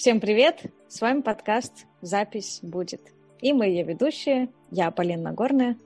Всем 0.00 0.18
привет! 0.18 0.62
С 0.88 1.02
вами 1.02 1.20
подкаст 1.20 1.84
«Запись 2.00 2.60
будет». 2.62 3.02
И 3.42 3.52
мы 3.52 3.66
ее 3.66 3.84
ведущие. 3.84 4.48
Я 4.70 4.90
Полина 4.90 5.24
Нагорная. 5.24 5.76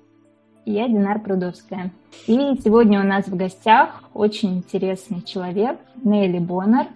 И 0.64 0.70
я 0.70 0.86
Динар 0.86 1.20
Прудовская. 1.20 1.90
И 2.28 2.36
сегодня 2.62 3.00
у 3.00 3.02
нас 3.02 3.26
в 3.26 3.34
гостях 3.34 4.04
очень 4.14 4.58
интересный 4.58 5.20
человек 5.20 5.80
Нелли 6.04 6.38
Боннер, 6.38 6.86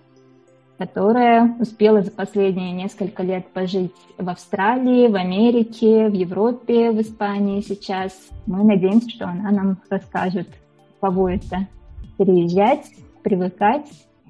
которая 0.78 1.56
успела 1.58 2.02
за 2.02 2.12
последние 2.12 2.70
несколько 2.70 3.24
лет 3.24 3.48
пожить 3.48 3.96
в 4.16 4.28
Австралии, 4.28 5.08
в 5.08 5.16
Америке, 5.16 6.06
в 6.06 6.12
Европе, 6.12 6.92
в 6.92 7.00
Испании 7.00 7.62
сейчас. 7.62 8.12
Мы 8.46 8.62
надеемся, 8.62 9.10
что 9.10 9.24
она 9.26 9.50
нам 9.50 9.82
расскажет, 9.90 10.46
каково 11.00 11.34
это 11.34 11.66
переезжать, 12.16 12.86
привыкать 13.24 13.88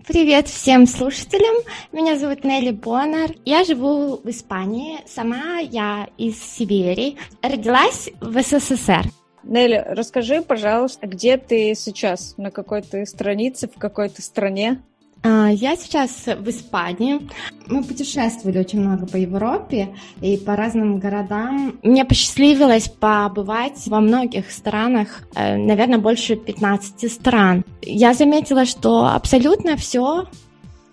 Привет 0.09 0.49
всем 0.49 0.87
слушателям. 0.87 1.55
Меня 1.93 2.17
зовут 2.17 2.43
Нелли 2.43 2.71
Боннер. 2.71 3.37
Я 3.45 3.63
живу 3.63 4.17
в 4.17 4.27
Испании. 4.31 5.01
Сама 5.07 5.59
я 5.59 6.09
из 6.17 6.43
Сибири. 6.43 7.19
Родилась 7.43 8.09
в 8.19 8.43
СССР. 8.43 9.05
Нелли, 9.43 9.85
расскажи, 9.87 10.41
пожалуйста, 10.41 11.07
где 11.07 11.37
ты 11.37 11.75
сейчас? 11.75 12.39
На 12.39 12.51
какой 12.51 12.81
то 12.81 13.05
странице, 13.05 13.69
в 13.69 13.79
какой 13.79 14.09
то 14.09 14.23
стране? 14.23 14.81
А, 15.23 15.49
я 15.51 15.77
сейчас 15.77 16.27
в 16.27 16.49
Испании. 16.49 17.29
Мы 17.67 17.83
путешествовали 17.83 18.59
очень 18.59 18.81
много 18.81 19.07
по 19.07 19.17
Европе 19.17 19.95
и 20.21 20.37
по 20.37 20.57
разным 20.57 20.99
городам. 20.99 21.79
Мне 21.83 22.05
посчастливилось 22.05 22.89
побывать 22.89 23.87
во 23.87 24.01
многих 24.01 24.51
странах, 24.51 25.23
э, 25.35 25.57
наверное, 25.57 25.99
больше 25.99 26.37
15 26.37 27.11
стран. 27.11 27.65
Я 27.83 28.15
заметила, 28.15 28.65
что 28.65 29.07
абсолютно 29.07 29.77
все 29.77 30.27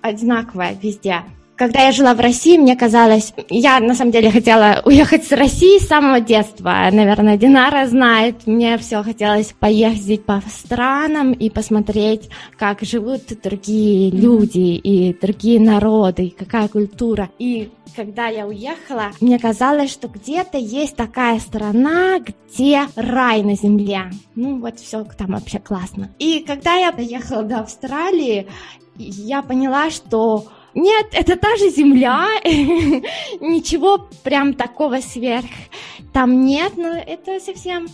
одинаковое 0.01 0.77
везде. 0.81 1.21
Когда 1.55 1.85
я 1.85 1.93
жила 1.93 2.13
в 2.13 2.19
России, 2.19 2.57
мне 2.57 2.75
казалось, 2.75 3.33
я 3.49 3.79
на 3.79 3.95
самом 3.95 4.11
деле 4.11 4.29
хотела 4.29 4.81
уехать 4.85 5.25
с 5.25 5.31
России 5.31 5.79
с 5.79 5.87
самого 5.87 6.19
детства. 6.19 6.89
Наверное, 6.91 7.37
Динара 7.37 7.87
знает, 7.87 8.45
мне 8.45 8.77
все 8.77 9.01
хотелось 9.03 9.53
поездить 9.57 10.25
по 10.25 10.41
странам 10.49 11.31
и 11.31 11.49
посмотреть, 11.49 12.29
как 12.57 12.81
живут 12.81 13.21
другие 13.41 14.11
люди 14.11 14.75
и 14.75 15.17
другие 15.17 15.61
народы, 15.61 16.25
и 16.25 16.29
какая 16.29 16.67
культура. 16.67 17.29
И 17.39 17.71
когда 17.95 18.27
я 18.27 18.47
уехала, 18.47 19.11
мне 19.21 19.39
казалось, 19.39 19.91
что 19.91 20.09
где-то 20.09 20.57
есть 20.57 20.97
такая 20.97 21.39
страна, 21.39 22.19
где 22.19 22.81
рай 22.97 23.43
на 23.43 23.55
земле. 23.55 24.11
Ну 24.35 24.59
вот 24.59 24.79
все 24.79 25.05
там 25.17 25.31
вообще 25.31 25.59
классно. 25.59 26.09
И 26.19 26.43
когда 26.45 26.75
я 26.75 26.91
доехала 26.91 27.43
до 27.43 27.59
Австралии, 27.61 28.47
я 28.97 29.41
поняла, 29.41 29.89
что 29.89 30.47
нет, 30.75 31.07
это 31.13 31.35
та 31.37 31.55
же 31.55 31.69
Земля, 31.69 32.27
ничего 32.43 34.07
прям 34.23 34.53
такого 34.53 35.01
сверх 35.01 35.49
там 36.15 36.45
нет, 36.45 36.77
но 36.77 36.95
это 36.95 37.41
совсем 37.41 37.87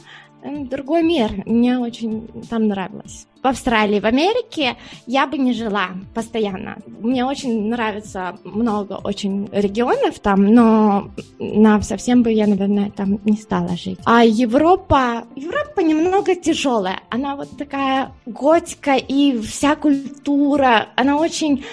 другой 0.43 1.01
мир. 1.01 1.41
Мне 1.47 1.79
очень 1.79 2.27
там 2.47 2.67
нравилось. 2.67 3.25
В 3.43 3.47
Австралии, 3.47 3.99
в 3.99 4.05
Америке 4.05 4.77
я 5.07 5.25
бы 5.25 5.37
не 5.37 5.53
жила 5.53 5.89
постоянно. 6.13 6.77
Мне 6.99 7.25
очень 7.25 7.69
нравится 7.69 8.37
много 8.43 8.99
очень 9.03 9.49
регионов 9.51 10.19
там, 10.19 10.45
но 10.45 11.09
на 11.39 11.81
совсем 11.81 12.21
бы 12.21 12.31
я, 12.31 12.45
наверное, 12.45 12.91
там 12.91 13.19
не 13.25 13.37
стала 13.37 13.75
жить. 13.75 13.99
А 14.05 14.23
Европа, 14.23 15.23
Европа 15.35 15.81
немного 15.81 16.35
тяжелая. 16.35 16.99
Она 17.09 17.35
вот 17.35 17.49
такая 17.57 18.11
готика 18.27 18.95
и 18.95 19.39
вся 19.39 19.75
культура, 19.75 20.89
она 20.95 21.17
очень 21.17 21.65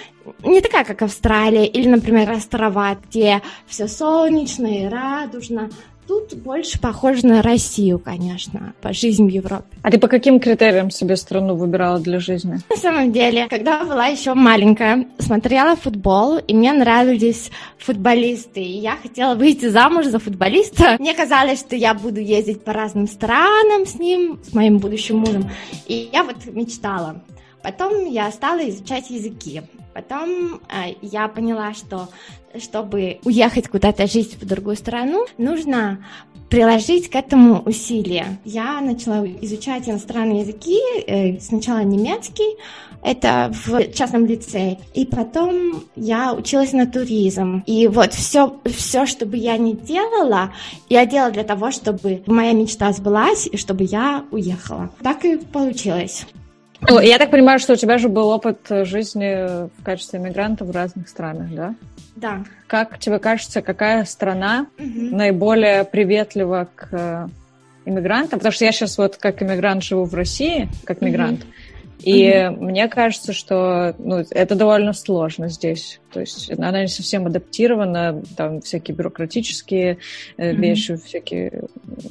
не 0.43 0.61
такая, 0.61 0.85
как 0.85 1.01
Австралия 1.01 1.65
или, 1.65 1.87
например, 1.87 2.31
острова, 2.31 2.97
где 3.09 3.41
все 3.67 3.87
солнечно 3.87 4.67
и 4.67 4.87
радужно. 4.87 5.69
Тут 6.09 6.33
больше 6.33 6.79
похоже 6.79 7.23
на 7.27 7.43
Россию, 7.43 7.99
конечно, 7.99 8.73
по 8.81 8.93
жизни 8.93 9.29
в 9.29 9.31
Европе. 9.31 9.67
А 9.83 9.91
ты 9.91 9.99
по 9.99 10.07
каким 10.07 10.39
критериям 10.39 10.89
себе 10.89 11.15
страну 11.15 11.53
выбирала 11.53 11.99
для 11.99 12.19
жизни? 12.19 12.57
На 12.67 12.75
самом 12.77 13.11
деле, 13.11 13.47
когда 13.47 13.83
была 13.85 14.07
еще 14.07 14.33
маленькая, 14.33 15.05
смотрела 15.19 15.75
футбол, 15.75 16.39
и 16.39 16.51
мне 16.55 16.73
нравились 16.73 17.51
футболисты, 17.77 18.59
и 18.59 18.79
я 18.79 18.95
хотела 18.95 19.35
выйти 19.35 19.67
замуж 19.67 20.07
за 20.07 20.17
футболиста. 20.17 20.95
Мне 20.97 21.13
казалось, 21.13 21.59
что 21.59 21.75
я 21.75 21.93
буду 21.93 22.19
ездить 22.19 22.63
по 22.63 22.73
разным 22.73 23.07
странам 23.07 23.85
с 23.85 23.93
ним, 23.93 24.39
с 24.43 24.51
моим 24.51 24.79
будущим 24.79 25.17
мужем, 25.17 25.47
и 25.85 26.09
я 26.11 26.23
вот 26.23 26.37
мечтала. 26.47 27.21
Потом 27.61 28.07
я 28.07 28.31
стала 28.31 28.67
изучать 28.67 29.11
языки. 29.11 29.61
Потом 29.93 30.61
э, 30.69 30.93
я 31.01 31.27
поняла, 31.27 31.73
что 31.73 32.07
чтобы 32.57 33.19
уехать 33.23 33.67
куда-то 33.67 34.07
жить 34.07 34.37
в 34.39 34.45
другую 34.45 34.75
страну, 34.75 35.25
нужно 35.37 35.99
приложить 36.49 37.09
к 37.09 37.15
этому 37.15 37.61
усилия. 37.61 38.39
Я 38.43 38.81
начала 38.81 39.25
изучать 39.41 39.87
иностранные 39.87 40.41
языки, 40.41 40.79
э, 41.05 41.39
сначала 41.39 41.83
немецкий, 41.83 42.57
это 43.03 43.53
в 43.65 43.93
частном 43.93 44.25
лицее, 44.25 44.79
и 44.93 45.05
потом 45.05 45.83
я 45.95 46.33
училась 46.33 46.73
на 46.73 46.85
туризм. 46.85 47.63
И 47.65 47.87
вот 47.87 48.13
все, 48.13 48.59
все, 48.65 49.05
что 49.05 49.25
бы 49.25 49.37
я 49.37 49.57
ни 49.57 49.73
делала, 49.73 50.51
я 50.89 51.05
делала 51.05 51.31
для 51.31 51.43
того, 51.43 51.71
чтобы 51.71 52.23
моя 52.25 52.53
мечта 52.53 52.91
сбылась, 52.91 53.47
и 53.47 53.57
чтобы 53.57 53.83
я 53.83 54.25
уехала. 54.31 54.89
Так 55.01 55.23
и 55.25 55.37
получилось. 55.37 56.25
Ну, 56.87 56.99
я 56.99 57.17
так 57.17 57.31
понимаю, 57.31 57.59
что 57.59 57.73
у 57.73 57.75
тебя 57.75 57.97
же 57.97 58.09
был 58.09 58.29
опыт 58.29 58.59
жизни 58.69 59.67
в 59.67 59.83
качестве 59.83 60.19
иммигранта 60.19 60.63
в 60.63 60.71
разных 60.71 61.09
странах, 61.09 61.49
да? 61.53 61.75
Да. 62.15 62.43
Как 62.67 62.99
тебе 62.99 63.19
кажется, 63.19 63.61
какая 63.61 64.05
страна 64.05 64.67
угу. 64.77 64.87
наиболее 65.15 65.83
приветлива 65.85 66.67
к 66.75 66.87
э, 66.91 67.27
иммигрантам? 67.85 68.39
Потому 68.39 68.51
что 68.51 68.65
я 68.65 68.71
сейчас 68.71 68.97
вот 68.97 69.17
как 69.17 69.41
иммигрант 69.41 69.83
живу 69.83 70.03
в 70.05 70.13
России, 70.13 70.67
как 70.83 71.01
мигрант. 71.01 71.43
Угу. 71.43 71.49
И 72.01 72.23
mm 72.23 72.59
мне 72.59 72.87
кажется, 72.87 73.33
что 73.33 73.93
ну, 73.97 74.23
это 74.29 74.55
довольно 74.55 74.93
сложно 74.93 75.49
здесь. 75.49 75.99
То 76.13 76.21
есть 76.21 76.49
она 76.51 76.81
не 76.81 76.87
совсем 76.87 77.25
адаптирована, 77.25 78.23
там 78.37 78.61
всякие 78.61 78.95
бюрократические 78.95 79.97
mm 80.37 80.53
вещи, 80.55 80.95
всякие... 80.95 81.63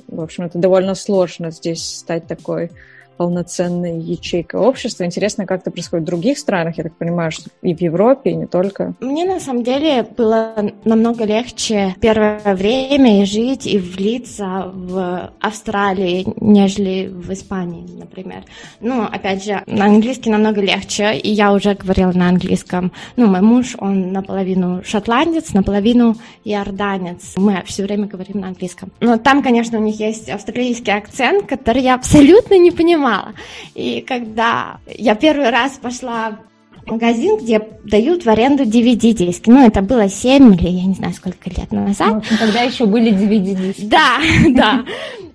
В 0.09 0.21
общем, 0.21 0.45
это 0.45 0.59
довольно 0.59 0.95
сложно 0.95 1.51
здесь 1.51 1.83
стать 1.83 2.27
такой 2.27 2.71
полноценной 3.19 3.99
ячейкой 3.99 4.61
общества. 4.61 5.05
Интересно, 5.05 5.45
как 5.45 5.61
это 5.61 5.71
происходит 5.73 6.05
в 6.05 6.07
других 6.07 6.39
странах, 6.39 6.79
я 6.79 6.85
так 6.85 6.97
понимаю, 6.97 7.33
что 7.33 7.51
и 7.63 7.75
в 7.75 7.81
Европе, 7.81 8.31
и 8.31 8.35
не 8.35 8.47
только. 8.47 8.95
Мне 9.01 9.25
на 9.25 9.41
самом 9.41 9.65
деле 9.65 10.05
было 10.05 10.55
намного 10.85 11.25
легче 11.25 11.97
первое 12.01 12.55
время 12.55 13.21
и 13.21 13.25
жить, 13.25 13.67
и 13.67 13.77
влиться 13.77 14.71
в 14.73 15.33
Австралии, 15.41 16.27
нежели 16.41 17.09
в 17.09 17.33
Испании, 17.33 17.87
например. 17.99 18.45
Ну, 18.81 19.03
опять 19.03 19.45
же, 19.45 19.63
на 19.67 19.87
английский 19.87 20.31
намного 20.31 20.61
легче, 20.61 21.17
и 21.17 21.31
я 21.31 21.53
уже 21.53 21.75
говорила 21.75 22.13
на 22.13 22.29
английском. 22.29 22.93
Ну, 23.17 23.27
мой 23.27 23.41
муж, 23.41 23.75
он 23.79 24.13
наполовину 24.13 24.83
шотландец, 24.85 25.53
наполовину 25.53 26.15
иорданец. 26.45 27.35
Мы 27.37 27.63
все 27.67 27.83
время 27.83 28.07
говорим 28.07 28.41
на 28.41 28.49
английском. 28.49 28.93
Но 29.01 29.19
там, 29.19 29.43
конечно, 29.43 29.79
у 29.79 29.83
них 29.83 29.99
есть 29.99 30.29
австралийский 30.29 30.93
акцент, 30.93 31.47
который 31.47 31.83
я 31.83 31.97
абсолютно 31.97 32.57
не 32.57 32.71
понимаю 32.71 33.08
понимала. 33.09 33.35
И 33.75 34.01
когда 34.03 34.79
я 34.87 35.15
первый 35.15 35.51
раз 35.51 35.73
пошла 35.81 36.39
в 36.85 36.91
магазин, 36.91 37.37
где 37.37 37.61
дают 37.85 38.25
в 38.25 38.31
аренду 38.31 38.65
DVD-диски. 38.65 39.51
Ну, 39.51 39.67
это 39.67 39.83
было 39.83 40.09
7 40.09 40.55
или 40.55 40.69
я 40.69 40.85
не 40.85 40.95
знаю, 40.95 41.13
сколько 41.13 41.51
лет 41.51 41.71
назад. 41.71 42.25
Ну, 42.31 42.37
тогда 42.39 42.63
еще 42.63 42.87
были 42.87 43.13
DVD-диски. 43.13 43.87
Да, 43.87 44.19
да. 44.51 44.85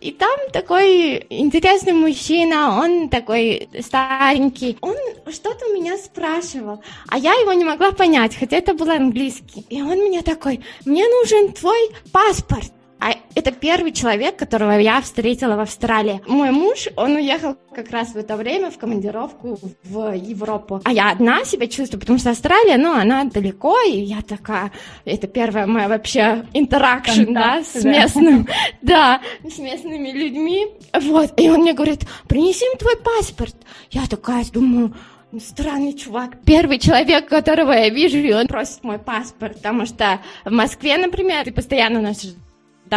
И 0.01 0.11
там 0.11 0.37
такой 0.51 1.25
интересный 1.29 1.93
мужчина, 1.93 2.79
он 2.79 3.07
такой 3.07 3.69
старенький. 3.81 4.77
Он 4.81 4.95
что-то 5.31 5.67
у 5.67 5.73
меня 5.75 5.97
спрашивал, 5.97 6.83
а 7.07 7.17
я 7.17 7.33
его 7.33 7.53
не 7.53 7.63
могла 7.63 7.91
понять, 7.91 8.35
хотя 8.35 8.57
это 8.57 8.73
был 8.73 8.89
английский. 8.89 9.65
И 9.69 9.81
он 9.81 9.97
мне 9.99 10.21
такой, 10.21 10.59
мне 10.85 11.05
нужен 11.07 11.53
твой 11.53 11.91
паспорт. 12.11 12.71
А 13.05 13.17
это 13.35 13.51
первый 13.51 13.91
человек, 13.91 14.37
которого 14.37 14.79
я 14.79 15.01
встретила 15.01 15.57
в 15.57 15.59
Австралии. 15.59 16.21
Мой 16.25 16.51
муж, 16.51 16.87
он 16.95 17.15
уехал 17.15 17.57
как 17.75 17.91
раз 17.91 18.13
в 18.13 18.17
это 18.17 18.37
время 18.37 18.71
в 18.71 18.77
командировку 18.77 19.59
в 19.83 20.15
Европу. 20.15 20.79
А 20.85 20.93
я 20.93 21.11
одна 21.11 21.43
себя 21.43 21.67
чувствую, 21.67 21.99
потому 21.99 22.17
что 22.17 22.29
Австралия, 22.29 22.77
ну, 22.77 22.93
она 22.93 23.25
далеко, 23.25 23.77
и 23.81 23.99
я 23.99 24.21
такая, 24.21 24.71
это 25.03 25.27
первая 25.27 25.67
моя 25.67 25.89
вообще 25.89 26.45
интеракшн, 26.53 27.33
да, 27.33 27.61
с 27.61 27.83
местным, 27.83 28.47
да, 28.81 29.19
с 29.45 29.57
местными 29.57 30.11
людьми. 30.11 30.67
Вот, 30.93 31.37
и 31.37 31.49
он 31.49 31.59
мне 31.59 31.73
говорит, 31.73 32.05
принеси 32.29 32.63
им 32.63 32.77
твой 32.77 32.95
паспорт. 32.95 33.55
Я 33.91 34.05
такая 34.07 34.45
думаю, 34.45 34.95
странный 35.45 35.91
чувак. 35.91 36.37
Первый 36.45 36.79
человек, 36.79 37.27
которого 37.27 37.73
я 37.73 37.89
вижу, 37.89 38.19
и 38.19 38.31
он 38.31 38.47
просит 38.47 38.81
мой 38.85 38.97
паспорт, 38.97 39.57
потому 39.57 39.85
что 39.85 40.21
в 40.45 40.51
Москве, 40.51 40.97
например, 40.97 41.43
ты 41.43 41.51
постоянно 41.51 41.99
носишь 41.99 42.35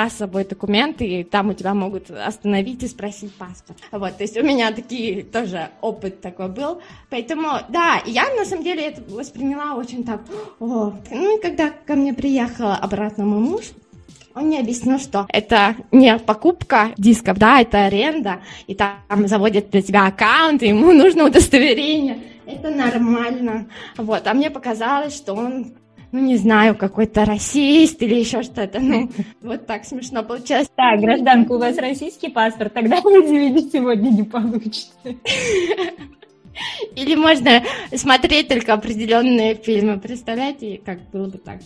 с 0.08 0.14
собой 0.14 0.44
документы, 0.44 1.06
и 1.06 1.24
там 1.24 1.48
у 1.48 1.54
тебя 1.54 1.74
могут 1.74 2.10
остановить 2.10 2.82
и 2.82 2.88
спросить 2.88 3.34
паспорт. 3.34 3.78
Вот, 3.90 4.16
то 4.16 4.22
есть 4.22 4.36
у 4.36 4.44
меня 4.44 4.70
такие 4.72 5.22
тоже 5.22 5.70
опыт 5.80 6.20
такой 6.20 6.48
был. 6.48 6.80
Поэтому, 7.10 7.48
да, 7.68 8.02
я 8.06 8.24
на 8.34 8.44
самом 8.44 8.64
деле 8.64 8.82
это 8.86 9.02
восприняла 9.12 9.74
очень 9.74 10.04
так, 10.04 10.20
о, 10.60 10.92
ну 11.10 11.38
и 11.38 11.40
когда 11.40 11.70
ко 11.70 11.94
мне 11.94 12.12
приехал 12.14 12.70
обратно 12.70 13.24
мой 13.24 13.40
муж, 13.40 13.64
он 14.34 14.48
мне 14.48 14.60
объяснил, 14.60 14.98
что 14.98 15.26
это 15.30 15.76
не 15.92 16.18
покупка 16.18 16.92
дисков, 16.98 17.38
да, 17.38 17.62
это 17.62 17.86
аренда, 17.86 18.40
и 18.66 18.74
там 18.74 19.26
заводят 19.26 19.70
для 19.70 19.80
тебя 19.80 20.06
аккаунт, 20.06 20.62
и 20.62 20.68
ему 20.68 20.92
нужно 20.92 21.24
удостоверение. 21.24 22.18
Это 22.44 22.70
нормально. 22.70 23.66
Вот, 23.96 24.26
а 24.26 24.34
мне 24.34 24.50
показалось, 24.50 25.16
что 25.16 25.32
он 25.34 25.74
ну, 26.12 26.20
не 26.20 26.36
знаю, 26.36 26.76
какой-то 26.76 27.24
расист 27.24 28.02
или 28.02 28.14
еще 28.14 28.42
что-то. 28.42 28.80
Ну, 28.80 29.10
вот 29.42 29.66
так 29.66 29.84
смешно 29.84 30.22
получилось. 30.22 30.68
Так, 30.74 31.00
гражданка, 31.00 31.52
у 31.52 31.58
вас 31.58 31.76
российский 31.78 32.28
паспорт, 32.28 32.72
тогда 32.72 33.00
вы 33.00 33.24
DVD 33.24 33.70
сегодня 33.70 34.10
не 34.10 34.22
получите. 34.22 35.18
Или 36.94 37.14
можно 37.16 37.62
смотреть 37.94 38.48
только 38.48 38.72
определенные 38.72 39.54
фильмы. 39.54 39.98
Представляете, 39.98 40.80
как 40.84 40.98
было 41.10 41.28
бы 41.28 41.38
так? 41.38 41.60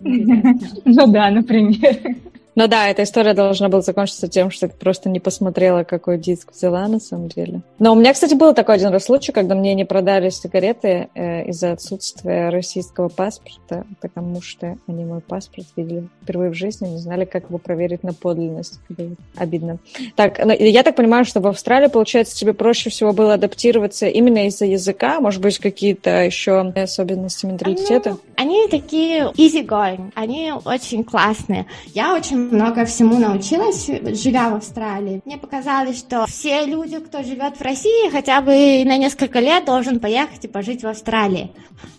Ну 0.00 1.06
да, 1.08 1.30
например. 1.30 2.16
Ну 2.54 2.66
да, 2.66 2.88
эта 2.88 3.02
история 3.04 3.34
должна 3.34 3.68
была 3.68 3.80
закончиться 3.80 4.28
тем, 4.28 4.50
что 4.50 4.68
ты 4.68 4.76
просто 4.76 5.08
не 5.08 5.20
посмотрела, 5.20 5.84
какой 5.84 6.18
диск 6.18 6.52
взяла 6.52 6.88
на 6.88 6.98
самом 6.98 7.28
деле. 7.28 7.62
Но 7.78 7.92
у 7.92 7.96
меня, 7.96 8.12
кстати, 8.12 8.34
был 8.34 8.54
такой 8.54 8.76
один 8.76 8.88
раз 8.88 9.04
случай, 9.04 9.32
когда 9.32 9.54
мне 9.54 9.74
не 9.74 9.84
продали 9.84 10.30
сигареты 10.30 11.08
э, 11.14 11.44
из-за 11.48 11.72
отсутствия 11.72 12.48
российского 12.48 13.08
паспорта, 13.08 13.84
потому 14.00 14.42
что 14.42 14.76
они 14.86 15.04
мой 15.04 15.20
паспорт 15.20 15.66
видели 15.76 16.08
впервые 16.22 16.50
в 16.50 16.54
жизни, 16.54 16.88
не 16.88 16.98
знали, 16.98 17.24
как 17.24 17.44
его 17.48 17.58
проверить 17.58 18.02
на 18.02 18.12
подлинность. 18.12 18.80
Было 18.88 19.14
обидно. 19.36 19.78
Так, 20.16 20.44
ну, 20.44 20.52
я 20.52 20.82
так 20.82 20.96
понимаю, 20.96 21.24
что 21.24 21.40
в 21.40 21.46
Австралии, 21.46 21.88
получается, 21.88 22.36
тебе 22.36 22.52
проще 22.52 22.90
всего 22.90 23.12
было 23.12 23.34
адаптироваться 23.34 24.06
именно 24.06 24.46
из-за 24.46 24.66
языка, 24.66 25.20
может 25.20 25.40
быть, 25.40 25.58
какие-то 25.58 26.24
еще 26.24 26.60
особенности 26.60 27.46
менталитета? 27.46 28.10
Ну, 28.10 28.20
они 28.36 28.66
такие 28.68 29.32
easy 29.36 29.64
going, 29.64 30.12
они 30.14 30.52
очень 30.64 31.04
классные. 31.04 31.66
Я 31.94 32.14
очень 32.14 32.39
много 32.50 32.84
всему 32.84 33.18
научилась, 33.18 33.86
живя 34.20 34.50
в 34.50 34.56
Австралии. 34.56 35.20
Мне 35.24 35.38
показалось, 35.38 35.98
что 35.98 36.26
все 36.26 36.64
люди, 36.64 36.98
кто 36.98 37.22
живет 37.22 37.56
в 37.56 37.62
России, 37.62 38.10
хотя 38.10 38.40
бы 38.40 38.84
на 38.84 38.96
несколько 38.96 39.40
лет 39.40 39.64
должен 39.64 40.00
поехать 40.00 40.44
и 40.44 40.48
пожить 40.48 40.82
в 40.82 40.88
Австралии. 40.88 41.52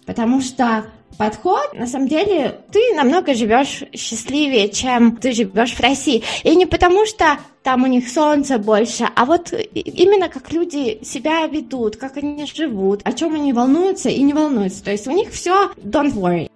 Потому 0.05 0.41
что 0.41 0.85
подход, 1.17 1.73
на 1.73 1.87
самом 1.87 2.07
деле, 2.07 2.61
ты 2.71 2.95
намного 2.95 3.33
живешь 3.33 3.83
счастливее, 3.93 4.69
чем 4.69 5.17
ты 5.17 5.31
живешь 5.31 5.73
в 5.73 5.79
России. 5.79 6.23
И 6.43 6.55
не 6.55 6.65
потому, 6.65 7.05
что 7.05 7.37
там 7.63 7.83
у 7.83 7.87
них 7.87 8.09
солнце 8.09 8.57
больше, 8.57 9.07
а 9.15 9.25
вот 9.25 9.53
именно 9.53 10.29
как 10.29 10.51
люди 10.51 11.03
себя 11.03 11.45
ведут, 11.45 11.97
как 11.97 12.17
они 12.17 12.45
живут, 12.45 13.01
о 13.03 13.13
чем 13.13 13.35
они 13.35 13.53
волнуются 13.53 14.09
и 14.09 14.21
не 14.23 14.33
волнуются. 14.33 14.83
То 14.83 14.91
есть 14.91 15.07
у 15.07 15.11
них 15.11 15.29
все 15.31 15.71
don't 15.77 16.13
worry 16.13 16.49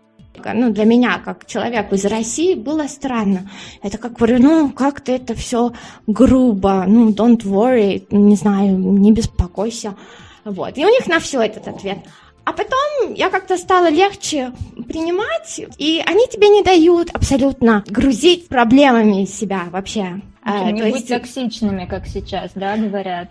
ну, 0.54 0.72
для 0.72 0.86
меня, 0.86 1.20
как 1.24 1.46
человек 1.46 1.92
из 1.94 2.06
России, 2.06 2.56
было 2.56 2.88
странно. 2.88 3.50
Это 3.82 3.98
как 3.98 4.14
говорю, 4.14 4.40
ну, 4.40 4.70
как-то 4.72 5.12
это 5.12 5.34
все 5.36 5.74
грубо, 6.08 6.86
ну, 6.88 7.12
don't 7.12 7.44
worry, 7.44 8.06
не 8.10 8.36
знаю, 8.36 8.78
не 8.78 9.12
беспокойся. 9.12 9.96
Вот. 10.44 10.78
И 10.78 10.86
у 10.86 10.90
них 10.90 11.08
на 11.08 11.20
все 11.20 11.42
этот 11.42 11.68
ответ. 11.68 12.00
А 12.46 12.54
потом 12.54 13.14
я 13.16 13.32
как-то 13.32 13.58
стала 13.58 13.90
легче 13.90 14.52
принимать, 14.88 15.60
и 15.80 16.04
они 16.06 16.28
тебе 16.28 16.50
не 16.50 16.62
дают 16.62 17.10
абсолютно 17.12 17.84
грузить 17.88 18.48
проблемами 18.48 19.26
себя 19.26 19.64
вообще. 19.72 20.22
А, 20.44 20.72
не 20.72 20.84
быть 20.84 20.94
есть... 20.94 21.08
токсичными, 21.08 21.86
как 21.86 22.06
сейчас, 22.06 22.52
да, 22.54 22.78
говорят. 22.78 23.30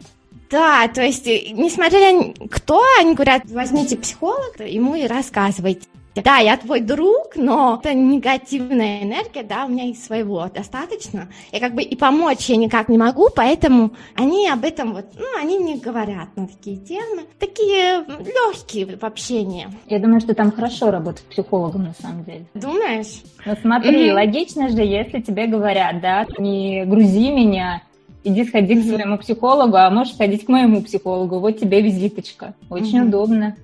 Да, 0.51 0.89
то 0.89 1.01
есть, 1.03 1.27
несмотря 1.27 2.13
на 2.13 2.33
кто, 2.49 2.83
они 2.99 3.15
говорят, 3.15 3.43
возьмите 3.47 3.97
психолога, 3.97 4.67
ему 4.67 4.97
и 4.97 5.07
рассказывайте. 5.07 5.87
Да, 6.23 6.39
я 6.39 6.57
твой 6.57 6.81
друг, 6.81 7.37
но 7.37 7.81
это 7.83 7.93
негативная 7.93 9.03
энергия, 9.03 9.43
да, 9.43 9.65
у 9.65 9.69
меня 9.69 9.85
и 9.85 9.95
своего 9.95 10.49
достаточно. 10.53 11.29
И 11.51 11.59
как 11.59 11.75
бы 11.75 11.83
и 11.83 11.97
помочь 11.97 12.49
я 12.49 12.57
никак 12.57 12.89
не 12.89 12.99
могу, 12.99 13.29
поэтому 13.35 13.93
они 14.15 14.49
об 14.49 14.65
этом 14.65 14.93
вот, 14.93 15.07
ну, 15.17 15.27
они 15.41 15.59
не 15.59 15.79
говорят 15.79 16.29
на 16.37 16.47
такие 16.47 16.77
темы. 16.77 17.23
Такие 17.39 18.05
легкие 18.05 18.97
в 18.97 19.03
общении. 19.03 19.69
Я 19.89 19.99
думаю, 19.99 20.21
что 20.21 20.35
там 20.35 20.53
хорошо 20.53 20.91
работать 20.91 21.25
психологом 21.25 21.85
на 21.85 21.95
самом 21.95 22.25
деле. 22.25 22.47
Думаешь? 22.55 23.23
Ну 23.45 23.55
смотри, 23.61 24.11
mm-hmm. 24.11 24.15
логично 24.15 24.69
же, 24.69 24.83
если 24.83 25.21
тебе 25.21 25.47
говорят, 25.47 26.01
да, 26.01 26.27
не 26.39 26.85
грузи 26.85 27.31
меня, 27.33 27.83
иди 28.23 28.45
сходи 28.45 28.81
к 28.81 28.85
своему 28.85 29.19
психологу, 29.19 29.77
а 29.77 29.91
можешь 29.91 30.15
сходить 30.15 30.47
к 30.47 30.49
моему 30.49 30.83
психологу, 30.83 31.41
вот 31.41 31.59
тебе 31.59 31.83
визиточка. 31.83 32.55
Очень 32.71 33.01
mm-hmm. 33.01 33.09
удобно. 33.09 33.57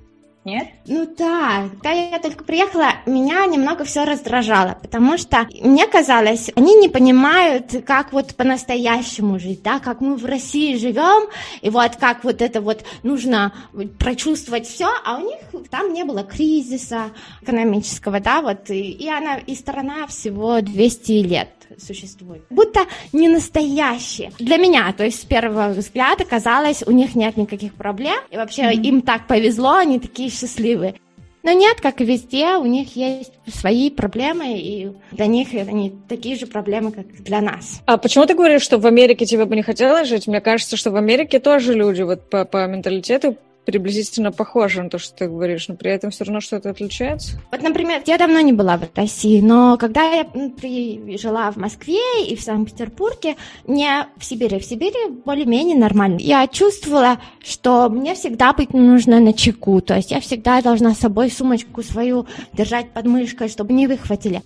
Нет? 0.44 0.68
Ну 0.86 1.06
да, 1.18 1.68
когда 1.70 1.90
я 1.90 2.18
только 2.18 2.44
приехала, 2.44 2.92
меня 3.04 3.44
немного 3.44 3.84
все 3.84 4.04
раздражало, 4.04 4.78
потому 4.80 5.18
что 5.18 5.46
мне 5.60 5.86
казалось, 5.86 6.50
они 6.56 6.76
не 6.76 6.88
понимают, 6.88 7.84
как 7.86 8.14
вот 8.14 8.34
по-настоящему 8.34 9.38
жить, 9.38 9.62
да, 9.62 9.80
как 9.80 10.00
мы 10.00 10.16
в 10.16 10.24
России 10.24 10.76
живем, 10.76 11.28
и 11.60 11.68
вот 11.68 11.96
как 11.96 12.24
вот 12.24 12.40
это 12.40 12.62
вот 12.62 12.84
нужно 13.02 13.52
прочувствовать 13.98 14.66
все, 14.66 14.88
а 15.04 15.18
у 15.18 15.26
них 15.26 15.40
там 15.70 15.92
не 15.92 16.04
было 16.04 16.22
кризиса 16.22 17.10
экономического, 17.42 18.18
да, 18.20 18.40
вот, 18.40 18.70
и, 18.70 18.92
и 18.92 19.10
она, 19.10 19.36
и 19.36 19.54
страна 19.54 20.06
всего 20.06 20.62
200 20.62 21.12
лет 21.12 21.59
существует. 21.78 22.42
Будто 22.50 22.80
не 23.12 23.28
настоящие. 23.28 24.32
Для 24.38 24.56
меня, 24.56 24.92
то 24.92 25.04
есть 25.04 25.22
с 25.22 25.24
первого 25.24 25.68
взгляда 25.68 26.24
казалось, 26.24 26.82
у 26.86 26.90
них 26.90 27.14
нет 27.14 27.36
никаких 27.36 27.74
проблем, 27.74 28.18
и 28.30 28.36
вообще 28.36 28.62
mm-hmm. 28.62 28.82
им 28.82 29.02
так 29.02 29.26
повезло, 29.26 29.74
они 29.74 29.98
такие 29.98 30.30
счастливые. 30.30 30.94
Но 31.42 31.52
нет, 31.52 31.80
как 31.80 32.00
и 32.00 32.04
везде, 32.04 32.56
у 32.56 32.66
них 32.66 32.96
есть 32.96 33.32
свои 33.46 33.90
проблемы, 33.90 34.58
и 34.58 34.92
для 35.10 35.26
них 35.26 35.48
они 35.54 35.94
такие 36.08 36.36
же 36.36 36.46
проблемы, 36.46 36.92
как 36.92 37.06
для 37.22 37.40
нас. 37.40 37.80
А 37.86 37.96
почему 37.96 38.26
ты 38.26 38.34
говоришь, 38.34 38.62
что 38.62 38.78
в 38.78 38.86
Америке 38.86 39.24
тебе 39.24 39.46
бы 39.46 39.56
не 39.56 39.62
хотелось 39.62 40.08
жить? 40.08 40.26
Мне 40.26 40.42
кажется, 40.42 40.76
что 40.76 40.90
в 40.90 40.96
Америке 40.96 41.40
тоже 41.40 41.72
люди 41.72 42.02
вот 42.02 42.28
по, 42.28 42.44
по 42.44 42.66
менталитету 42.66 43.38
приблизительно 43.64 44.32
похоже 44.32 44.82
на 44.82 44.90
то, 44.90 44.98
что 44.98 45.14
ты 45.14 45.28
говоришь, 45.28 45.68
но 45.68 45.76
при 45.76 45.90
этом 45.90 46.10
все 46.10 46.24
равно 46.24 46.40
что-то 46.40 46.70
отличается? 46.70 47.38
Вот, 47.50 47.62
например, 47.62 48.02
я 48.06 48.18
давно 48.18 48.40
не 48.40 48.52
была 48.52 48.76
в 48.76 48.88
России, 48.94 49.40
но 49.40 49.76
когда 49.78 50.10
я 50.10 50.24
при... 50.24 51.16
жила 51.18 51.50
в 51.50 51.56
Москве 51.56 52.00
и 52.26 52.36
в 52.36 52.40
Санкт-Петербурге, 52.40 53.36
не 53.66 54.06
в 54.16 54.24
Сибири, 54.24 54.58
в 54.58 54.64
Сибири 54.64 55.10
более-менее 55.24 55.76
нормально. 55.76 56.18
Я 56.20 56.46
чувствовала, 56.46 57.20
что 57.44 57.88
мне 57.88 58.14
всегда 58.14 58.52
быть 58.52 58.72
нужно 58.72 59.20
на 59.20 59.32
чеку, 59.32 59.80
то 59.80 59.96
есть 59.96 60.10
я 60.10 60.20
всегда 60.20 60.62
должна 60.62 60.94
с 60.94 60.98
собой 60.98 61.30
сумочку 61.30 61.82
свою 61.82 62.26
держать 62.52 62.90
под 62.90 63.06
мышкой, 63.06 63.48
чтобы 63.48 63.72
не 63.72 63.86
выхватили. 63.86 64.42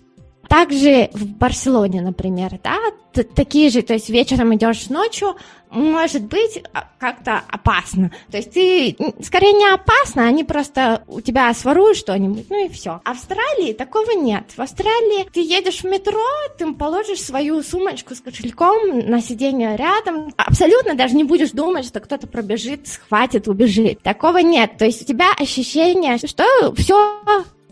Также 0.48 1.10
в 1.12 1.26
Барселоне, 1.26 2.00
например, 2.00 2.58
да, 2.62 2.78
такие 3.22 3.70
же, 3.70 3.82
то 3.82 3.94
есть 3.94 4.10
вечером 4.10 4.54
идешь 4.54 4.88
ночью, 4.88 5.36
может 5.70 6.22
быть 6.24 6.62
а, 6.72 6.88
как-то 6.98 7.42
опасно. 7.48 8.10
То 8.30 8.36
есть 8.36 8.52
ты, 8.52 8.96
скорее 9.22 9.52
не 9.52 9.66
опасно, 9.66 10.26
они 10.26 10.44
просто 10.44 11.02
у 11.08 11.20
тебя 11.20 11.52
своруют 11.52 11.96
что-нибудь, 11.96 12.46
ну 12.48 12.66
и 12.66 12.68
все. 12.68 13.00
В 13.04 13.08
Австралии 13.08 13.72
такого 13.72 14.12
нет. 14.12 14.44
В 14.56 14.60
Австралии 14.60 15.28
ты 15.32 15.40
едешь 15.40 15.80
в 15.80 15.84
метро, 15.84 16.22
ты 16.58 16.72
положишь 16.72 17.22
свою 17.22 17.62
сумочку 17.62 18.14
с 18.14 18.20
кошельком 18.20 19.08
на 19.08 19.20
сиденье 19.20 19.76
рядом, 19.76 20.32
абсолютно 20.36 20.94
даже 20.94 21.16
не 21.16 21.24
будешь 21.24 21.50
думать, 21.50 21.86
что 21.86 22.00
кто-то 22.00 22.26
пробежит, 22.26 22.86
схватит, 22.86 23.48
убежит. 23.48 24.00
Такого 24.02 24.38
нет. 24.38 24.78
То 24.78 24.84
есть 24.84 25.02
у 25.02 25.04
тебя 25.04 25.32
ощущение, 25.38 26.18
что 26.18 26.44
все 26.76 27.20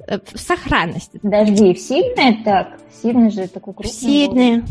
в 0.07 0.39
сохранности. 0.39 1.19
Подожди, 1.23 1.75
в 1.75 1.79
Сиднее 1.79 2.43
так? 2.45 2.79
Сидней 3.03 3.31
же 3.31 3.49
такой 3.49 3.75
крупный. 3.75 3.91
В 3.91 3.95
Сиднее. 3.95 4.65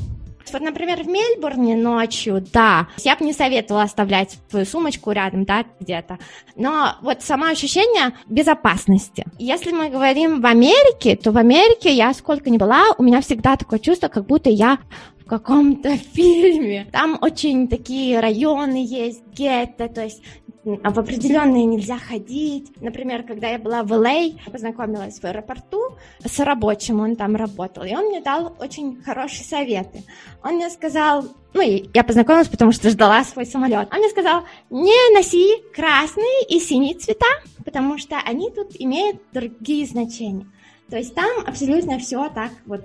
Вот, 0.52 0.62
например, 0.62 1.04
в 1.04 1.08
Мельбурне 1.08 1.76
ночью, 1.76 2.44
да, 2.52 2.88
я 2.98 3.16
бы 3.16 3.24
не 3.24 3.32
советовала 3.32 3.84
оставлять 3.84 4.38
свою 4.50 4.66
сумочку 4.66 5.12
рядом, 5.12 5.46
да, 5.46 5.66
где-то. 5.80 6.18
Но 6.56 6.96
вот 7.02 7.22
само 7.22 7.46
ощущение 7.46 8.14
безопасности. 8.28 9.26
Если 9.38 9.72
мы 9.72 9.90
говорим 9.90 10.42
в 10.42 10.46
Америке, 10.46 11.16
то 11.16 11.32
в 11.32 11.38
Америке 11.38 11.94
я 11.94 12.14
сколько 12.14 12.50
ни 12.50 12.58
была, 12.58 12.84
у 12.98 13.04
меня 13.04 13.22
всегда 13.22 13.56
такое 13.56 13.80
чувство, 13.80 14.08
как 14.08 14.26
будто 14.26 14.50
я 14.50 14.80
в 15.20 15.26
каком-то 15.26 15.96
фильме. 16.14 16.88
Там 16.92 17.18
очень 17.22 17.68
такие 17.68 18.20
районы 18.20 18.84
есть, 18.86 19.24
гетто, 19.34 19.88
то 19.88 20.04
есть 20.04 20.22
в 20.64 21.00
определенные 21.00 21.66
нельзя 21.66 21.98
ходить. 21.98 22.72
Например, 22.82 23.24
когда 23.24 23.48
я 23.50 23.58
была 23.58 23.84
в 23.84 23.92
Л.А., 23.94 24.52
познакомилась 24.52 25.20
в 25.20 25.24
аэропорту 25.24 25.98
с 26.24 26.40
рабочим, 26.40 27.00
он 27.00 27.16
там 27.16 27.36
работал, 27.36 27.84
и 27.84 27.96
он 27.96 28.06
мне 28.06 28.22
дал 28.22 28.56
очень 28.60 29.02
хорошие 29.02 29.44
советы. 29.44 30.04
Он 30.44 30.56
мне 30.56 30.70
сказал, 30.70 31.26
ну, 31.54 31.62
я 31.62 32.04
познакомилась, 32.04 32.48
потому 32.48 32.72
что 32.72 32.90
ждала 32.90 33.24
свой 33.24 33.46
самолет. 33.46 33.90
Он 33.92 34.00
мне 34.00 34.10
сказал, 34.10 34.44
не 34.70 35.16
носи 35.16 35.64
красные 35.74 36.46
и 36.48 36.60
синие 36.60 36.96
цвета, 36.96 37.28
потому 37.66 37.98
что 37.98 38.18
они 38.18 38.52
тут 38.52 38.70
имеют 38.80 39.22
другие 39.34 39.86
значения. 39.86 40.48
То 40.90 40.98
есть 40.98 41.16
там 41.16 41.30
абсолютно 41.46 41.98
все 42.00 42.30
так 42.30 42.52
вот 42.66 42.82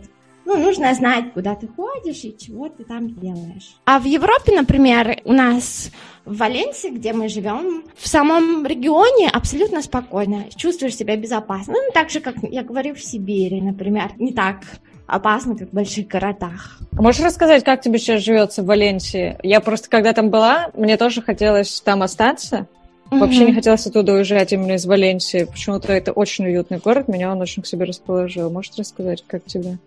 ну, 0.47 0.57
нужно 0.57 0.95
знать, 0.95 1.33
куда 1.35 1.57
ты 1.57 1.67
ходишь 1.67 2.25
и 2.25 2.37
чего 2.39 2.69
ты 2.69 2.85
там 2.85 3.15
делаешь. 3.15 3.77
А 3.85 3.99
в 3.99 4.05
Европе, 4.05 4.55
например, 4.55 5.21
у 5.25 5.33
нас 5.33 5.91
в 6.25 6.37
Валенсии, 6.37 6.89
где 6.89 7.13
мы 7.13 7.29
живем, 7.29 7.85
в 7.97 8.07
самом 8.07 8.65
регионе 8.65 9.29
абсолютно 9.29 9.83
спокойно, 9.83 10.45
чувствуешь 10.55 10.97
себя 10.97 11.17
безопасно. 11.17 11.75
Ну, 11.75 11.93
так 11.93 12.11
же, 12.11 12.21
как 12.21 12.37
я 12.43 12.63
говорю, 12.63 12.95
в 12.95 13.03
Сибири, 13.03 13.61
например, 13.61 14.13
не 14.19 14.33
так 14.33 14.61
опасно, 15.07 15.57
как 15.57 15.71
в 15.71 15.73
больших 15.73 16.07
городах. 16.07 16.79
Можешь 16.93 17.25
рассказать, 17.25 17.65
как 17.65 17.81
тебе 17.81 17.99
сейчас 17.99 18.23
живется 18.23 18.63
в 18.63 18.67
Валенсии? 18.67 19.37
Я 19.43 19.61
просто, 19.61 19.89
когда 19.91 20.13
там 20.13 20.31
была, 20.31 20.71
мне 20.75 20.97
тоже 20.97 21.23
хотелось 21.23 21.81
там 21.81 22.03
остаться. 22.03 22.67
Mm-hmm. 23.11 23.19
Вообще 23.19 23.47
не 23.47 23.55
хотелось 23.55 23.87
оттуда 23.87 24.15
уезжать 24.15 24.53
именно 24.53 24.73
из 24.73 24.85
Валенсии. 24.85 25.45
Почему-то 25.45 25.93
это 25.93 26.13
очень 26.13 26.47
уютный 26.47 26.79
город, 26.79 27.07
меня 27.07 27.31
он 27.31 27.41
очень 27.41 27.63
к 27.63 27.67
себе 27.67 27.85
расположил. 27.85 28.51
Можешь 28.51 28.73
рассказать, 28.77 29.25
как 29.27 29.45
тебе? 29.45 29.79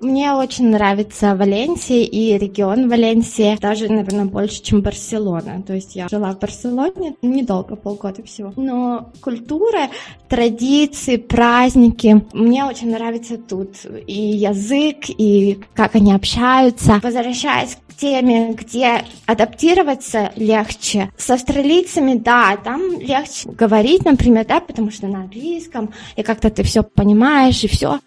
Мне 0.00 0.32
очень 0.32 0.70
нравится 0.70 1.34
Валенсия 1.34 2.04
и 2.04 2.38
регион 2.38 2.88
Валенсии, 2.88 3.58
даже, 3.60 3.88
наверное, 3.88 4.26
больше, 4.26 4.62
чем 4.62 4.80
Барселона. 4.80 5.62
То 5.66 5.74
есть 5.74 5.96
я 5.96 6.08
жила 6.08 6.32
в 6.32 6.38
Барселоне 6.38 7.16
недолго, 7.20 7.74
полгода 7.74 8.22
всего. 8.22 8.52
Но 8.56 9.10
культура, 9.20 9.88
традиции, 10.28 11.16
праздники, 11.16 12.24
мне 12.32 12.64
очень 12.64 12.90
нравится 12.90 13.38
тут. 13.38 13.70
И 14.06 14.20
язык, 14.20 15.06
и 15.08 15.58
как 15.74 15.96
они 15.96 16.12
общаются. 16.12 17.00
Возвращаясь 17.02 17.76
к 17.88 17.94
теме, 17.96 18.52
где 18.52 19.04
адаптироваться 19.26 20.30
легче. 20.36 21.10
С 21.16 21.28
австралийцами, 21.30 22.14
да, 22.14 22.56
там 22.56 23.00
легче 23.00 23.48
говорить, 23.48 24.04
например, 24.04 24.46
да, 24.46 24.60
потому 24.60 24.92
что 24.92 25.08
на 25.08 25.22
английском, 25.22 25.92
и 26.14 26.22
как-то 26.22 26.50
ты 26.50 26.62
все 26.62 26.84
понимаешь, 26.84 27.64
и 27.64 27.68
все. 27.68 27.98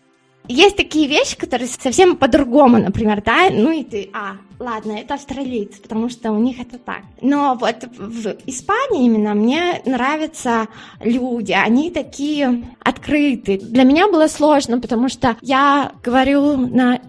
Есть 0.48 0.76
такие 0.76 1.08
вещи, 1.08 1.38
которые 1.38 1.68
совсем 1.68 2.18
по-другому, 2.18 2.78
например, 2.78 3.22
да, 3.26 3.50
ну 3.52 3.72
и 3.72 3.84
ты, 3.84 4.10
а, 4.14 4.38
ладно, 4.60 4.94
это 4.94 5.14
австралийцы, 5.14 5.82
потому 5.82 6.10
что 6.10 6.32
у 6.32 6.40
них 6.40 6.60
это 6.60 6.78
так. 6.78 7.04
Но 7.22 7.56
вот 7.60 7.76
в 7.98 8.36
Испании 8.46 9.06
именно 9.06 9.34
мне 9.34 9.82
нравятся 9.86 10.68
люди, 11.00 11.52
они 11.54 11.92
такие 11.92 12.66
открытые. 12.84 13.60
Для 13.60 13.84
меня 13.84 14.08
было 14.08 14.28
сложно, 14.28 14.80
потому 14.80 15.10
что 15.10 15.38
я 15.42 15.94
говорю 16.04 16.58
на 16.58 17.00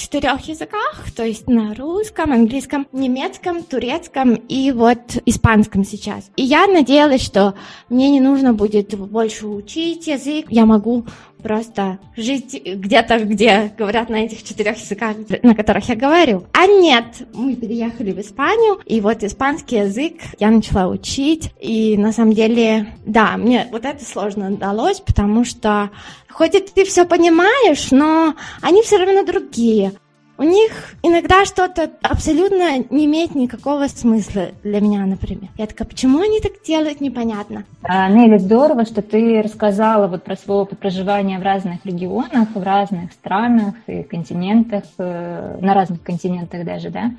четырех 0.00 0.40
языках, 0.48 1.10
то 1.14 1.24
есть 1.24 1.48
на 1.48 1.74
русском, 1.74 2.32
английском, 2.32 2.86
немецком, 2.92 3.62
турецком 3.62 4.34
и 4.34 4.72
вот 4.72 4.98
испанском 5.26 5.84
сейчас. 5.84 6.30
И 6.36 6.42
я 6.42 6.66
надеялась, 6.66 7.22
что 7.22 7.54
мне 7.88 8.10
не 8.10 8.20
нужно 8.20 8.54
будет 8.54 8.96
больше 8.98 9.46
учить 9.46 10.06
язык, 10.06 10.46
я 10.48 10.64
могу 10.64 11.04
просто 11.40 11.98
жить 12.16 12.60
где-то, 12.64 13.18
где 13.24 13.72
говорят 13.76 14.08
на 14.08 14.24
этих 14.24 14.42
четырех 14.42 14.78
языках, 14.78 15.16
на 15.42 15.54
которых 15.54 15.88
я 15.88 15.96
говорю. 15.96 16.44
А 16.52 16.66
нет, 16.66 17.04
мы 17.34 17.54
переехали 17.56 18.12
в 18.12 18.20
Испанию, 18.20 18.80
и 18.86 19.00
вот 19.00 19.22
испанский 19.22 19.76
язык 19.76 20.14
я 20.38 20.50
начала 20.50 20.88
учить, 20.88 21.52
и 21.60 21.96
на 21.96 22.12
самом 22.12 22.32
деле, 22.32 22.94
да, 23.04 23.36
мне 23.36 23.66
вот 23.70 23.84
это 23.84 24.04
сложно 24.04 24.50
далось, 24.50 25.00
потому 25.00 25.44
что 25.44 25.90
хоть 26.28 26.54
и 26.54 26.60
ты 26.60 26.84
все 26.84 27.04
понимаешь, 27.04 27.90
но 27.90 28.34
они 28.62 28.82
все 28.82 28.98
равно 28.98 29.24
другие 29.24 29.92
у 30.40 30.42
них 30.42 30.72
иногда 31.02 31.44
что-то 31.44 31.90
абсолютно 32.00 32.78
не 32.88 33.04
имеет 33.04 33.34
никакого 33.34 33.88
смысла 33.88 34.48
для 34.64 34.80
меня, 34.80 35.04
например. 35.04 35.50
Я 35.58 35.66
такая, 35.66 35.86
почему 35.86 36.20
они 36.20 36.40
так 36.40 36.52
делают, 36.66 37.02
непонятно. 37.02 37.64
А, 37.82 38.08
Нелли, 38.08 38.38
здорово, 38.38 38.86
что 38.86 39.02
ты 39.02 39.42
рассказала 39.42 40.06
вот 40.06 40.24
про 40.24 40.36
свой 40.36 40.62
опыт 40.62 40.78
проживания 40.78 41.38
в 41.38 41.42
разных 41.42 41.84
регионах, 41.84 42.48
в 42.54 42.62
разных 42.62 43.12
странах 43.12 43.74
и 43.86 44.02
континентах, 44.02 44.84
э, 44.96 45.58
на 45.60 45.74
разных 45.74 46.02
континентах 46.02 46.64
даже, 46.64 46.88
да? 46.88 47.10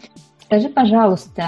Скажи, 0.51 0.67
пожалуйста, 0.67 1.45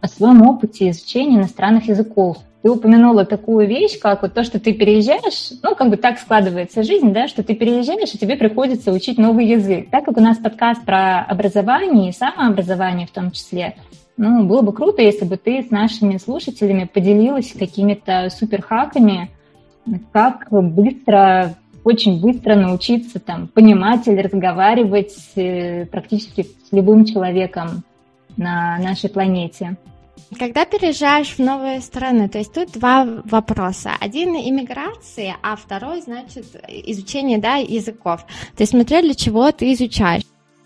о 0.00 0.08
своем 0.08 0.42
опыте 0.42 0.90
изучения 0.90 1.36
иностранных 1.36 1.86
языков. 1.86 2.38
Ты 2.62 2.68
упомянула 2.68 3.24
такую 3.24 3.68
вещь, 3.68 3.96
как 4.00 4.22
вот 4.22 4.34
то, 4.34 4.42
что 4.42 4.58
ты 4.58 4.72
переезжаешь, 4.72 5.52
ну, 5.62 5.76
как 5.76 5.88
бы 5.88 5.96
так 5.96 6.18
складывается 6.18 6.82
жизнь, 6.82 7.12
да, 7.12 7.28
что 7.28 7.44
ты 7.44 7.54
переезжаешь, 7.54 8.12
и 8.12 8.18
тебе 8.18 8.34
приходится 8.34 8.90
учить 8.90 9.18
новый 9.18 9.46
язык. 9.46 9.88
Так 9.90 10.04
как 10.04 10.16
у 10.16 10.20
нас 10.20 10.38
подкаст 10.38 10.84
про 10.84 11.20
образование 11.20 12.08
и 12.08 12.12
самообразование 12.12 13.06
в 13.06 13.12
том 13.12 13.30
числе, 13.30 13.76
ну, 14.16 14.46
было 14.46 14.62
бы 14.62 14.72
круто, 14.72 15.00
если 15.00 15.24
бы 15.24 15.36
ты 15.36 15.62
с 15.62 15.70
нашими 15.70 16.16
слушателями 16.16 16.90
поделилась 16.92 17.52
какими-то 17.56 18.30
суперхаками, 18.36 19.30
как 20.12 20.48
быстро, 20.50 21.54
очень 21.84 22.20
быстро 22.20 22.56
научиться 22.56 23.20
там 23.20 23.46
понимать 23.46 24.08
или 24.08 24.22
разговаривать 24.22 25.14
э, 25.36 25.86
практически 25.86 26.42
с 26.42 26.72
любым 26.72 27.04
человеком 27.04 27.84
на 28.36 28.78
нашей 28.78 29.10
планете. 29.10 29.76
Когда 30.38 30.64
переезжаешь 30.64 31.34
в 31.34 31.38
новые 31.38 31.80
страны, 31.80 32.28
то 32.28 32.38
есть 32.38 32.52
тут 32.52 32.72
два 32.72 33.06
вопроса. 33.24 33.92
Один 34.00 34.34
иммиграция, 34.34 35.36
а 35.42 35.56
второй, 35.56 36.00
значит, 36.00 36.46
изучение 36.68 37.38
да, 37.38 37.56
языков. 37.56 38.24
То 38.56 38.62
есть 38.62 38.72
смотря 38.72 39.02
для 39.02 39.14
чего 39.14 39.52
ты 39.52 39.72
изучаешь. 39.74 40.22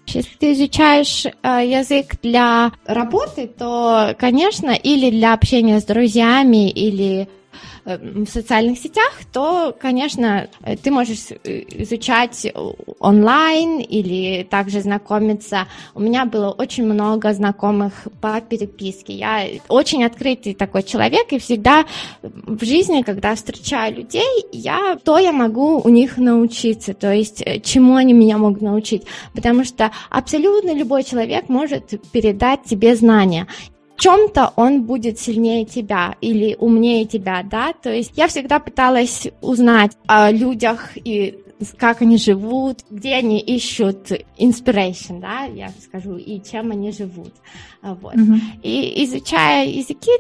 Если 0.07 0.37
ты 0.39 0.53
изучаешь 0.53 1.27
э, 1.27 1.31
язык 1.67 2.21
для 2.23 2.71
работы, 2.87 3.49
то, 3.49 4.15
конечно, 4.19 4.71
или 4.71 5.11
для 5.11 5.35
общения 5.35 5.81
с 5.81 5.85
друзьями, 5.85 6.71
или 6.71 7.29
в 7.87 8.27
социальных 8.27 8.79
сетях, 8.79 9.13
то, 9.33 9.75
конечно, 9.79 10.49
э, 10.63 10.77
ты 10.77 10.91
можешь 10.91 11.31
э, 11.31 11.63
изучать 11.83 12.53
онлайн 12.99 13.79
или 13.79 14.43
также 14.43 14.81
знакомиться. 14.81 15.69
У 15.95 16.01
меня 16.01 16.25
было 16.25 16.51
очень 16.51 16.85
много 16.85 17.33
знакомых 17.33 17.93
по 18.21 18.41
переписке. 18.41 19.15
Я 19.15 19.47
очень 19.69 20.05
открытый 20.05 20.55
такой 20.55 20.83
человек, 20.83 21.33
и 21.33 21.39
всегда 21.39 21.85
в 22.23 22.65
жизни, 22.65 23.03
когда 23.03 23.35
встречаю 23.35 23.97
людей, 23.97 24.47
я 24.53 24.99
то 25.05 25.19
я 25.19 25.33
могу 25.33 25.81
у 25.81 25.89
них 25.89 26.17
научиться, 26.17 26.93
то 26.93 27.13
есть 27.13 27.45
чему 27.63 27.95
они 27.95 28.13
меня 28.13 28.39
могут 28.39 28.63
научить, 28.63 29.03
потому 29.33 29.65
что 29.65 29.93
абсолютно 30.11 30.75
любой 30.75 31.05
человек 31.05 31.49
может 31.49 31.95
передать 32.11 32.65
тебе 32.65 32.97
знания 32.97 33.47
чем-то 33.97 34.53
он 34.57 34.83
будет 34.83 35.19
сильнее 35.19 35.65
тебя 35.65 36.15
или 36.21 36.57
умнее 36.59 37.05
тебя, 37.07 37.43
да, 37.43 37.73
то 37.73 37.93
есть 37.93 38.13
я 38.17 38.29
всегда 38.29 38.59
пыталась 38.59 39.29
узнать 39.41 39.93
о 40.07 40.31
людях 40.31 40.93
и 40.97 41.39
как 41.79 42.03
они 42.03 42.19
живут, 42.19 42.81
где 42.91 43.15
они 43.15 43.39
ищут 43.41 44.11
inspiration, 44.39 45.21
да, 45.21 45.45
я 45.45 45.71
скажу, 45.83 46.17
и 46.17 46.41
чем 46.43 46.71
они 46.71 46.93
живут, 46.93 47.33
а, 47.83 47.95
вот. 47.95 48.15
Mm-hmm. 48.15 48.41
И 48.63 49.05
изучая 49.05 49.67
языки, 49.67 50.11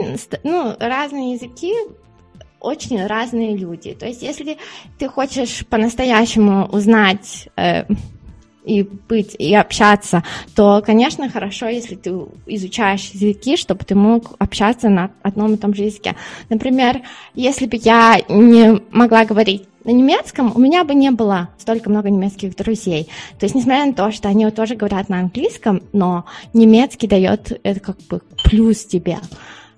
ну, 0.44 0.74
разные 0.78 1.34
языки, 1.34 1.72
очень 2.58 3.04
разные 3.06 3.56
люди. 3.56 3.94
То 3.94 4.06
есть, 4.06 4.22
если 4.22 4.58
ты 4.98 5.08
хочешь 5.08 5.64
по-настоящему 5.66 6.66
узнать 6.66 7.48
э, 7.56 7.84
и 8.66 8.82
быть, 8.82 9.36
и 9.38 9.54
общаться, 9.54 10.24
то, 10.54 10.82
конечно, 10.84 11.30
хорошо, 11.30 11.68
если 11.68 11.94
ты 11.94 12.12
изучаешь 12.46 13.10
языки, 13.12 13.56
чтобы 13.56 13.84
ты 13.84 13.94
мог 13.94 14.34
общаться 14.38 14.88
на 14.88 15.12
одном 15.22 15.54
и 15.54 15.56
том 15.56 15.72
же 15.72 15.84
языке. 15.84 16.16
Например, 16.48 17.00
если 17.34 17.66
бы 17.66 17.76
я 17.76 18.20
не 18.28 18.82
могла 18.90 19.24
говорить 19.24 19.68
на 19.84 19.90
немецком, 19.90 20.52
у 20.54 20.58
меня 20.58 20.82
бы 20.82 20.94
не 20.94 21.12
было 21.12 21.48
столько 21.58 21.88
много 21.88 22.10
немецких 22.10 22.56
друзей. 22.56 23.08
То 23.38 23.46
есть, 23.46 23.54
несмотря 23.54 23.86
на 23.86 23.94
то, 23.94 24.10
что 24.10 24.28
они 24.28 24.50
тоже 24.50 24.74
говорят 24.74 25.08
на 25.08 25.20
английском, 25.20 25.82
но 25.92 26.24
немецкий 26.52 27.06
дает 27.06 27.60
это 27.62 27.78
как 27.78 27.98
бы 28.10 28.20
плюс 28.42 28.84
тебе. 28.84 29.18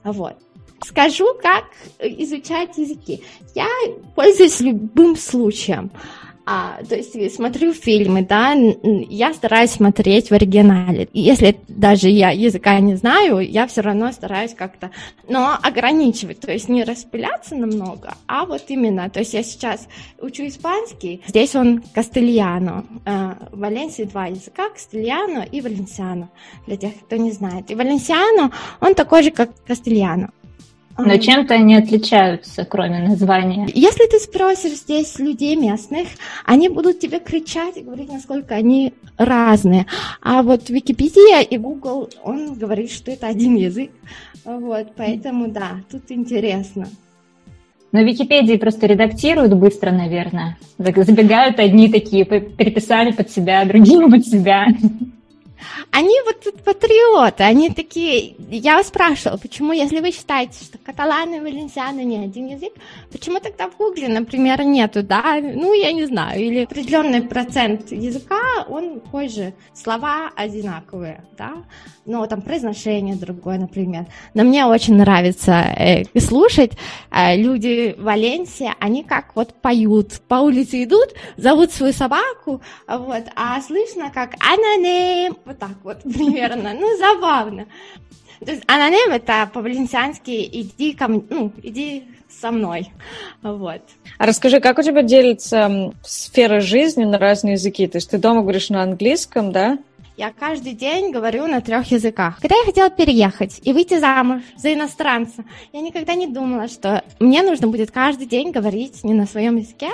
Вот. 0.02 0.34
Скажу, 0.82 1.26
как 1.42 1.64
изучать 2.00 2.78
языки. 2.78 3.22
Я 3.54 3.66
пользуюсь 4.14 4.60
любым 4.60 5.16
случаем. 5.16 5.90
А, 6.50 6.78
то 6.88 6.96
есть 6.96 7.34
смотрю 7.34 7.74
фильмы, 7.74 8.22
да, 8.22 8.54
я 8.54 9.34
стараюсь 9.34 9.72
смотреть 9.72 10.30
в 10.30 10.32
оригинале. 10.32 11.06
И 11.12 11.20
если 11.20 11.60
даже 11.68 12.08
я 12.08 12.30
языка 12.30 12.80
не 12.80 12.94
знаю, 12.94 13.40
я 13.40 13.66
все 13.66 13.82
равно 13.82 14.10
стараюсь 14.12 14.54
как-то, 14.54 14.90
но 15.28 15.58
ограничивать, 15.62 16.40
то 16.40 16.50
есть 16.50 16.70
не 16.70 16.84
распыляться 16.84 17.54
намного, 17.54 18.14
а 18.26 18.46
вот 18.46 18.62
именно, 18.68 19.10
то 19.10 19.18
есть 19.18 19.34
я 19.34 19.42
сейчас 19.42 19.88
учу 20.22 20.46
испанский, 20.46 21.22
здесь 21.26 21.54
он 21.54 21.82
кастельяно, 21.92 22.86
а, 23.04 23.36
в 23.52 23.58
Валенсии 23.58 24.04
два 24.04 24.28
языка, 24.28 24.70
кастельяно 24.70 25.40
и 25.40 25.60
валенсиано, 25.60 26.30
для 26.66 26.78
тех, 26.78 26.94
кто 26.98 27.16
не 27.16 27.30
знает. 27.30 27.70
И 27.70 27.74
валенсиано, 27.74 28.52
он 28.80 28.94
такой 28.94 29.22
же, 29.22 29.32
как 29.32 29.50
кастельяно. 29.66 30.30
Но 30.98 31.16
чем-то 31.16 31.54
они 31.54 31.76
отличаются, 31.76 32.64
кроме 32.64 32.98
названия. 33.00 33.68
Если 33.72 34.06
ты 34.08 34.18
спросишь 34.18 34.78
здесь 34.78 35.18
людей 35.20 35.54
местных, 35.54 36.08
они 36.44 36.68
будут 36.68 36.98
тебе 36.98 37.20
кричать 37.20 37.76
и 37.76 37.82
говорить, 37.82 38.12
насколько 38.12 38.56
они 38.56 38.92
разные. 39.16 39.86
А 40.20 40.42
вот 40.42 40.68
Википедия 40.70 41.42
и 41.42 41.56
Google, 41.56 42.10
он 42.24 42.54
говорит, 42.54 42.90
что 42.90 43.12
это 43.12 43.28
один 43.28 43.54
язык. 43.54 43.90
Вот, 44.44 44.88
поэтому 44.96 45.48
да, 45.48 45.82
тут 45.88 46.10
интересно. 46.10 46.88
Но 47.92 48.02
Википедии 48.02 48.56
просто 48.56 48.86
редактируют 48.86 49.54
быстро, 49.54 49.92
наверное. 49.92 50.58
Забегают 50.78 51.58
одни 51.60 51.88
такие, 51.88 52.24
переписали 52.24 53.12
под 53.12 53.30
себя, 53.30 53.64
другие 53.64 54.00
под 54.10 54.26
себя. 54.26 54.66
Они 55.90 56.14
вот 56.24 56.62
патриоты, 56.64 57.44
они 57.44 57.70
такие... 57.70 58.34
Я 58.50 58.82
спрашивала, 58.84 59.36
почему, 59.36 59.72
если 59.72 60.00
вы 60.00 60.12
считаете, 60.12 60.64
что 60.64 60.78
каталаны 60.78 61.36
и 61.36 61.40
валенсианы 61.40 62.04
не 62.04 62.24
один 62.24 62.48
язык, 62.48 62.72
почему 63.10 63.40
тогда 63.40 63.68
в 63.68 63.76
Гугле, 63.76 64.08
например, 64.08 64.62
нету, 64.64 65.02
да? 65.02 65.38
Ну, 65.40 65.72
я 65.72 65.92
не 65.92 66.06
знаю. 66.06 66.40
Или 66.40 66.64
определенный 66.64 67.22
процент 67.22 67.90
языка, 67.92 68.64
он 68.68 69.00
позже. 69.00 69.54
Слова 69.74 70.30
одинаковые, 70.34 71.24
да? 71.36 71.64
Но 72.06 72.26
там 72.26 72.40
произношение 72.42 73.16
другое, 73.16 73.58
например. 73.58 74.06
Но 74.34 74.44
мне 74.44 74.64
очень 74.64 74.96
нравится 74.96 75.52
э, 75.52 76.04
слушать. 76.18 76.72
Э, 77.10 77.36
люди 77.36 77.94
в 77.98 78.04
Валенсии, 78.04 78.72
они 78.78 79.04
как 79.04 79.36
вот 79.36 79.54
поют. 79.54 80.20
По 80.28 80.36
улице 80.36 80.84
идут, 80.84 81.14
зовут 81.36 81.72
свою 81.72 81.92
собаку, 81.92 82.62
вот, 82.86 83.24
а 83.36 83.60
слышно 83.60 84.10
как 84.10 84.34
«анане», 84.40 85.32
вот 85.48 85.58
так 85.58 85.76
вот 85.82 86.02
примерно. 86.02 86.74
Ну, 86.74 86.96
забавно. 86.96 87.66
То 88.44 88.52
есть 88.52 88.62
аноним 88.68 89.10
это 89.10 89.50
по-валенсиански 89.52 90.48
иди 90.52 90.92
ко 90.92 91.08
мне, 91.08 91.22
ну, 91.28 91.52
иди 91.62 92.04
со 92.28 92.52
мной. 92.52 92.92
Вот. 93.42 93.82
А 94.18 94.26
расскажи, 94.26 94.60
как 94.60 94.78
у 94.78 94.82
тебя 94.82 95.02
делится 95.02 95.92
сфера 96.04 96.60
жизни 96.60 97.04
на 97.04 97.18
разные 97.18 97.54
языки? 97.54 97.86
То 97.88 97.96
есть 97.96 98.10
ты 98.10 98.18
дома 98.18 98.42
говоришь 98.42 98.70
на 98.70 98.82
английском, 98.82 99.50
да? 99.50 99.78
Я 100.16 100.32
каждый 100.32 100.72
день 100.72 101.12
говорю 101.12 101.46
на 101.46 101.60
трех 101.60 101.90
языках. 101.90 102.40
Когда 102.40 102.56
я 102.56 102.64
хотела 102.64 102.90
переехать 102.90 103.60
и 103.62 103.72
выйти 103.72 103.98
замуж 103.98 104.42
за 104.56 104.74
иностранца, 104.74 105.44
я 105.72 105.80
никогда 105.80 106.14
не 106.14 106.26
думала, 106.26 106.68
что 106.68 107.02
мне 107.20 107.42
нужно 107.42 107.68
будет 107.68 107.90
каждый 107.92 108.26
день 108.26 108.50
говорить 108.50 109.04
не 109.04 109.14
на 109.14 109.26
своем 109.26 109.56
языке. 109.56 109.90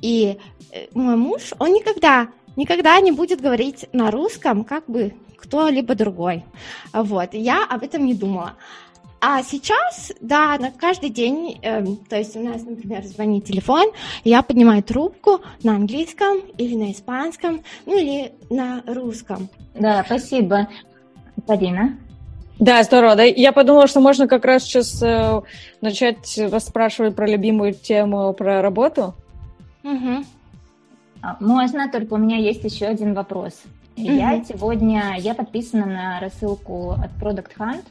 И 0.00 0.38
э, 0.72 0.86
мой 0.94 1.16
муж, 1.16 1.52
он 1.58 1.72
никогда 1.72 2.28
никогда 2.56 2.98
не 3.00 3.12
будет 3.12 3.40
говорить 3.40 3.86
на 3.92 4.10
русском, 4.10 4.64
как 4.64 4.86
бы 4.86 5.14
кто-либо 5.36 5.94
другой. 5.94 6.44
Вот, 6.92 7.34
я 7.34 7.64
об 7.64 7.82
этом 7.82 8.04
не 8.04 8.14
думала. 8.14 8.54
А 9.20 9.42
сейчас, 9.42 10.12
да, 10.20 10.56
на 10.58 10.70
каждый 10.70 11.10
день, 11.10 11.58
э, 11.62 11.84
то 12.08 12.16
есть 12.16 12.36
у 12.36 12.40
нас, 12.40 12.62
например, 12.62 13.02
звонит 13.04 13.46
телефон, 13.46 13.90
я 14.24 14.42
поднимаю 14.42 14.82
трубку 14.82 15.40
на 15.62 15.74
английском 15.74 16.38
или 16.58 16.76
на 16.76 16.92
испанском, 16.92 17.62
ну 17.86 17.98
или 17.98 18.32
на 18.50 18.82
русском. 18.86 19.48
Да, 19.74 20.04
спасибо, 20.04 20.68
Полина. 21.46 21.98
Да, 22.58 22.82
здорово. 22.82 23.16
Да? 23.16 23.22
Я 23.24 23.52
подумала, 23.52 23.86
что 23.86 24.00
можно 24.00 24.28
как 24.28 24.44
раз 24.44 24.64
сейчас 24.64 25.02
э, 25.02 25.40
начать 25.80 26.38
вас 26.38 26.66
спрашивать 26.66 27.14
про 27.16 27.26
любимую 27.26 27.74
тему, 27.74 28.32
про 28.32 28.62
работу. 28.62 29.14
Угу. 29.82 30.24
Можно, 31.40 31.90
только 31.90 32.14
у 32.14 32.18
меня 32.18 32.36
есть 32.36 32.64
еще 32.64 32.86
один 32.86 33.14
вопрос. 33.14 33.62
Mm-hmm. 33.96 34.16
Я 34.16 34.44
сегодня, 34.44 35.16
я 35.18 35.34
подписана 35.34 35.86
на 35.86 36.20
рассылку 36.20 36.92
от 36.92 37.10
Product 37.20 37.50
Hunt, 37.58 37.84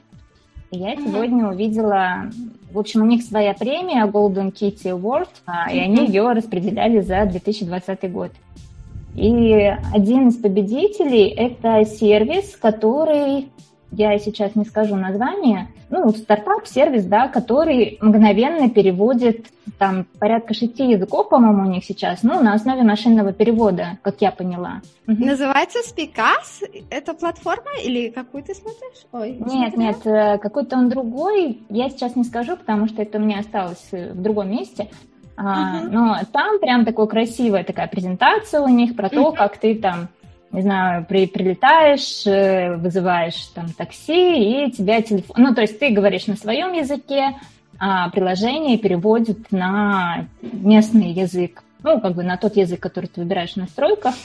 и 0.72 0.78
я 0.78 0.94
mm-hmm. 0.94 1.04
сегодня 1.04 1.48
увидела, 1.48 2.30
в 2.72 2.80
общем, 2.80 3.02
у 3.02 3.06
них 3.06 3.24
своя 3.24 3.54
премия 3.54 4.06
Golden 4.06 4.54
Kitty 4.54 4.92
Award, 4.92 5.30
mm-hmm. 5.48 5.74
и 5.74 5.80
они 5.80 6.06
ее 6.08 6.32
распределяли 6.32 7.00
за 7.02 7.26
2020 7.26 8.12
год. 8.12 8.32
И 9.16 9.54
один 9.94 10.28
из 10.28 10.36
победителей– 10.36 11.28
это 11.38 11.86
сервис, 11.86 12.58
который 12.58 13.50
я 13.98 14.18
сейчас 14.20 14.56
не 14.56 14.66
скажу 14.66 14.96
название, 14.96 15.70
ну, 15.90 16.10
стартап, 16.12 16.68
сервис, 16.68 17.06
да, 17.06 17.28
который 17.28 17.98
мгновенно 18.02 18.70
переводит 18.70 19.48
там 19.78 20.06
порядка 20.20 20.54
шести 20.54 20.90
языков, 20.90 21.30
по-моему, 21.30 21.64
у 21.64 21.72
них 21.72 21.84
сейчас, 21.86 22.24
ну, 22.24 22.42
на 22.42 22.54
основе 22.54 22.84
машинного 22.84 23.34
перевода, 23.34 23.98
как 24.02 24.22
я 24.22 24.32
поняла. 24.32 24.82
Называется 25.08 25.80
Speakas? 25.80 26.84
Это 26.90 27.14
платформа 27.14 27.72
или 27.84 28.10
какую 28.10 28.44
ты 28.44 28.54
смотришь? 28.54 29.06
Ой, 29.12 29.32
нет, 29.32 29.74
смотрела? 29.74 29.80
нет, 29.80 30.06
э, 30.06 30.38
какой-то 30.40 30.78
он 30.78 30.90
другой, 30.90 31.62
я 31.70 31.90
сейчас 31.90 32.16
не 32.16 32.24
скажу, 32.24 32.58
потому 32.58 32.88
что 32.88 33.02
это 33.02 33.18
у 33.18 33.22
меня 33.22 33.40
осталось 33.40 33.88
э, 33.92 34.14
в 34.14 34.22
другом 34.22 34.52
месте, 34.52 34.90
Uh-huh. 35.38 35.90
Но 35.90 36.20
там 36.32 36.60
прям 36.60 36.86
такая 36.86 37.08
красивая 37.08 37.66
такая 37.66 37.88
презентация 37.88 38.62
у 38.62 38.70
них 38.70 38.96
про 38.96 39.10
то, 39.10 39.32
uh-huh. 39.32 39.36
как 39.36 39.58
ты 39.58 39.76
там 39.76 40.08
не 40.56 40.62
знаю, 40.62 41.06
при, 41.06 41.28
прилетаешь, 41.28 42.26
э, 42.26 42.76
вызываешь 42.78 43.48
там 43.54 43.72
такси, 43.74 44.68
и 44.68 44.72
тебя 44.72 45.02
телефон... 45.02 45.36
Ну, 45.38 45.54
то 45.54 45.62
есть 45.62 45.80
ты 45.80 45.90
говоришь 45.90 46.28
на 46.28 46.36
своем 46.36 46.74
языке, 46.74 47.36
а 47.78 48.10
приложение 48.10 48.78
переводит 48.78 49.52
на 49.52 50.28
местный 50.42 51.12
язык, 51.12 51.64
ну, 51.84 52.00
как 52.00 52.16
бы 52.16 52.24
на 52.24 52.38
тот 52.38 52.56
язык, 52.56 52.80
который 52.80 53.08
ты 53.08 53.22
выбираешь 53.22 53.54
в 53.54 53.58
настройках. 53.58 54.16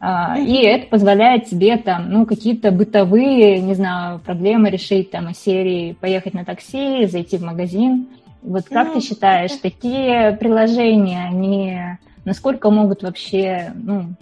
А, 0.00 0.38
и 0.38 0.56
это 0.56 0.86
позволяет 0.86 1.46
тебе 1.46 1.76
там, 1.76 2.10
ну, 2.10 2.26
какие-то 2.26 2.70
бытовые, 2.70 3.60
не 3.60 3.74
знаю, 3.74 4.18
проблемы 4.18 4.70
решить 4.70 5.10
там 5.10 5.30
из 5.30 5.38
серии 5.38 5.92
поехать 5.92 6.34
на 6.34 6.44
такси, 6.44 7.06
зайти 7.06 7.36
в 7.36 7.42
магазин. 7.42 8.08
Вот 8.42 8.64
как 8.64 8.88
ну, 8.88 8.94
ты 8.94 9.00
считаешь, 9.00 9.52
такие 9.52 10.32
приложения, 10.32 11.26
они 11.26 11.78
насколько 12.24 12.70
могут 12.70 13.02
вообще, 13.02 13.72
ну, 13.74 14.14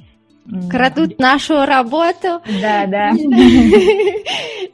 Крадут 0.71 1.19
нашу 1.19 1.65
работу. 1.65 2.41
Да, 2.61 2.87
да. 2.87 3.13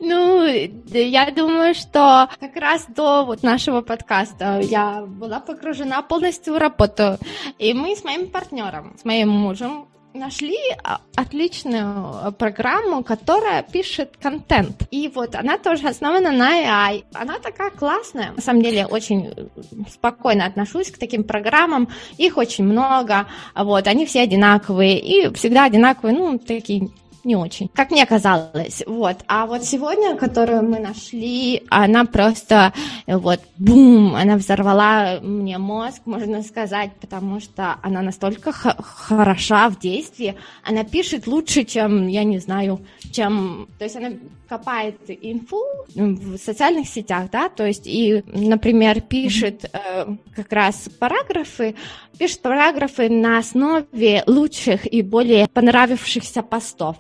Ну, 0.01 0.47
я 0.47 1.31
думаю, 1.33 1.75
что 1.75 2.31
как 2.39 2.57
раз 2.57 2.87
до 2.87 3.25
вот 3.25 3.43
нашего 3.43 3.81
подкаста 3.81 4.61
я 4.63 5.03
была 5.05 5.41
погружена 5.41 6.03
полностью 6.03 6.55
в 6.55 6.59
работу. 6.59 7.19
И 7.59 7.75
мы 7.75 7.97
с 7.97 8.05
моим 8.05 8.31
партнером, 8.31 8.97
с 8.97 9.05
моим 9.05 9.29
мужем, 9.29 9.88
нашли 10.15 10.57
а, 10.83 11.01
отличную 11.17 12.15
э, 12.25 12.33
программу, 12.33 13.03
которая 13.05 13.63
пишет 13.63 14.17
контент. 14.21 14.83
И 14.91 15.09
вот 15.09 15.35
она 15.35 15.59
тоже 15.59 15.89
основана 15.89 16.33
на 16.33 16.91
AI. 16.91 17.05
Она 17.13 17.39
такая 17.39 17.71
классная. 17.71 18.33
На 18.33 18.43
самом 18.43 18.63
деле 18.63 18.87
очень 18.87 19.27
э, 19.27 19.47
спокойно 19.91 20.47
отношусь 20.47 20.91
к 20.91 20.99
таким 20.99 21.25
программам. 21.25 21.89
Их 22.17 22.37
очень 22.37 22.65
много. 22.65 23.27
Вот, 23.55 23.87
они 23.87 24.07
все 24.07 24.23
одинаковые 24.23 24.99
и 24.99 25.33
всегда 25.35 25.65
одинаковые, 25.65 26.17
ну, 26.17 26.39
такие 26.39 26.89
не 27.29 27.37
очень, 27.37 27.69
как 27.75 27.91
мне 27.91 28.07
казалось. 28.07 28.83
Вот. 28.87 29.19
А 29.29 29.47
вот 29.47 29.63
сегодня, 29.65 30.17
которую 30.17 30.63
мы 30.63 30.81
нашли, 30.81 31.63
она 31.69 32.07
просто 32.07 32.73
вот 33.07 33.41
бум, 33.59 34.15
она 34.17 34.37
взорвала 34.37 35.21
мне 35.21 35.59
мозг, 35.59 36.03
можно 36.07 36.43
сказать, 36.43 36.91
потому 37.01 37.41
что 37.41 37.77
она 37.83 38.01
настолько 38.03 38.51
хороша 38.53 39.69
в 39.69 39.79
действии, 39.79 40.35
она 40.65 40.85
пишет 40.85 41.27
лучше, 41.27 41.65
чем, 41.65 42.09
я 42.09 42.25
не 42.25 42.39
знаю, 42.39 42.81
чем, 43.13 43.69
то 43.79 43.85
есть 43.85 43.97
она 43.97 44.11
копает 44.49 44.99
инфу 45.09 45.63
в 45.95 46.39
социальных 46.39 46.89
сетях, 46.89 47.31
да, 47.31 47.51
то 47.51 47.67
есть 47.67 47.87
и, 47.87 48.23
например, 48.27 49.03
пишет 49.03 49.71
э, 49.71 50.07
как 50.35 50.53
раз 50.53 50.89
параграфы, 50.99 51.75
пишет 52.19 52.41
параграфы 52.41 53.11
на 53.11 53.39
основе 53.39 54.25
лучших 54.27 54.91
и 54.91 55.03
более 55.03 55.47
понравившихся 55.49 56.43
постов. 56.43 56.97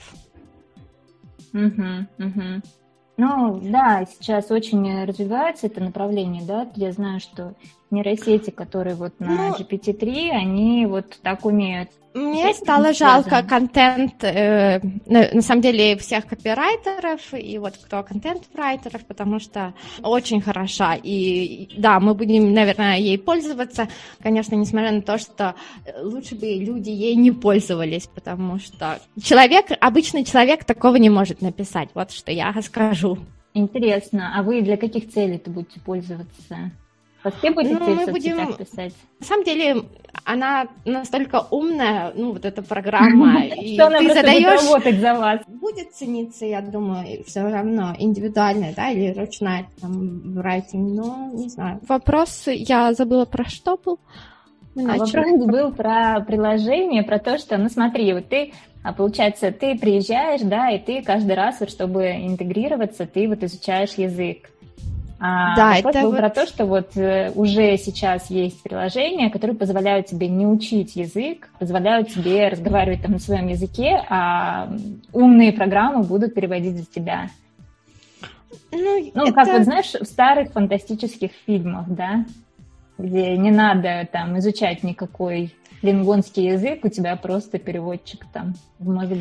Угу, 1.66 2.26
угу. 2.26 2.62
Ну, 3.16 3.60
да, 3.60 4.06
сейчас 4.06 4.50
очень 4.50 5.04
развивается 5.04 5.66
это 5.66 5.82
направление, 5.82 6.44
да. 6.46 6.68
Я 6.76 6.92
знаю, 6.92 7.18
что 7.18 7.54
нейросети, 7.90 8.51
которые 8.51 8.94
вот 8.94 9.18
на 9.18 9.48
ну, 9.51 9.57
GPT-3, 9.57 10.31
они 10.31 10.87
вот 10.87 11.18
так 11.22 11.44
умеют 11.44 11.90
мне 12.18 12.55
стало 12.55 12.92
жалко 12.92 13.42
контент, 13.42 14.24
э, 14.24 14.81
на, 15.07 15.29
на 15.33 15.42
самом 15.42 15.62
деле, 15.62 15.96
всех 15.96 16.27
копирайтеров 16.27 17.33
и 17.33 17.59
вот 17.59 17.74
кто 17.77 18.03
контент-райтеров, 18.03 19.05
потому 19.05 19.38
что 19.38 19.74
очень 20.03 20.40
хороша. 20.40 20.96
И 21.01 21.68
да, 21.77 22.01
мы 22.01 22.14
будем, 22.14 22.53
наверное, 22.53 22.98
ей 22.98 23.18
пользоваться, 23.18 23.88
конечно, 24.22 24.55
несмотря 24.55 24.90
на 24.90 25.03
то, 25.03 25.18
что 25.18 25.55
лучше 26.01 26.35
бы 26.35 26.46
люди 26.46 26.90
ей 26.90 27.14
не 27.14 27.31
пользовались, 27.31 28.07
потому 28.07 28.59
что 28.59 28.98
человек, 29.22 29.66
обычный 29.81 30.24
человек 30.24 30.64
такого 30.64 30.96
не 30.96 31.11
может 31.11 31.40
написать. 31.40 31.90
Вот 31.94 32.11
что 32.11 32.33
я 32.33 32.55
скажу. 32.62 33.18
Интересно, 33.55 34.33
а 34.37 34.42
вы 34.42 34.62
для 34.62 34.77
каких 34.77 35.11
целей-то 35.11 35.51
будете 35.51 35.81
пользоваться? 35.81 36.70
Будете 37.24 37.50
ну, 37.50 37.94
мы 37.94 38.07
будем... 38.07 38.54
писать? 38.54 38.94
На 39.18 39.26
самом 39.26 39.44
деле, 39.44 39.83
она 40.24 40.68
настолько 40.85 41.46
умная, 41.50 42.12
ну, 42.14 42.33
вот 42.33 42.44
эта 42.44 42.62
программа, 42.62 43.44
и 43.44 43.76
ты 43.76 44.14
задаешь... 44.14 44.62
работать 44.62 45.00
за 45.00 45.14
вас. 45.14 45.40
Будет 45.46 45.92
цениться, 45.92 46.46
я 46.46 46.61
думаю, 46.61 47.24
все 47.24 47.42
равно 47.42 47.94
индивидуальная, 47.98 48.72
да, 48.74 48.90
или 48.90 49.12
ручная 49.18 49.66
там 49.81 50.38
writing, 50.38 50.94
но 50.94 51.31
не 51.33 51.48
знаю. 51.48 51.81
Вопрос 51.88 52.44
я 52.46 52.92
забыла 52.92 53.24
про 53.24 53.44
что 53.44 53.76
был. 53.76 53.98
А 54.76 54.96
вопрос 54.96 55.46
был 55.46 55.72
про 55.72 56.20
приложение, 56.20 57.02
про 57.02 57.18
то, 57.18 57.38
что, 57.38 57.59
ну 57.59 57.68
смотри, 57.68 58.12
вот 58.12 58.28
ты, 58.28 58.52
а 58.85 58.92
получается, 58.92 59.50
ты 59.50 59.76
приезжаешь, 59.76 60.42
да, 60.42 60.70
и 60.70 60.78
ты 60.78 61.02
каждый 61.02 61.35
раз, 61.35 61.59
вот, 61.59 61.70
чтобы 61.70 62.07
интегрироваться, 62.11 63.07
ты 63.07 63.26
вот 63.26 63.42
изучаешь 63.42 63.94
язык. 63.94 64.50
А 65.20 65.57
да, 65.57 65.74
вопрос 65.76 65.94
это 65.94 66.02
был 66.04 66.11
вот... 66.12 66.18
про 66.18 66.31
то, 66.31 66.46
что 66.46 66.66
вот 66.66 66.96
э, 66.96 67.33
уже 67.35 67.76
сейчас 67.76 68.31
есть 68.31 68.62
приложения, 68.62 69.31
которые 69.31 69.57
позволяют 69.57 70.07
тебе 70.07 70.28
не 70.28 70.46
учить 70.46 70.94
язык, 70.94 71.48
позволяют 71.59 72.11
тебе 72.11 72.48
разговаривать 72.48 73.02
там 73.02 73.12
на 73.12 73.18
своем 73.18 73.48
языке, 73.48 74.00
а 74.09 74.70
умные 75.12 75.52
программы 75.52 76.04
будут 76.04 76.35
переводить 76.35 76.76
за 76.76 76.87
тебя. 76.87 77.31
Ну, 78.70 79.11
ну 79.14 79.24
это... 79.24 79.33
как 79.33 79.48
вот 79.48 79.64
знаешь, 79.64 79.92
в 79.92 80.04
старых 80.04 80.52
фантастических 80.52 81.33
фильмах, 81.46 81.87
да, 81.88 82.24
где 82.96 83.37
не 83.37 83.50
надо 83.50 84.09
там 84.12 84.38
изучать 84.38 84.85
никакой 84.85 85.52
лингонский 85.83 86.46
язык, 86.46 86.85
у 86.85 86.88
тебя 86.88 87.16
просто 87.16 87.59
переводчик 87.59 88.24
там 88.33 88.54
в 88.78 88.88
мозгу. 88.88 89.16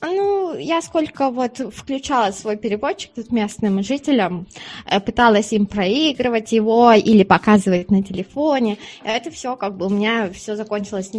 Ну, 0.00 0.56
я 0.56 0.80
сколько 0.80 1.30
вот 1.30 1.58
включала 1.58 2.30
свой 2.30 2.56
переводчик 2.56 3.10
тут 3.14 3.32
местным 3.32 3.82
жителям, 3.82 4.46
э, 4.86 5.00
пыталась 5.00 5.52
им 5.52 5.66
проигрывать 5.66 6.52
его 6.52 6.92
или 6.92 7.24
показывать 7.24 7.90
на 7.90 8.02
телефоне. 8.02 8.78
Это 9.02 9.30
все 9.30 9.56
как 9.56 9.76
бы 9.76 9.86
у 9.86 9.90
меня 9.90 10.30
все 10.30 10.56
закончилось 10.56 11.10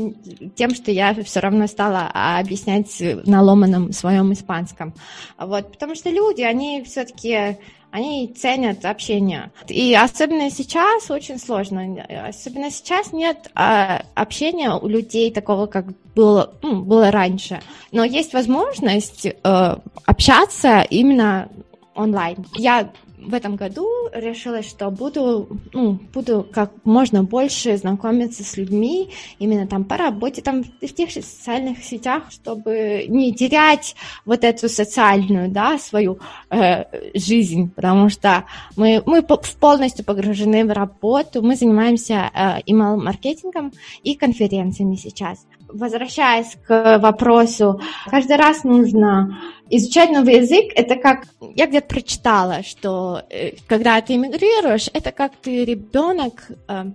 тем, 0.56 0.76
что 0.76 0.92
я 0.92 1.13
все 1.24 1.39
равно 1.39 1.68
стала 1.68 2.10
объяснять 2.13 3.02
на 3.26 3.42
ломаном 3.42 3.92
своем 3.92 4.32
испанском. 4.34 4.94
Вот, 5.38 5.72
потому 5.72 5.96
что 5.96 6.10
люди, 6.10 6.42
они 6.42 6.84
все-таки 6.84 7.58
они 7.91 8.28
ценят 8.28 8.86
общение. 8.86 9.52
И 9.67 9.95
особенно 9.95 10.49
сейчас 10.49 11.10
очень 11.10 11.39
сложно. 11.39 12.06
Особенно 12.28 12.69
сейчас 12.69 13.12
нет 13.13 13.49
а, 13.56 14.04
общения 14.15 14.71
у 14.71 14.88
людей 14.88 15.32
такого, 15.32 15.65
как 15.65 15.86
было, 16.15 16.54
ну, 16.62 16.82
было 16.82 17.12
раньше. 17.12 17.62
Но 17.91 18.04
есть 18.04 18.34
возможность 18.34 19.25
э, 19.25 19.75
общаться 20.06 20.82
именно 20.89 21.49
онлайн. 21.95 22.45
Я 22.56 22.91
в 23.21 23.34
этом 23.34 23.55
году 23.55 23.88
решила, 24.13 24.62
что 24.62 24.89
буду, 24.89 25.60
ну, 25.73 25.99
буду 26.13 26.47
как 26.51 26.71
можно 26.84 27.23
больше 27.23 27.77
знакомиться 27.77 28.43
с 28.43 28.58
людьми, 28.58 29.10
именно 29.39 29.67
там 29.67 29.84
по 29.84 29.97
работе, 29.97 30.41
там 30.41 30.63
в 30.63 30.93
тех 30.93 31.10
же 31.10 31.21
социальных 31.21 31.84
сетях, 31.84 32.23
чтобы 32.32 33.05
не 33.08 33.34
терять 33.34 33.95
вот 34.25 34.43
эту 34.43 34.69
социальную, 34.69 35.49
да, 35.49 35.77
свою 35.77 36.19
э, 36.49 36.86
жизнь, 37.17 37.71
потому 37.75 38.10
что 38.10 38.45
мы, 38.75 39.03
мы 39.05 39.21
полностью 39.21 40.05
погружены 40.05 40.65
в 40.65 40.71
работу, 40.71 41.41
мы 41.41 41.55
занимаемся 41.55 42.32
э, 42.34 42.62
email-маркетингом 42.67 43.73
и 44.03 44.15
конференциями 44.15 44.95
сейчас. 44.95 45.45
Возвращаясь 45.71 46.58
к 46.67 46.97
вопросу, 46.97 47.79
каждый 48.08 48.38
раз 48.38 48.63
нужно 48.63 49.38
изучать 49.69 50.12
новый 50.12 50.38
язык. 50.38 50.71
Это 50.75 50.95
как 50.95 51.25
я 51.55 51.67
где-то 51.67 51.88
прочитала, 51.88 52.63
что 52.63 53.23
э, 53.29 53.51
когда 53.67 54.01
ты 54.01 54.15
эмигрируешь, 54.15 54.89
это 54.93 55.12
как 55.12 55.36
ты 55.36 55.65
ребенок 55.65 56.49
э, 56.67 56.91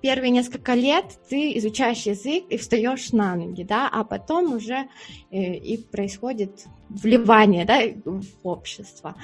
первые 0.00 0.30
несколько 0.30 0.74
лет 0.74 1.04
ты 1.28 1.56
изучаешь 1.58 2.02
язык 2.02 2.44
и 2.48 2.56
встаешь 2.56 3.12
на 3.12 3.34
ноги, 3.34 3.62
да, 3.62 3.88
а 3.92 4.04
потом 4.04 4.54
уже 4.54 4.88
э, 5.30 5.54
и 5.54 5.76
происходит 5.78 6.66
вливание, 6.88 7.64
да, 7.64 7.80
в 8.04 8.48
общество. 8.48 9.14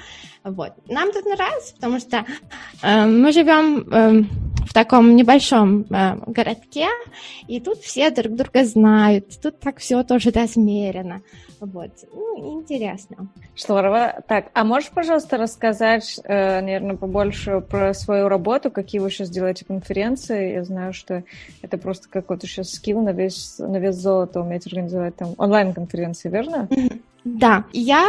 Вот. 0.43 0.73
Нам 0.87 1.11
тут 1.11 1.25
нравится, 1.25 1.73
потому 1.75 1.99
что 1.99 2.25
э, 2.81 3.05
мы 3.05 3.31
живем 3.31 3.89
э, 3.89 4.21
в 4.21 4.44
таком 4.75 5.15
небольшом 5.15 5.85
э, 5.89 6.17
городке, 6.27 6.87
и 7.47 7.61
тут 7.61 7.77
все 7.77 8.11
друг 8.11 8.35
друга 8.35 8.65
знают, 8.65 9.39
тут 9.41 9.57
так 9.61 9.77
все 9.77 10.03
тоже 10.03 10.31
размерено. 10.31 11.21
Вот. 11.61 11.91
Ну, 12.13 12.59
интересно. 12.59 13.29
Здорово. 13.55 14.21
Так, 14.27 14.47
а 14.53 14.65
можешь, 14.65 14.89
пожалуйста, 14.89 15.37
рассказать, 15.37 16.19
э, 16.25 16.59
наверное, 16.59 16.97
побольше 16.97 17.61
про 17.61 17.93
свою 17.93 18.27
работу, 18.27 18.69
какие 18.69 18.99
вы 18.99 19.09
сейчас 19.09 19.29
делаете 19.29 19.63
конференции? 19.63 20.55
Я 20.55 20.65
знаю, 20.65 20.91
что 20.91 21.23
это 21.61 21.77
просто 21.77 22.09
какой-то 22.09 22.45
сейчас 22.45 22.71
скилл 22.71 23.01
на 23.01 23.13
весь, 23.13 23.57
на 23.59 23.77
вес 23.77 23.95
золота 23.95 24.41
уметь 24.41 24.67
организовать 24.67 25.15
там 25.15 25.35
онлайн-конференции, 25.37 26.27
верно? 26.27 26.67
Да. 27.23 27.63
Я, 27.71 28.05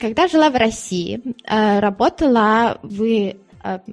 когда 0.00 0.26
жила 0.26 0.50
в 0.50 0.56
России, 0.56 1.22
э, 1.48 1.78
работала 1.78 2.78
в 2.82 3.36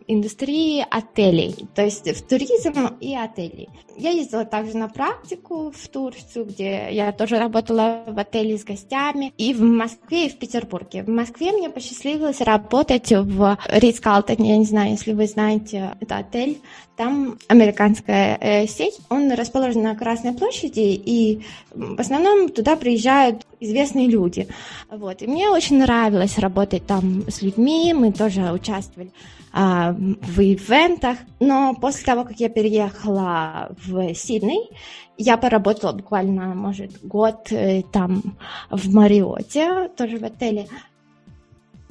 индустрии 0.07 0.85
отелей, 0.89 1.55
то 1.75 1.83
есть 1.83 2.07
в 2.07 2.27
туризм 2.27 2.95
и 2.99 3.15
отели. 3.15 3.69
Я 3.95 4.09
ездила 4.09 4.45
также 4.45 4.77
на 4.77 4.87
практику 4.87 5.71
в 5.71 5.87
Турцию, 5.87 6.45
где 6.45 6.87
я 6.91 7.11
тоже 7.11 7.37
работала 7.37 8.03
в 8.07 8.17
отеле 8.17 8.57
с 8.57 8.63
гостями, 8.63 9.33
и 9.37 9.53
в 9.53 9.61
Москве, 9.61 10.27
и 10.27 10.29
в 10.29 10.37
Петербурге. 10.37 11.03
В 11.03 11.09
Москве 11.09 11.51
мне 11.51 11.69
посчастливилось 11.69 12.41
работать 12.41 13.11
в 13.11 13.57
Ридс 13.67 13.99
Калтон, 13.99 14.43
я 14.43 14.57
не 14.57 14.65
знаю, 14.65 14.91
если 14.91 15.13
вы 15.13 15.27
знаете, 15.27 15.95
это 15.99 16.17
отель, 16.17 16.59
там 16.95 17.39
американская 17.47 18.37
э, 18.39 18.67
сеть, 18.67 18.99
он 19.09 19.31
расположен 19.31 19.81
на 19.81 19.95
Красной 19.95 20.33
площади, 20.33 21.01
и 21.05 21.41
в 21.71 21.99
основном 21.99 22.49
туда 22.49 22.75
приезжают 22.75 23.45
известные 23.59 24.07
люди. 24.07 24.47
Вот. 24.91 25.21
И 25.21 25.27
мне 25.27 25.49
очень 25.49 25.79
нравилось 25.79 26.37
работать 26.37 26.85
там 26.85 27.23
с 27.29 27.41
людьми, 27.41 27.93
мы 27.93 28.11
тоже 28.11 28.51
участвовали 28.51 29.11
а, 29.53 29.93
в 29.93 30.39
ивентах. 30.39 31.19
Но 31.39 31.75
после 31.75 32.03
того, 32.05 32.23
как 32.23 32.39
я 32.39 32.49
переехала 32.49 33.69
в 33.85 34.13
Сидней, 34.15 34.71
я 35.17 35.37
поработала 35.37 35.91
буквально, 35.91 36.55
может, 36.55 37.05
год 37.05 37.51
э, 37.51 37.83
там 37.91 38.35
в 38.71 38.91
Мариоте, 38.93 39.89
тоже 39.95 40.17
в 40.17 40.23
отеле. 40.23 40.67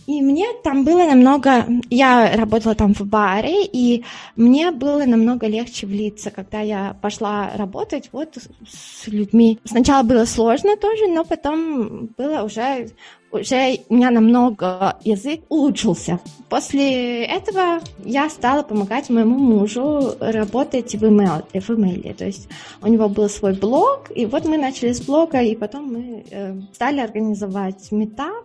И 0.06 0.20
мне 0.20 0.46
там 0.64 0.84
было 0.84 1.04
намного... 1.04 1.66
Я 1.88 2.36
работала 2.36 2.74
там 2.74 2.92
в 2.92 3.02
баре, 3.02 3.64
и 3.64 4.04
мне 4.34 4.72
было 4.72 5.04
намного 5.04 5.46
легче 5.46 5.86
влиться, 5.86 6.32
когда 6.32 6.60
я 6.60 6.96
пошла 7.00 7.52
работать 7.54 8.08
вот 8.10 8.36
с 8.66 9.06
людьми. 9.06 9.60
Сначала 9.64 10.02
было 10.02 10.24
сложно 10.24 10.76
тоже, 10.76 11.06
но 11.06 11.24
потом 11.24 12.08
было 12.18 12.42
уже 12.42 12.88
уже 13.32 13.78
у 13.88 13.94
меня 13.94 14.10
намного 14.10 14.96
язык 15.04 15.40
улучшился. 15.48 16.20
После 16.48 17.24
этого 17.24 17.80
я 18.04 18.28
стала 18.28 18.62
помогать 18.62 19.08
моему 19.08 19.38
мужу 19.38 20.14
работать 20.20 20.94
в 20.94 21.02
email, 21.02 21.42
в 21.52 21.70
email. 21.70 22.14
То 22.14 22.26
есть 22.26 22.48
у 22.82 22.88
него 22.88 23.08
был 23.08 23.28
свой 23.28 23.54
блог, 23.54 24.10
и 24.14 24.26
вот 24.26 24.44
мы 24.44 24.58
начали 24.58 24.92
с 24.92 25.00
блога, 25.00 25.40
и 25.40 25.56
потом 25.56 25.92
мы 25.92 26.24
э, 26.30 26.60
стали 26.74 27.00
организовать 27.00 27.90
метап, 27.90 28.44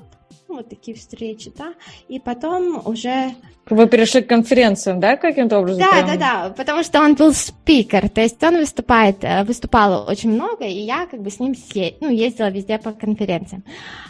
вот 0.55 0.69
такие 0.69 0.95
встречи, 0.95 1.51
да, 1.57 1.73
и 2.07 2.19
потом 2.19 2.81
уже... 2.85 3.33
Вы 3.69 3.85
перешли 3.87 4.21
к 4.21 4.29
конференциям, 4.29 5.01
да, 5.01 5.17
каким-то 5.17 5.59
образом? 5.59 5.81
Да, 5.81 5.91
прям... 5.91 6.07
да, 6.07 6.15
да, 6.15 6.53
потому 6.55 6.83
что 6.83 7.01
он 7.01 7.15
был 7.15 7.33
спикер, 7.33 8.07
то 8.07 8.21
есть 8.21 8.41
он 8.41 8.57
выступает, 8.57 9.17
э, 9.23 9.43
выступал 9.43 10.07
очень 10.07 10.31
много, 10.31 10.63
и 10.63 10.79
я 10.79 11.05
как 11.05 11.21
бы 11.21 11.29
с 11.29 11.39
ним 11.39 11.53
съездила, 11.53 11.97
ну, 12.01 12.09
ездила 12.09 12.49
везде 12.49 12.77
по 12.77 12.93
конференциям, 12.93 13.63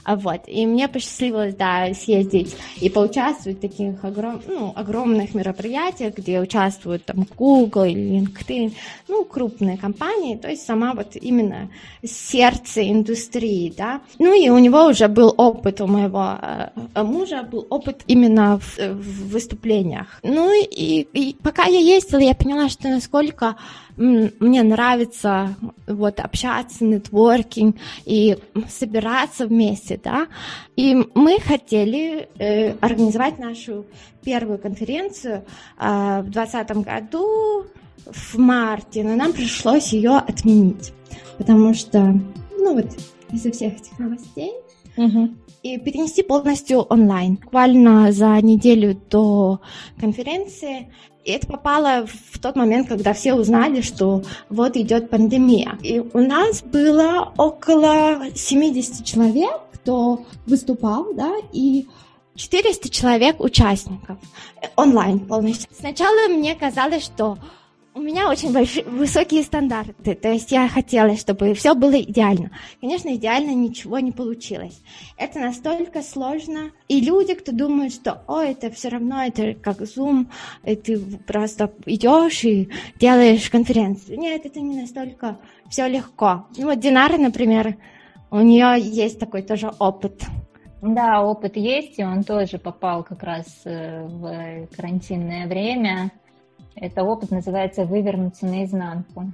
а 0.04 0.15
вот, 0.15 0.41
и 0.45 0.65
мне 0.67 0.88
посчастливилось, 0.88 1.56
да, 1.56 1.91
съездить 1.95 2.56
и 2.80 2.89
поучаствовать 2.89 3.58
в 3.58 3.62
таких 3.62 4.04
огром... 4.04 4.41
ну, 4.47 4.73
огромных 4.76 5.34
мероприятиях, 5.34 6.15
где 6.15 6.39
участвуют 6.39 7.06
там 7.06 7.26
Google 7.36 7.86
LinkedIn, 7.86 8.73
ну, 9.08 9.26
крупные 9.26 9.78
компании, 9.78 10.36
то 10.36 10.50
есть 10.50 10.65
сама 10.65 10.93
вот 10.93 11.15
именно 11.15 11.69
сердце 12.06 12.88
индустрии, 12.88 13.73
да, 13.76 14.02
ну, 14.19 14.39
и 14.39 14.50
у 14.50 14.60
него 14.60 14.86
уже 14.86 15.08
был 15.08 15.34
опыт 15.36 15.82
у 15.82 15.88
моего 15.88 16.27
Э, 16.36 17.04
мужа 17.04 17.44
был 17.44 17.66
опыт 17.70 18.04
именно 18.08 18.60
в, 18.60 18.78
в 18.78 19.30
выступлениях. 19.32 20.20
Ну 20.24 20.52
и, 20.54 21.08
и 21.13 21.36
пока 21.42 21.66
я 21.66 21.80
ездила, 21.80 22.20
я 22.20 22.34
поняла, 22.34 22.70
что 22.70 22.90
насколько 22.90 23.56
мне 23.98 24.62
нравится 24.62 25.56
вот 25.88 26.20
общаться, 26.20 26.84
нетворкинг 26.84 27.78
и 28.06 28.38
собираться 28.70 29.48
вместе, 29.48 30.00
да. 30.04 30.28
И 30.76 30.96
мы 31.16 31.40
хотели 31.40 32.30
э, 32.38 32.74
организовать 32.80 33.40
нашу 33.40 33.86
первую 34.24 34.60
конференцию 34.60 35.46
э, 35.80 36.22
в 36.22 36.30
2020 36.30 36.78
году 36.86 37.66
в 38.06 38.38
марте, 38.38 39.04
но 39.04 39.16
нам 39.16 39.34
пришлось 39.34 39.94
ее 39.94 40.18
отменить, 40.18 40.94
потому 41.38 41.74
что, 41.74 42.00
ну 42.58 42.74
вот, 42.76 42.88
из-за 43.32 43.52
всех 43.52 43.74
этих 43.74 43.98
новостей. 44.00 44.54
Угу 44.96 45.30
и 45.63 45.78
перенести 45.78 46.24
полностью 46.24 46.80
онлайн. 46.82 47.36
Буквально 47.36 48.12
за 48.12 48.39
неделю 48.41 49.00
до 49.10 49.60
конференции 50.00 50.88
и 51.28 51.32
это 51.32 51.46
попало 51.46 52.08
в 52.08 52.39
тот 52.39 52.56
момент, 52.56 52.88
когда 52.88 53.12
все 53.12 53.34
узнали, 53.34 53.82
что 53.82 54.24
вот 54.48 54.78
идет 54.78 55.10
пандемия. 55.10 55.78
И 55.84 56.00
у 56.00 56.20
нас 56.20 56.63
было 56.63 57.34
около 57.38 58.32
70 58.34 59.06
человек, 59.06 59.60
кто 59.74 60.24
выступал, 60.46 61.13
да, 61.13 61.34
и 61.52 61.86
400 62.36 62.89
человек 62.89 63.41
участников 63.41 64.17
онлайн 64.78 65.20
полностью. 65.20 65.70
Сначала 65.78 66.30
мне 66.30 66.56
казалось, 66.56 67.04
что 67.04 67.38
у 67.97 68.01
меня 68.01 68.29
очень 68.29 68.53
большие, 68.53 68.86
высокие 68.86 69.41
стандарты, 69.41 70.13
то 70.13 70.31
есть 70.31 70.51
я 70.51 70.67
хотела, 70.69 71.15
чтобы 71.17 71.55
все 71.55 71.73
было 71.73 71.99
идеально. 71.99 72.51
Конечно, 72.79 73.15
идеально 73.15 73.55
ничего 73.55 73.97
не 73.97 74.12
получилось. 74.12 74.79
Это 75.17 75.39
настолько 75.39 76.03
сложно, 76.03 76.71
и 76.88 77.01
люди, 77.01 77.33
кто 77.33 77.51
думают, 77.51 77.93
что, 77.93 78.21
о, 78.27 78.41
это 78.41 78.69
все 78.69 78.89
равно, 78.89 79.23
это 79.23 79.55
как 79.55 79.81
Zoom, 79.81 80.27
и 80.63 80.75
ты 80.75 80.99
просто 81.25 81.73
идешь 81.88 82.43
и 82.43 82.69
делаешь 82.99 83.49
конференцию. 83.49 84.19
Нет, 84.19 84.45
это 84.45 84.60
не 84.60 84.79
настолько 84.79 85.39
все 85.69 85.88
легко. 85.88 86.45
Ну 86.55 86.65
вот 86.65 86.79
Динара, 86.79 87.17
например, 87.17 87.77
у 88.29 88.41
нее 88.41 88.79
есть 88.79 89.19
такой 89.19 89.41
тоже 89.41 89.71
опыт. 89.79 90.21
Да, 90.83 91.23
опыт 91.23 91.57
есть, 91.57 91.97
и 91.97 92.03
он 92.03 92.23
тоже 92.23 92.60
попал 92.60 93.03
как 93.03 93.23
раз 93.23 93.47
э, 93.65 94.05
в 94.05 94.67
карантинное 94.75 95.47
время. 95.47 96.12
Это 96.80 97.04
опыт 97.04 97.32
называется 97.32 97.86
«Вывернуться 97.86 98.46
наизнанку». 98.46 99.26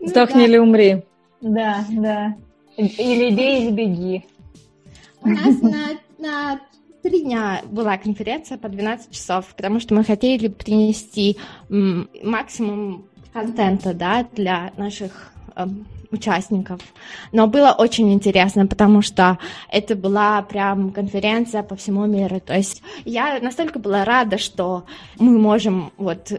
Сдохни 0.00 0.44
или 0.44 0.58
умри. 0.58 1.04
Да, 1.40 1.84
да. 1.90 2.36
Или 2.76 3.34
бей, 3.34 3.62
или 3.66 3.70
беги. 3.72 4.24
У 5.22 5.28
нас 5.28 5.60
на, 5.60 5.98
на 6.18 6.60
три 7.02 7.22
дня 7.22 7.62
была 7.70 7.98
конференция 7.98 8.58
по 8.58 8.68
12 8.68 9.10
часов, 9.10 9.46
потому 9.56 9.80
что 9.80 9.94
мы 9.94 10.04
хотели 10.04 10.48
принести 10.48 11.36
максимум 11.68 13.06
контента 13.32 13.94
да, 13.94 14.26
для 14.32 14.72
наших 14.76 15.32
участников. 16.12 16.80
Но 17.32 17.46
было 17.46 17.74
очень 17.78 18.12
интересно, 18.12 18.66
потому 18.66 19.02
что 19.02 19.38
это 19.68 19.94
была 19.94 20.42
прям 20.42 20.90
конференция 20.90 21.62
по 21.62 21.76
всему 21.76 22.06
миру. 22.06 22.40
То 22.40 22.56
есть 22.56 22.82
я 23.04 23.38
настолько 23.40 23.78
была 23.78 24.04
рада, 24.04 24.38
что 24.38 24.84
мы 25.18 25.38
можем 25.38 25.92
вот 25.96 26.32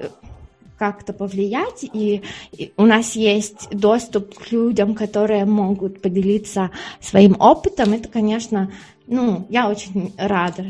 как-то 0.77 1.13
повлиять, 1.13 1.83
и, 1.83 2.23
и 2.51 2.73
у 2.75 2.87
нас 2.87 3.15
есть 3.15 3.69
доступ 3.69 4.33
к 4.33 4.51
людям, 4.51 4.95
которые 4.95 5.45
могут 5.45 6.01
поделиться 6.01 6.71
своим 6.99 7.35
опытом. 7.39 7.93
Это, 7.93 8.09
конечно, 8.09 8.71
ну, 9.05 9.45
я 9.49 9.69
очень 9.69 10.11
рада 10.17 10.65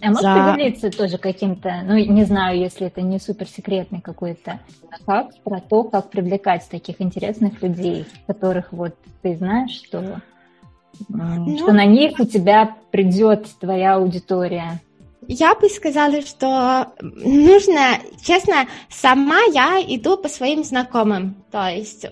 а 0.00 0.06
можешь 0.08 0.22
за... 0.22 0.52
поделиться 0.52 0.90
тоже 0.90 1.18
каким-то, 1.18 1.82
ну, 1.84 1.94
не 1.96 2.24
знаю, 2.24 2.58
если 2.58 2.86
это 2.86 3.02
не 3.02 3.18
суперсекретный 3.18 4.00
какой-то 4.00 4.60
факт 5.04 5.40
про 5.42 5.60
то, 5.60 5.84
как 5.84 6.10
привлекать 6.10 6.66
таких 6.68 7.00
интересных 7.00 7.62
людей, 7.62 8.06
которых 8.26 8.72
вот 8.72 8.94
ты 9.22 9.36
знаешь, 9.36 9.70
что, 9.72 10.20
ну, 11.08 11.58
что 11.58 11.72
на 11.72 11.84
них 11.84 12.18
у 12.18 12.24
тебя 12.24 12.76
придет 12.90 13.46
твоя 13.60 13.96
аудитория. 13.96 14.80
Я 15.32 15.54
бы 15.54 15.68
сказала, 15.68 16.22
что 16.22 16.92
нужно, 17.00 18.00
честно, 18.20 18.66
сама 18.88 19.38
я 19.52 19.80
иду 19.80 20.16
по 20.16 20.28
своим 20.28 20.64
знакомым. 20.64 21.36
То 21.52 21.68
есть 21.68 22.04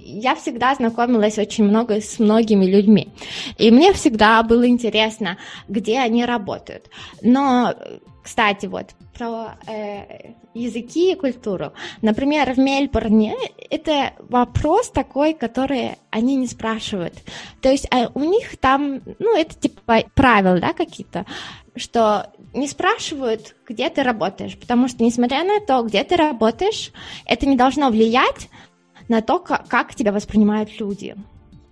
я 0.00 0.34
всегда 0.34 0.74
знакомилась 0.74 1.38
очень 1.38 1.62
много 1.62 2.00
с 2.00 2.18
многими 2.18 2.64
людьми. 2.66 3.12
И 3.58 3.70
мне 3.70 3.92
всегда 3.92 4.42
было 4.42 4.66
интересно, 4.66 5.38
где 5.68 6.00
они 6.00 6.24
работают. 6.24 6.90
Но, 7.22 7.74
кстати, 8.24 8.64
вот 8.64 8.94
про 9.12 9.58
э, 9.66 10.32
языки 10.54 11.12
и 11.12 11.14
культуру. 11.14 11.74
Например, 12.00 12.54
в 12.54 12.58
Мельбурне 12.58 13.36
это 13.70 14.14
вопрос 14.18 14.88
такой, 14.88 15.34
который 15.34 15.96
они 16.10 16.34
не 16.36 16.46
спрашивают. 16.46 17.14
То 17.60 17.70
есть 17.70 17.86
а 17.90 18.10
у 18.14 18.20
них 18.20 18.56
там, 18.56 19.02
ну, 19.18 19.36
это 19.36 19.54
типа 19.54 20.04
правила, 20.14 20.58
да, 20.58 20.72
какие-то, 20.72 21.26
что 21.76 22.32
не 22.54 22.66
спрашивают, 22.66 23.56
где 23.68 23.90
ты 23.90 24.02
работаешь, 24.02 24.58
потому 24.58 24.88
что, 24.88 25.04
несмотря 25.04 25.44
на 25.44 25.60
то, 25.60 25.82
где 25.82 26.02
ты 26.02 26.16
работаешь, 26.16 26.92
это 27.26 27.44
не 27.44 27.56
должно 27.56 27.90
влиять 27.90 28.48
на 29.08 29.20
то, 29.20 29.38
как, 29.38 29.68
как 29.68 29.94
тебя 29.94 30.12
воспринимают 30.12 30.80
люди. 30.80 31.14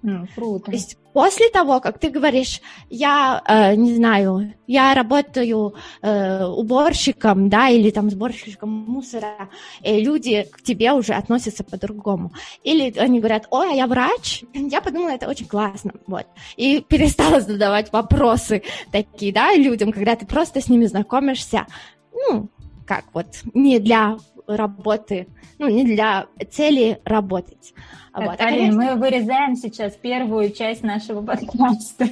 Mm, 0.02 0.28
круто. 0.34 0.66
То 0.66 0.72
есть 0.72 0.98
после 1.12 1.48
того, 1.48 1.80
как 1.80 1.98
ты 1.98 2.10
говоришь, 2.10 2.60
я 2.90 3.42
э, 3.46 3.74
не 3.74 3.94
знаю, 3.94 4.54
я 4.66 4.94
работаю 4.94 5.74
э, 6.00 6.44
уборщиком, 6.44 7.48
да, 7.48 7.68
или 7.68 7.90
там 7.90 8.10
сборщиком 8.10 8.70
мусора, 8.70 9.48
и 9.82 10.02
люди 10.02 10.46
к 10.50 10.62
тебе 10.62 10.92
уже 10.92 11.14
относятся 11.14 11.64
по-другому. 11.64 12.32
Или 12.62 12.96
они 12.98 13.18
говорят, 13.20 13.46
ой, 13.50 13.72
а 13.72 13.74
я 13.74 13.86
врач, 13.86 14.44
я 14.54 14.80
подумала, 14.80 15.10
это 15.10 15.28
очень 15.28 15.46
классно, 15.46 15.92
вот. 16.06 16.26
И 16.56 16.80
перестала 16.80 17.40
задавать 17.40 17.92
вопросы 17.92 18.62
такие, 18.90 19.32
да, 19.32 19.54
людям, 19.54 19.92
когда 19.92 20.16
ты 20.16 20.26
просто 20.26 20.60
с 20.60 20.68
ними 20.68 20.86
знакомишься, 20.86 21.66
ну, 22.12 22.48
как 22.86 23.04
вот, 23.12 23.26
не 23.54 23.78
для 23.78 24.16
работы, 24.46 25.28
ну, 25.58 25.68
не 25.68 25.84
для 25.84 26.26
цели 26.50 27.00
работать. 27.04 27.74
Вот. 28.14 28.40
А, 28.40 28.46
Арина, 28.46 28.76
мы 28.76 28.94
вырезаем 28.96 29.56
сейчас 29.56 29.94
первую 29.94 30.50
часть 30.50 30.82
нашего 30.82 31.22
подкаста. 31.22 32.08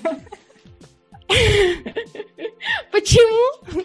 Почему? 2.90 3.84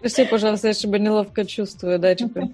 Прости, 0.00 0.24
пожалуйста, 0.24 0.68
я 0.68 0.74
себя 0.74 0.98
неловко 0.98 1.44
чувствую, 1.44 1.98
да, 1.98 2.14
типа. 2.14 2.50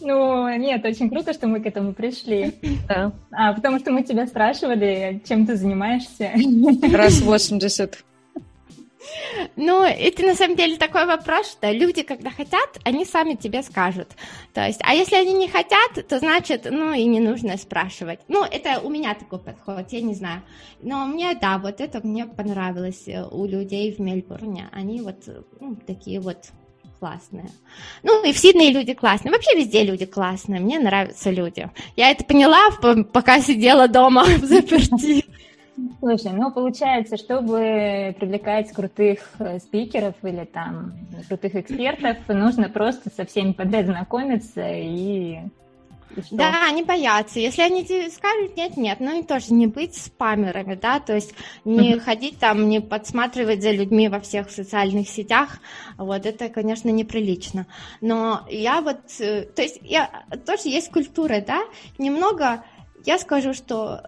Ну, 0.00 0.54
нет, 0.58 0.84
очень 0.84 1.08
круто, 1.08 1.32
что 1.32 1.46
мы 1.46 1.60
к 1.60 1.66
этому 1.66 1.94
пришли. 1.94 2.52
Да. 2.88 3.12
А, 3.30 3.54
потому 3.54 3.78
что 3.78 3.90
мы 3.90 4.02
тебя 4.02 4.26
спрашивали, 4.26 5.22
чем 5.26 5.46
ты 5.46 5.56
занимаешься. 5.56 6.32
Раз 6.92 7.22
80. 7.22 8.04
Ну, 9.56 9.82
это 9.84 10.22
на 10.24 10.34
самом 10.34 10.56
деле 10.56 10.76
такой 10.76 11.06
вопрос, 11.06 11.50
что 11.50 11.70
люди, 11.70 12.02
когда 12.02 12.30
хотят, 12.30 12.78
они 12.84 13.04
сами 13.04 13.34
тебе 13.34 13.62
скажут. 13.62 14.08
То 14.52 14.66
есть, 14.66 14.80
а 14.82 14.94
если 14.94 15.16
они 15.16 15.32
не 15.32 15.48
хотят, 15.48 16.06
то 16.08 16.18
значит, 16.18 16.66
ну, 16.70 16.92
и 16.92 17.04
не 17.04 17.20
нужно 17.20 17.56
спрашивать. 17.56 18.20
Ну, 18.28 18.44
это 18.44 18.80
у 18.80 18.90
меня 18.90 19.14
такой 19.14 19.38
подход, 19.38 19.86
я 19.90 20.00
не 20.00 20.14
знаю. 20.14 20.42
Но 20.82 21.06
мне, 21.06 21.34
да, 21.34 21.58
вот 21.58 21.80
это 21.80 22.06
мне 22.06 22.26
понравилось 22.26 23.04
э, 23.06 23.24
у 23.24 23.46
людей 23.46 23.92
в 23.92 23.98
Мельбурне. 24.00 24.68
Они 24.72 25.00
вот 25.00 25.28
ну, 25.60 25.76
такие 25.86 26.20
вот 26.20 26.38
классные. 26.98 27.50
Ну, 28.02 28.24
и 28.24 28.32
в 28.32 28.38
Сиднее 28.38 28.72
люди 28.72 28.94
классные. 28.94 29.32
Вообще 29.32 29.56
везде 29.56 29.82
люди 29.84 30.06
классные. 30.06 30.60
Мне 30.60 30.78
нравятся 30.78 31.30
люди. 31.30 31.70
Я 31.96 32.10
это 32.10 32.24
поняла, 32.24 32.70
пока 33.12 33.40
сидела 33.40 33.88
дома 33.88 34.24
в 34.38 34.44
заперти. 34.44 35.24
Слушай, 36.04 36.32
ну 36.32 36.50
получается, 36.50 37.16
чтобы 37.16 38.14
привлекать 38.20 38.70
крутых 38.72 39.20
э, 39.38 39.58
спикеров 39.58 40.14
или 40.22 40.44
там 40.44 40.92
крутых 41.28 41.54
экспертов, 41.54 42.18
нужно 42.28 42.68
просто 42.68 43.08
со 43.08 43.24
всеми 43.24 43.52
подряд 43.52 43.86
знакомиться 43.86 44.68
и 44.70 45.38
да, 46.30 46.68
они 46.68 46.82
боятся. 46.82 47.40
Если 47.40 47.62
они 47.62 47.84
тебе 47.86 48.10
скажут 48.10 48.54
нет, 48.54 48.76
нет, 48.76 48.98
ну 49.00 49.18
и 49.18 49.22
тоже 49.22 49.54
не 49.54 49.66
быть 49.66 49.96
спамерами, 49.96 50.74
да, 50.74 51.00
то 51.00 51.14
есть 51.14 51.34
не 51.64 51.98
ходить 51.98 52.38
там, 52.38 52.68
не 52.68 52.80
подсматривать 52.80 53.62
за 53.62 53.70
людьми 53.70 54.08
во 54.08 54.20
всех 54.20 54.50
социальных 54.50 55.08
сетях, 55.08 55.58
вот 55.96 56.26
это, 56.26 56.50
конечно, 56.50 56.90
неприлично. 56.90 57.66
Но 58.02 58.42
я 58.50 58.82
вот, 58.82 59.00
э, 59.20 59.44
то 59.44 59.62
есть 59.62 59.78
я 59.82 60.24
тоже 60.46 60.68
есть 60.68 60.90
культура, 60.90 61.42
да, 61.44 61.62
немного 61.96 62.62
я 63.04 63.18
скажу, 63.18 63.54
что 63.54 64.02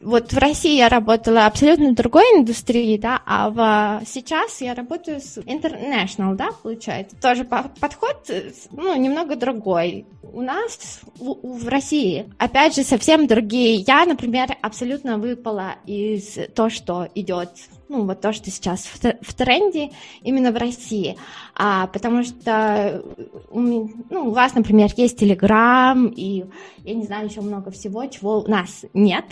вот 0.00 0.32
в 0.32 0.38
России 0.38 0.76
я 0.76 0.88
работала 0.88 1.46
абсолютно 1.46 1.90
в 1.90 1.94
другой 1.94 2.24
индустрии, 2.38 2.96
да, 2.96 3.20
а 3.26 3.50
в, 3.50 4.06
сейчас 4.06 4.60
я 4.60 4.74
работаю 4.74 5.20
с 5.20 5.38
International, 5.38 6.34
да, 6.34 6.50
получается. 6.62 7.16
Тоже 7.20 7.44
подход, 7.44 8.30
ну, 8.70 8.96
немного 8.96 9.36
другой. 9.36 10.06
У 10.22 10.40
нас 10.40 11.00
в, 11.18 11.58
в 11.58 11.68
России, 11.68 12.26
опять 12.38 12.74
же, 12.74 12.84
совсем 12.84 13.26
другие. 13.26 13.76
Я, 13.86 14.04
например, 14.06 14.48
абсолютно 14.62 15.18
выпала 15.18 15.76
из 15.86 16.38
то, 16.54 16.70
что 16.70 17.08
идет 17.14 17.50
ну, 17.92 18.06
вот 18.06 18.22
то, 18.22 18.32
что 18.32 18.50
сейчас 18.50 18.86
в, 18.86 19.00
в 19.20 19.34
тренде 19.34 19.90
именно 20.22 20.50
в 20.50 20.56
России, 20.56 21.18
а, 21.54 21.86
потому 21.88 22.24
что 22.24 23.02
у, 23.50 23.60
ну, 23.60 23.88
у 24.10 24.30
вас, 24.30 24.54
например, 24.54 24.90
есть 24.96 25.18
Телеграм 25.18 26.06
и, 26.06 26.44
я 26.84 26.94
не 26.94 27.04
знаю, 27.04 27.28
еще 27.28 27.42
много 27.42 27.70
всего, 27.70 28.06
чего 28.06 28.40
у 28.40 28.48
нас 28.48 28.86
нет, 28.94 29.26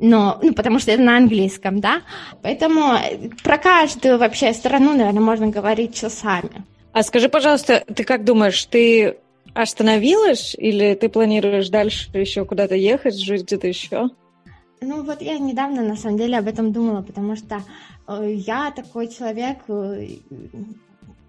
но, 0.00 0.40
ну, 0.42 0.52
потому 0.54 0.80
что 0.80 0.90
это 0.90 1.02
на 1.02 1.16
английском, 1.16 1.80
да, 1.80 2.02
поэтому 2.42 2.98
про 3.44 3.58
каждую 3.58 4.18
вообще 4.18 4.52
страну, 4.52 4.96
наверное, 4.96 5.22
можно 5.22 5.46
говорить 5.46 5.94
часами. 5.94 6.64
А 6.92 7.04
скажи, 7.04 7.28
пожалуйста, 7.28 7.84
ты 7.94 8.02
как 8.02 8.24
думаешь, 8.24 8.64
ты 8.64 9.18
остановилась 9.54 10.56
или 10.58 10.94
ты 10.94 11.08
планируешь 11.08 11.68
дальше 11.68 12.10
еще 12.12 12.44
куда-то 12.44 12.74
ехать, 12.74 13.14
жить 13.14 13.44
где-то 13.44 13.68
еще? 13.68 14.10
Ну 14.82 15.02
вот 15.02 15.20
я 15.20 15.38
недавно 15.38 15.82
на 15.82 15.96
самом 15.96 16.16
деле 16.16 16.38
об 16.38 16.48
этом 16.48 16.72
думала, 16.72 17.02
потому 17.02 17.36
что 17.36 17.62
э, 18.08 18.32
я 18.34 18.70
такой 18.70 19.08
человек, 19.08 19.58
э, 19.68 20.16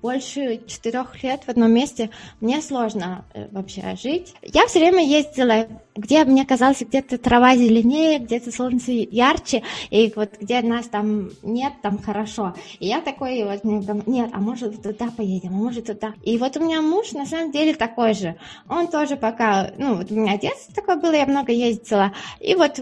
больше 0.02 0.62
четырех 0.68 1.22
лет 1.24 1.44
в 1.46 1.50
одном 1.50 1.72
месте, 1.72 2.10
мне 2.40 2.62
сложно 2.62 3.26
э, 3.34 3.48
вообще 3.52 3.96
жить. 4.02 4.34
Я 4.42 4.68
все 4.68 4.80
время 4.80 5.06
ездила 5.06 5.68
где 5.96 6.24
мне 6.24 6.46
казалось, 6.46 6.82
где-то 6.82 7.18
трава 7.18 7.56
зеленее, 7.56 8.20
где-то 8.20 8.52
солнце 8.52 8.92
ярче, 8.92 9.64
и 9.90 10.12
вот 10.16 10.32
где 10.40 10.62
нас 10.62 10.88
там 10.88 11.30
нет, 11.44 11.74
там 11.82 11.98
хорошо. 12.02 12.56
И 12.80 12.88
я 12.88 13.02
такой 13.02 13.44
вот, 13.44 13.64
нет, 13.64 14.30
а 14.34 14.40
может 14.40 14.82
туда 14.82 15.10
поедем, 15.16 15.50
а 15.50 15.58
может 15.58 15.88
туда. 15.88 16.14
И 16.24 16.38
вот 16.38 16.56
у 16.58 16.64
меня 16.64 16.82
муж 16.82 17.12
на 17.12 17.26
самом 17.26 17.52
деле 17.52 17.74
такой 17.74 18.14
же. 18.14 18.36
Он 18.70 18.88
тоже 18.88 19.18
пока, 19.18 19.72
ну 19.78 19.96
вот 19.96 20.12
у 20.12 20.16
меня 20.16 20.38
детство 20.38 20.74
такое 20.74 20.96
было, 20.96 21.14
я 21.14 21.26
много 21.26 21.52
ездила, 21.52 22.14
и 22.40 22.56
вот 22.56 22.80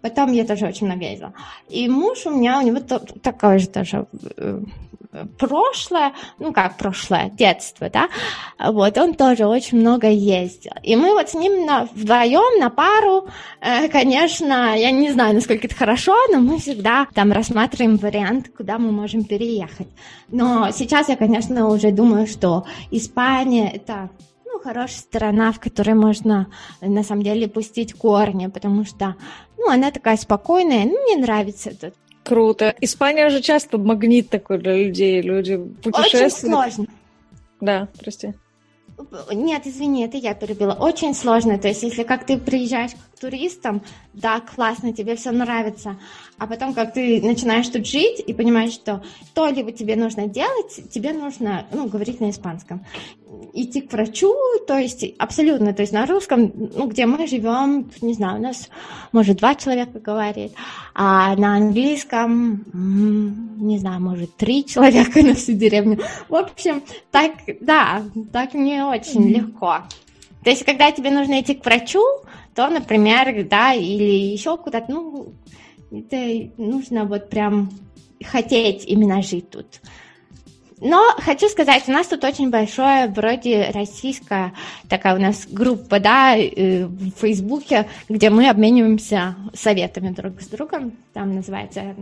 потом 0.00 0.32
я 0.32 0.44
тоже 0.44 0.66
очень 0.66 0.86
много 0.86 1.04
ездила. 1.04 1.34
И 1.68 1.88
муж 1.88 2.26
у 2.26 2.30
меня, 2.30 2.60
у 2.60 2.62
него 2.62 2.80
такой 3.22 3.58
же 3.58 3.68
тоже 3.68 4.06
э, 4.36 4.60
прошлое, 5.38 6.12
ну 6.38 6.52
как 6.52 6.76
прошлое, 6.76 7.30
детство, 7.30 7.90
да, 7.90 8.08
вот, 8.58 8.96
он 8.98 9.14
тоже 9.14 9.46
очень 9.46 9.78
много 9.78 10.08
ездил. 10.08 10.72
И 10.82 10.96
мы 10.96 11.12
вот 11.12 11.30
с 11.30 11.34
ним 11.34 11.66
на, 11.66 11.84
вдвоем, 11.94 12.60
на 12.60 12.70
пару, 12.70 13.28
э, 13.60 13.88
конечно, 13.88 14.76
я 14.76 14.90
не 14.90 15.12
знаю, 15.12 15.34
насколько 15.34 15.66
это 15.66 15.74
хорошо, 15.74 16.14
но 16.32 16.40
мы 16.40 16.58
всегда 16.58 17.06
там 17.14 17.32
рассматриваем 17.32 17.96
вариант, 17.96 18.50
куда 18.56 18.78
мы 18.78 18.92
можем 18.92 19.24
переехать. 19.24 19.88
Но 20.28 20.70
сейчас 20.72 21.08
я, 21.08 21.16
конечно, 21.16 21.68
уже 21.68 21.90
думаю, 21.90 22.26
что 22.26 22.64
Испания 22.90 23.70
это 23.70 24.10
ну, 24.44 24.58
хорошая 24.60 24.98
страна, 24.98 25.52
в 25.52 25.60
которой 25.60 25.94
можно 25.94 26.48
на 26.80 27.02
самом 27.02 27.22
деле 27.22 27.48
пустить 27.48 27.94
корни, 27.94 28.46
потому 28.46 28.84
что 28.84 29.16
ну, 29.56 29.70
она 29.70 29.90
такая 29.90 30.16
спокойная, 30.16 30.84
ну, 30.84 31.00
мне 31.04 31.16
нравится 31.16 31.70
тут 31.70 31.94
Круто. 32.24 32.74
Испания 32.80 33.28
же 33.28 33.40
часто 33.40 33.78
магнит 33.78 34.30
такой 34.30 34.58
для 34.58 34.76
людей. 34.76 35.20
Люди 35.20 35.56
путешествуют. 35.82 36.34
Очень 36.34 36.50
сложно. 36.50 36.86
Да, 37.60 37.88
прости. 38.00 38.32
Нет, 39.32 39.66
извини, 39.66 40.04
это 40.04 40.16
я 40.16 40.34
перебила. 40.34 40.72
Очень 40.72 41.14
сложно. 41.14 41.58
То 41.58 41.68
есть, 41.68 41.82
если 41.82 42.02
как 42.02 42.26
ты 42.26 42.38
приезжаешь 42.38 42.92
к 43.14 43.20
туристам, 43.20 43.82
да, 44.12 44.40
классно, 44.40 44.92
тебе 44.92 45.16
все 45.16 45.30
нравится, 45.30 45.96
а 46.38 46.46
потом, 46.46 46.74
как 46.74 46.92
ты 46.92 47.22
начинаешь 47.22 47.68
тут 47.68 47.86
жить 47.86 48.22
и 48.26 48.32
понимаешь, 48.32 48.72
что 48.72 49.02
то 49.34 49.48
либо 49.48 49.72
тебе 49.72 49.96
нужно 49.96 50.26
делать, 50.26 50.90
тебе 50.90 51.12
нужно, 51.12 51.66
ну, 51.72 51.88
говорить 51.88 52.20
на 52.20 52.30
испанском 52.30 52.84
идти 53.52 53.80
к 53.80 53.92
врачу, 53.92 54.34
то 54.66 54.78
есть 54.78 55.04
абсолютно, 55.18 55.72
то 55.72 55.82
есть 55.82 55.92
на 55.92 56.06
русском, 56.06 56.52
ну, 56.54 56.86
где 56.86 57.06
мы 57.06 57.26
живем, 57.26 57.90
не 58.00 58.14
знаю, 58.14 58.38
у 58.38 58.42
нас, 58.42 58.68
может, 59.12 59.38
два 59.38 59.54
человека 59.54 60.00
говорит, 60.00 60.52
а 60.94 61.36
на 61.36 61.56
английском, 61.56 62.64
не 62.72 63.78
знаю, 63.78 64.00
может, 64.00 64.36
три 64.36 64.64
человека 64.64 65.22
на 65.22 65.34
всю 65.34 65.52
деревню. 65.52 66.00
В 66.28 66.34
общем, 66.34 66.82
так, 67.10 67.32
да, 67.60 68.02
так 68.32 68.54
не 68.54 68.84
очень 68.84 69.28
mm-hmm. 69.28 69.34
легко. 69.34 69.78
То 70.42 70.50
есть, 70.50 70.64
когда 70.64 70.90
тебе 70.90 71.10
нужно 71.10 71.40
идти 71.40 71.54
к 71.54 71.64
врачу, 71.64 72.02
то, 72.54 72.68
например, 72.68 73.44
да, 73.48 73.74
или 73.74 74.32
еще 74.32 74.56
куда-то, 74.56 74.90
ну, 74.90 75.32
это 75.90 76.50
нужно 76.56 77.04
вот 77.04 77.30
прям 77.30 77.70
хотеть 78.24 78.84
именно 78.86 79.22
жить 79.22 79.50
тут. 79.50 79.80
Но 80.80 81.02
хочу 81.18 81.48
сказать, 81.48 81.84
у 81.88 81.92
нас 81.92 82.08
тут 82.08 82.24
очень 82.24 82.50
большое, 82.50 83.06
вроде 83.08 83.70
российская 83.72 84.52
такая 84.88 85.16
у 85.16 85.20
нас 85.20 85.46
группа, 85.50 86.00
да, 86.00 86.36
э, 86.36 86.86
в 86.86 87.10
Фейсбуке, 87.20 87.86
где 88.08 88.28
мы 88.28 88.48
обмениваемся 88.48 89.36
советами 89.54 90.10
друг 90.10 90.40
с 90.40 90.46
другом. 90.48 90.92
Там 91.12 91.36
называется 91.36 91.94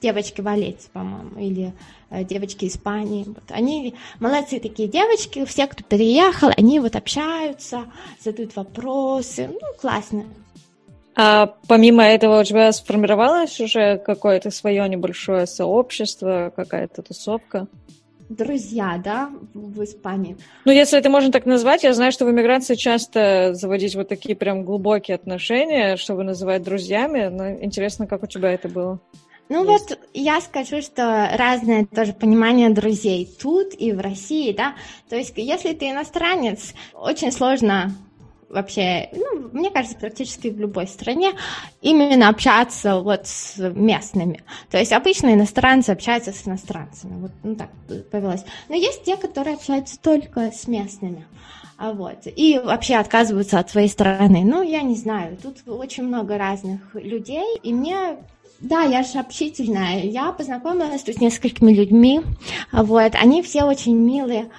девочки 0.00 0.40
Валетти, 0.40 0.88
по-моему, 0.92 1.38
или 1.38 1.72
э, 2.10 2.24
девочки 2.24 2.66
Испании. 2.66 3.24
Вот. 3.24 3.44
Они 3.50 3.94
молодцы 4.20 4.60
такие 4.60 4.88
девочки, 4.88 5.44
все, 5.44 5.66
кто 5.66 5.82
переехал, 5.84 6.50
они 6.56 6.80
вот 6.80 6.96
общаются, 6.96 7.84
задают 8.20 8.56
вопросы. 8.56 9.48
Ну, 9.52 9.58
классно. 9.80 10.24
А 11.20 11.52
помимо 11.66 12.04
этого 12.04 12.40
у 12.40 12.44
тебя 12.44 12.70
сформировалось 12.70 13.60
уже 13.60 13.98
какое-то 13.98 14.52
свое 14.52 14.88
небольшое 14.88 15.46
сообщество, 15.48 16.52
какая-то 16.54 17.02
тусовка? 17.02 17.66
Друзья, 18.28 19.00
да, 19.02 19.30
в 19.54 19.82
Испании. 19.82 20.36
Ну, 20.66 20.70
если 20.70 20.98
это 20.98 21.08
можно 21.08 21.32
так 21.32 21.46
назвать, 21.46 21.82
я 21.82 21.94
знаю, 21.94 22.12
что 22.12 22.26
в 22.26 22.30
эмиграции 22.30 22.74
часто 22.74 23.54
заводить 23.54 23.96
вот 23.96 24.08
такие 24.08 24.36
прям 24.36 24.64
глубокие 24.64 25.14
отношения, 25.14 25.96
чтобы 25.96 26.24
называть 26.24 26.62
друзьями, 26.62 27.28
но 27.28 27.50
интересно, 27.52 28.06
как 28.06 28.22
у 28.22 28.26
тебя 28.26 28.52
это 28.52 28.68
было? 28.68 29.00
Ну 29.48 29.64
Есть. 29.70 29.90
вот 29.90 29.98
я 30.14 30.40
скажу, 30.40 30.82
что 30.82 31.30
разное 31.34 31.86
тоже 31.86 32.12
понимание 32.12 32.70
друзей 32.70 33.28
тут 33.40 33.74
и 33.74 33.92
в 33.92 34.00
России, 34.00 34.52
да. 34.52 34.74
То 35.08 35.16
есть 35.16 35.32
если 35.36 35.72
ты 35.72 35.90
иностранец, 35.90 36.74
очень 36.94 37.32
сложно 37.32 37.94
вообще, 38.48 39.08
ну, 39.12 39.50
мне 39.52 39.70
кажется, 39.70 39.96
практически 39.96 40.48
в 40.48 40.58
любой 40.58 40.86
стране, 40.86 41.32
именно 41.82 42.28
общаться 42.28 43.00
вот 43.00 43.26
с 43.26 43.58
местными. 43.58 44.42
То 44.70 44.78
есть 44.78 44.92
обычно 44.92 45.34
иностранцы 45.34 45.90
общаются 45.90 46.32
с 46.32 46.46
иностранцами, 46.46 47.20
вот 47.20 47.32
ну, 47.42 47.56
так 47.56 47.70
повелось. 48.10 48.44
Но 48.68 48.74
есть 48.74 49.04
те, 49.04 49.16
которые 49.16 49.56
общаются 49.56 49.98
только 50.00 50.50
с 50.50 50.66
местными. 50.66 51.26
А 51.76 51.92
вот. 51.92 52.26
И 52.26 52.58
вообще 52.58 52.96
отказываются 52.96 53.60
от 53.60 53.70
своей 53.70 53.88
страны. 53.88 54.42
Ну, 54.44 54.62
я 54.62 54.82
не 54.82 54.96
знаю, 54.96 55.36
тут 55.36 55.58
очень 55.66 56.02
много 56.02 56.36
разных 56.36 56.80
людей, 56.94 57.56
и 57.62 57.72
мне 57.72 58.18
да, 58.60 58.82
я 58.82 59.02
же 59.04 59.18
общительная. 59.18 60.02
Я 60.02 60.32
познакомилась 60.32 61.02
тут 61.02 61.16
с 61.16 61.20
несколькими 61.20 61.72
людьми. 61.72 62.22
Вот, 62.72 63.14
они 63.14 63.42
все 63.42 63.62
очень 63.64 63.94
милые. 63.94 64.50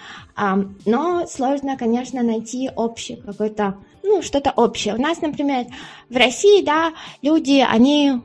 Но 0.86 1.28
сложно, 1.28 1.78
конечно, 1.78 2.24
найти 2.24 2.70
общий 2.74 3.18
какой-то, 3.18 3.78
ну, 4.04 4.22
что-то 4.22 4.52
общее. 4.52 4.96
У 4.96 5.02
нас, 5.02 5.20
например, 5.20 5.66
в 6.10 6.16
России, 6.16 6.64
да, 6.64 6.94
люди, 7.22 7.66
они, 7.68 8.22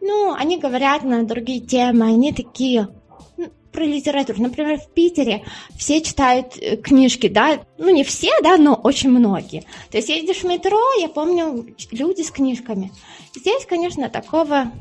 ну, 0.00 0.32
они 0.32 0.56
говорят 0.56 1.02
на 1.02 1.24
другие 1.24 1.60
темы, 1.60 2.06
они 2.06 2.32
такие, 2.32 2.88
ну, 3.36 3.50
про 3.70 3.84
литературу. 3.84 4.40
Например, 4.40 4.78
в 4.78 4.88
Питере 4.94 5.44
все 5.76 6.00
читают 6.00 6.56
э, 6.58 6.76
книжки, 6.76 7.28
да, 7.28 7.60
ну 7.76 7.90
не 7.90 8.04
все, 8.04 8.30
да, 8.42 8.56
но 8.56 8.74
очень 8.74 9.10
многие. 9.10 9.64
То 9.90 9.98
есть 9.98 10.08
едешь 10.08 10.42
в 10.42 10.44
метро, 10.44 10.80
я 10.98 11.08
помню, 11.08 11.66
люди 11.90 12.22
с 12.22 12.30
книжками. 12.30 12.92
Здесь, 13.36 13.66
конечно, 13.66 14.08
такого, 14.08 14.72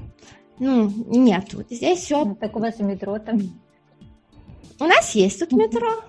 ну, 0.61 0.91
нет. 1.07 1.49
Здесь 1.69 1.99
все... 1.99 2.23
Ну, 2.23 2.35
так 2.35 2.55
у 2.55 2.59
вас 2.59 2.79
и 2.79 2.83
метро 2.83 3.17
там? 3.19 3.39
У 4.79 4.85
нас 4.85 5.15
есть 5.15 5.39
тут 5.39 5.51
метро. 5.51 6.03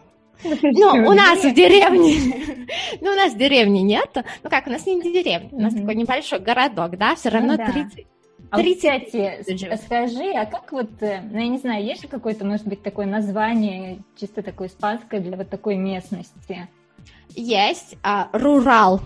Ну, 0.45 1.09
у 1.09 1.13
нас 1.15 1.43
в 1.43 1.55
деревне, 1.55 2.67
ну, 3.01 3.13
у 3.13 3.15
нас 3.15 3.33
в 3.33 3.39
деревне 3.39 3.83
нет. 3.83 4.11
Ну, 4.43 4.51
как, 4.51 4.67
у 4.67 4.71
нас 4.71 4.85
не 4.87 5.01
деревня, 5.01 5.49
у 5.53 5.61
нас 5.61 5.73
такой 5.73 5.95
небольшой 5.95 6.41
городок, 6.41 6.99
да, 6.99 7.15
все 7.15 7.29
равно 7.29 7.57
30, 7.57 8.07
а 8.51 8.59
30 8.59 9.07
кстати, 9.07 9.77
скажи, 9.85 10.33
а 10.35 10.45
как 10.47 10.73
вот, 10.73 10.91
э, 11.01 11.23
ну, 11.31 11.39
я 11.39 11.47
не 11.47 11.59
знаю, 11.59 11.85
есть 11.85 12.03
ли 12.03 12.09
какое-то, 12.09 12.45
может 12.45 12.67
быть, 12.67 12.83
такое 12.83 13.07
название, 13.07 14.01
чисто 14.19 14.43
такое 14.43 14.69
испанское 14.69 15.21
для 15.21 15.37
вот 15.37 15.49
такой 15.49 15.77
местности? 15.77 16.69
Есть, 17.37 17.97
а, 18.03 18.29
рурал 18.33 19.01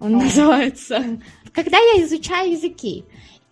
он 0.00 0.12
называется. 0.12 1.02
Когда 1.52 1.78
я 1.78 2.04
изучаю 2.04 2.52
языки, 2.52 3.04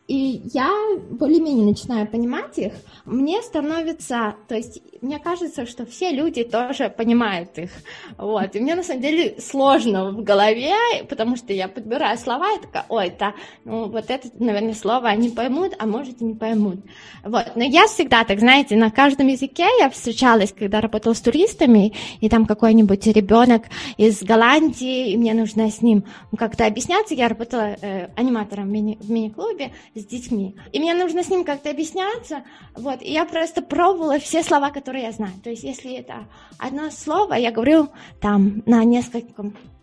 и 0.08 0.42
я 0.52 0.68
более-менее 1.10 1.64
начинаю 1.64 2.06
понимать 2.06 2.58
их, 2.58 2.72
мне 3.04 3.40
становится, 3.40 4.34
то 4.48 4.54
есть 4.54 4.82
мне 5.00 5.18
кажется, 5.18 5.66
что 5.66 5.84
все 5.84 6.10
люди 6.12 6.44
тоже 6.44 6.88
понимают 6.88 7.58
их. 7.58 7.70
Вот. 8.16 8.54
И 8.54 8.60
мне 8.60 8.76
на 8.76 8.84
самом 8.84 9.02
деле 9.02 9.36
сложно 9.40 10.12
в 10.12 10.22
голове, 10.22 10.74
потому 11.08 11.36
что 11.36 11.52
я 11.52 11.66
подбираю 11.66 12.16
слова 12.18 12.52
и 12.56 12.60
такая, 12.60 12.86
ой, 12.88 13.08
это, 13.08 13.34
ну, 13.64 13.88
вот 13.88 14.10
это, 14.10 14.28
наверное, 14.38 14.74
слово 14.74 15.08
они 15.08 15.30
поймут, 15.30 15.72
а 15.78 15.86
может 15.86 16.20
и 16.20 16.24
не 16.24 16.34
поймут. 16.34 16.84
Вот. 17.24 17.52
Но 17.56 17.64
я 17.64 17.86
всегда 17.88 18.24
так, 18.24 18.38
знаете, 18.38 18.76
на 18.76 18.90
каждом 18.90 19.26
языке 19.26 19.66
я 19.80 19.90
встречалась, 19.90 20.52
когда 20.52 20.80
работала 20.80 21.14
с 21.14 21.20
туристами, 21.20 21.94
и 22.20 22.28
там 22.28 22.46
какой-нибудь 22.46 23.06
ребенок 23.08 23.64
из 23.96 24.22
Голландии, 24.22 25.12
и 25.12 25.16
мне 25.16 25.34
нужно 25.34 25.68
с 25.68 25.82
ним 25.82 26.04
как-то 26.36 26.64
объясняться. 26.64 27.14
Я 27.14 27.28
работала 27.28 27.76
э, 27.80 28.08
аниматором 28.14 28.68
в, 28.68 28.70
мини- 28.70 28.98
мини-клубе 29.02 29.72
с 29.94 30.05
детьми. 30.05 30.57
И 30.72 30.81
мне 30.81 30.94
нужно 30.94 31.22
с 31.22 31.28
ним 31.28 31.44
как-то 31.44 31.70
объясняться. 31.70 32.44
Вот. 32.74 33.02
И 33.02 33.12
я 33.12 33.24
просто 33.24 33.62
пробовала 33.62 34.18
все 34.18 34.42
слова, 34.42 34.70
которые 34.70 35.05
я 35.05 35.12
знаю. 35.12 35.35
То 35.42 35.50
есть, 35.50 35.64
если 35.64 35.94
это 35.94 36.26
одно 36.59 36.90
слово, 36.90 37.35
я 37.35 37.50
говорю 37.50 37.88
там 38.20 38.62
на 38.66 38.85
нескольких, 38.85 39.37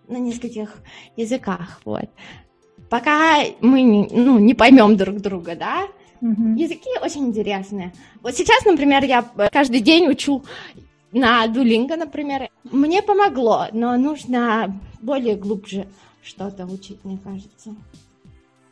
на 0.08 0.18
нескольких 0.18 0.78
языках, 1.16 1.82
вот. 1.86 2.10
Пока 2.90 3.44
мы 3.62 3.84
не, 3.84 4.08
ну, 4.12 4.40
не 4.40 4.56
поймем 4.56 4.98
друг 4.98 5.18
друга, 5.18 5.56
да, 5.56 5.88
mm 6.22 6.58
языки 6.58 6.90
очень 7.02 7.28
интересные. 7.28 7.94
Вот 8.22 8.36
сейчас, 8.36 8.66
например, 8.66 9.04
я 9.06 9.24
каждый 9.52 9.80
день 9.80 10.08
учу 10.08 10.44
на 11.12 11.46
Duolingo, 11.46 11.96
например. 11.96 12.50
Мне 12.64 13.02
помогло, 13.02 13.68
но 13.72 13.96
нужно 13.98 14.80
более 15.02 15.36
глубже 15.36 15.88
что-то 16.24 16.66
учить, 16.66 17.00
мне 17.04 17.18
кажется. 17.24 17.76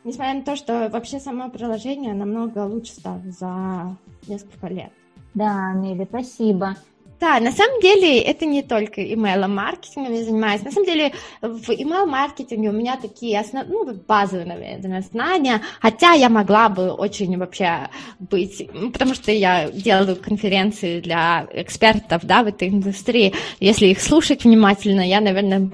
Несмотря 0.08 0.32
на 0.32 0.42
то, 0.42 0.56
что 0.56 0.88
вообще 0.90 1.20
само 1.20 1.50
приложение 1.50 2.14
намного 2.14 2.60
лучше 2.64 2.92
стало 2.94 3.20
за 3.26 3.94
несколько 4.26 4.68
лет. 4.68 4.90
Да, 5.34 5.74
Нелли, 5.74 6.06
спасибо. 6.08 6.76
Да, 7.20 7.40
на 7.40 7.50
самом 7.50 7.80
деле 7.80 8.20
это 8.20 8.46
не 8.46 8.62
только 8.62 9.00
email-маркетингом 9.00 10.14
я 10.14 10.24
занимаюсь. 10.24 10.62
На 10.62 10.70
самом 10.70 10.86
деле 10.86 11.12
в 11.42 11.68
email-маркетинге 11.68 12.68
у 12.68 12.72
меня 12.72 12.96
такие 12.96 13.40
основ... 13.40 13.66
ну, 13.66 13.92
базовые, 14.06 14.46
наверное, 14.46 15.02
знания, 15.02 15.60
хотя 15.80 16.12
я 16.12 16.28
могла 16.28 16.68
бы 16.68 16.90
очень 16.90 17.36
вообще 17.36 17.88
быть, 18.20 18.68
потому 18.92 19.14
что 19.14 19.32
я 19.32 19.68
делаю 19.68 20.14
конференции 20.14 21.00
для 21.00 21.48
экспертов 21.52 22.24
да, 22.24 22.44
в 22.44 22.46
этой 22.46 22.68
индустрии. 22.68 23.34
Если 23.58 23.86
их 23.86 24.00
слушать 24.00 24.44
внимательно, 24.44 25.00
я, 25.00 25.20
наверное, 25.20 25.70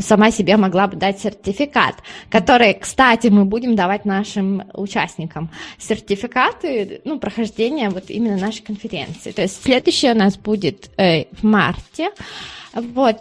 сама 0.00 0.30
себе 0.30 0.56
могла 0.56 0.86
бы 0.86 0.96
дать 0.96 1.20
сертификат, 1.20 1.96
который, 2.30 2.72
кстати, 2.72 3.26
мы 3.26 3.44
будем 3.44 3.76
давать 3.76 4.06
нашим 4.06 4.62
участникам. 4.72 5.50
Сертификаты, 5.78 7.02
ну, 7.04 7.18
прохождения 7.18 7.90
вот 7.90 8.04
именно 8.08 8.38
нашей 8.38 8.62
конференции. 8.62 9.32
То 9.32 9.42
есть 9.42 9.62
следующее 9.62 10.12
у 10.12 10.16
нас 10.16 10.38
будет 10.38 10.85
э, 10.96 11.24
в 11.32 11.44
марте. 11.44 12.10
Вот. 12.74 13.16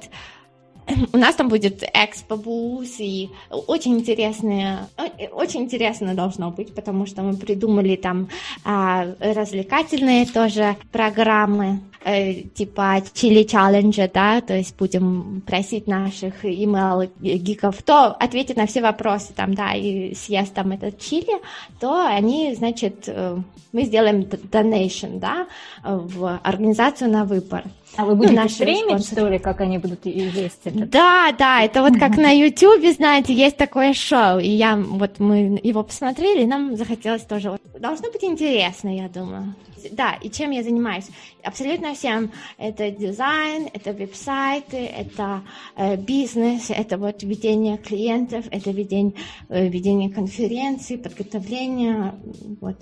У 1.13 1.17
нас 1.17 1.35
там 1.35 1.49
будет 1.49 1.83
экспо 1.93 2.35
буз 2.35 2.99
и 2.99 3.29
очень 3.49 3.99
интересные, 3.99 4.87
очень 5.31 5.61
интересно 5.61 6.13
должно 6.13 6.51
быть, 6.51 6.73
потому 6.75 7.05
что 7.05 7.21
мы 7.23 7.35
придумали 7.35 7.95
там 7.95 8.29
а, 8.63 9.07
развлекательные 9.19 10.25
тоже 10.25 10.75
программы 10.91 11.79
э, 12.03 12.33
типа 12.53 13.01
чили 13.13 13.43
челленджа, 13.43 14.09
да, 14.13 14.41
то 14.41 14.55
есть 14.55 14.75
будем 14.77 15.41
просить 15.45 15.87
наших 15.87 16.45
email 16.45 17.09
гиков, 17.19 17.79
кто 17.79 18.07
ответит 18.07 18.57
на 18.57 18.67
все 18.67 18.81
вопросы 18.81 19.33
там, 19.33 19.53
да, 19.55 19.73
и 19.73 20.13
съест 20.13 20.53
там 20.53 20.71
этот 20.71 20.99
чили, 20.99 21.41
то 21.79 22.05
они, 22.05 22.53
значит, 22.55 23.05
э, 23.07 23.37
мы 23.71 23.83
сделаем 23.83 24.21
donation, 24.21 25.19
да, 25.19 25.47
в 25.83 26.39
организацию 26.43 27.09
на 27.11 27.25
выбор. 27.25 27.63
А 27.97 28.05
вы 28.05 28.15
будете 28.15 28.41
ну, 28.41 28.49
стримить, 28.49 29.05
что 29.05 29.27
ли, 29.27 29.39
как 29.39 29.61
они 29.61 29.77
будут 29.77 30.05
есть 30.05 30.61
это? 30.63 30.85
Да, 30.85 31.31
да, 31.37 31.61
это 31.61 31.81
вот 31.81 31.97
как 31.97 32.17
на 32.17 32.31
YouTube, 32.31 32.85
знаете, 32.95 33.33
есть 33.33 33.57
такое 33.57 33.93
шоу, 33.93 34.39
и 34.39 34.49
я, 34.49 34.75
вот 34.75 35.19
мы 35.19 35.59
его 35.63 35.83
посмотрели, 35.83 36.43
и 36.43 36.45
нам 36.45 36.75
захотелось 36.75 37.23
тоже, 37.23 37.51
вот, 37.51 37.61
должно 37.79 38.11
быть 38.11 38.23
интересно, 38.23 38.95
я 38.95 39.07
думаю. 39.07 39.55
Да, 39.91 40.13
и 40.21 40.29
чем 40.29 40.51
я 40.51 40.63
занимаюсь? 40.63 41.05
Абсолютно 41.43 41.93
всем. 41.93 42.31
Это 42.57 42.89
дизайн, 42.89 43.69
это 43.71 43.93
веб-сайты, 43.93 44.77
это 44.77 45.41
э, 45.75 45.95
бизнес, 45.95 46.69
это 46.69 46.97
вот 46.97 47.21
ведение 47.23 47.77
клиентов, 47.77 48.45
это 48.51 48.71
ведение, 48.71 49.13
э, 49.49 49.67
ведение 49.67 50.09
конференций, 50.09 50.97
подготовление, 50.97 52.15
вот. 52.61 52.77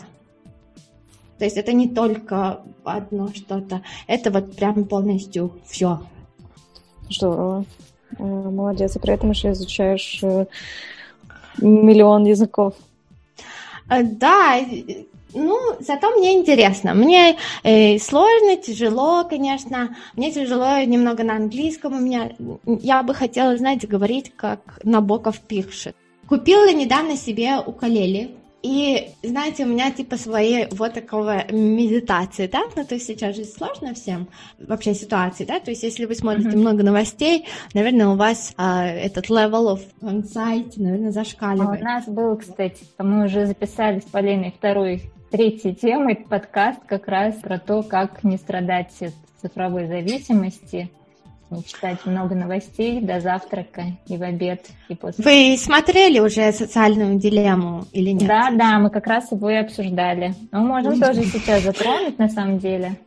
То 1.43 1.45
есть 1.47 1.57
это 1.57 1.73
не 1.73 1.89
только 1.89 2.61
одно 2.85 3.27
что-то, 3.33 3.81
это 4.07 4.31
вот 4.31 4.55
прям 4.55 4.85
полностью 4.85 5.51
все. 5.65 5.99
Здорово. 7.09 7.65
Э, 8.17 8.23
молодец. 8.23 8.95
И 8.95 8.99
при 8.99 9.13
этом 9.13 9.31
еще 9.31 9.51
изучаешь 9.51 10.19
э, 10.23 10.45
миллион 11.57 12.23
языков. 12.23 12.75
Э, 13.89 14.03
да, 14.03 14.61
ну, 15.33 15.59
зато 15.81 16.11
мне 16.11 16.39
интересно. 16.39 16.93
Мне 16.93 17.35
э, 17.63 17.99
сложно, 17.99 18.55
тяжело, 18.55 19.25
конечно. 19.25 19.97
Мне 20.15 20.31
тяжело 20.31 20.81
немного 20.85 21.25
на 21.25 21.35
английском. 21.35 21.97
У 21.97 21.99
меня 21.99 22.31
я 22.65 23.03
бы 23.03 23.13
хотела, 23.13 23.57
знаете, 23.57 23.85
говорить, 23.85 24.31
как 24.33 24.79
Набоков 24.85 25.41
пишет. 25.41 25.93
Купила 26.25 26.71
недавно 26.71 27.17
себе 27.17 27.57
укулеле 27.59 28.31
и, 28.63 29.09
знаете, 29.21 29.65
у 29.65 29.67
меня 29.67 29.91
типа 29.91 30.15
свои 30.15 30.67
вот 30.71 30.93
такого 30.93 31.51
медитации, 31.51 32.47
да, 32.47 32.63
ну, 32.75 32.85
то 32.85 32.95
есть 32.95 33.05
сейчас 33.05 33.35
же 33.35 33.43
сложно 33.43 33.93
всем 33.93 34.29
вообще 34.57 34.93
ситуации, 34.93 35.43
да, 35.43 35.59
то 35.59 35.69
есть 35.69 35.83
если 35.83 36.05
вы 36.05 36.15
смотрите 36.15 36.51
mm-hmm. 36.51 36.61
много 36.61 36.81
новостей, 36.81 37.45
наверное, 37.73 38.07
у 38.07 38.15
вас 38.15 38.53
а, 38.55 38.87
этот 38.87 39.29
level 39.29 39.75
of 39.75 39.81
anxiety, 40.01 40.81
наверное, 40.81 41.11
зашкаливает. 41.11 41.81
А 41.81 41.83
у 41.83 41.85
нас 41.85 42.05
был, 42.07 42.37
кстати, 42.37 42.85
мы 42.97 43.25
уже 43.25 43.45
записали 43.47 43.99
с 43.99 44.05
Полиной 44.05 44.53
второй, 44.57 45.11
третьей 45.29 45.75
темой 45.75 46.15
подкаст 46.15 46.79
как 46.87 47.07
раз 47.09 47.35
про 47.35 47.59
то, 47.59 47.83
как 47.83 48.23
не 48.23 48.37
страдать 48.37 48.93
от 49.01 49.13
цифровой 49.41 49.87
зависимости, 49.87 50.89
не 51.53 51.63
читать 51.63 52.05
много 52.05 52.35
новостей 52.35 53.01
до 53.01 53.19
завтрака 53.19 53.83
и 54.07 54.17
в 54.17 54.23
обед, 54.23 54.67
и 54.89 54.95
после. 54.95 55.23
Вы 55.23 55.57
смотрели 55.57 56.19
уже 56.19 56.51
социальную 56.51 57.17
дилемму 57.17 57.85
или 57.91 58.11
нет? 58.11 58.27
Да, 58.27 58.49
да, 58.51 58.79
мы 58.79 58.89
как 58.89 59.07
раз 59.07 59.31
его 59.31 59.49
и 59.49 59.55
обсуждали. 59.55 60.33
Но 60.51 60.61
можем 60.61 60.99
тоже 60.99 61.23
сейчас 61.23 61.63
затронуть 61.63 62.17
на 62.19 62.29
самом 62.29 62.59
деле. 62.59 62.97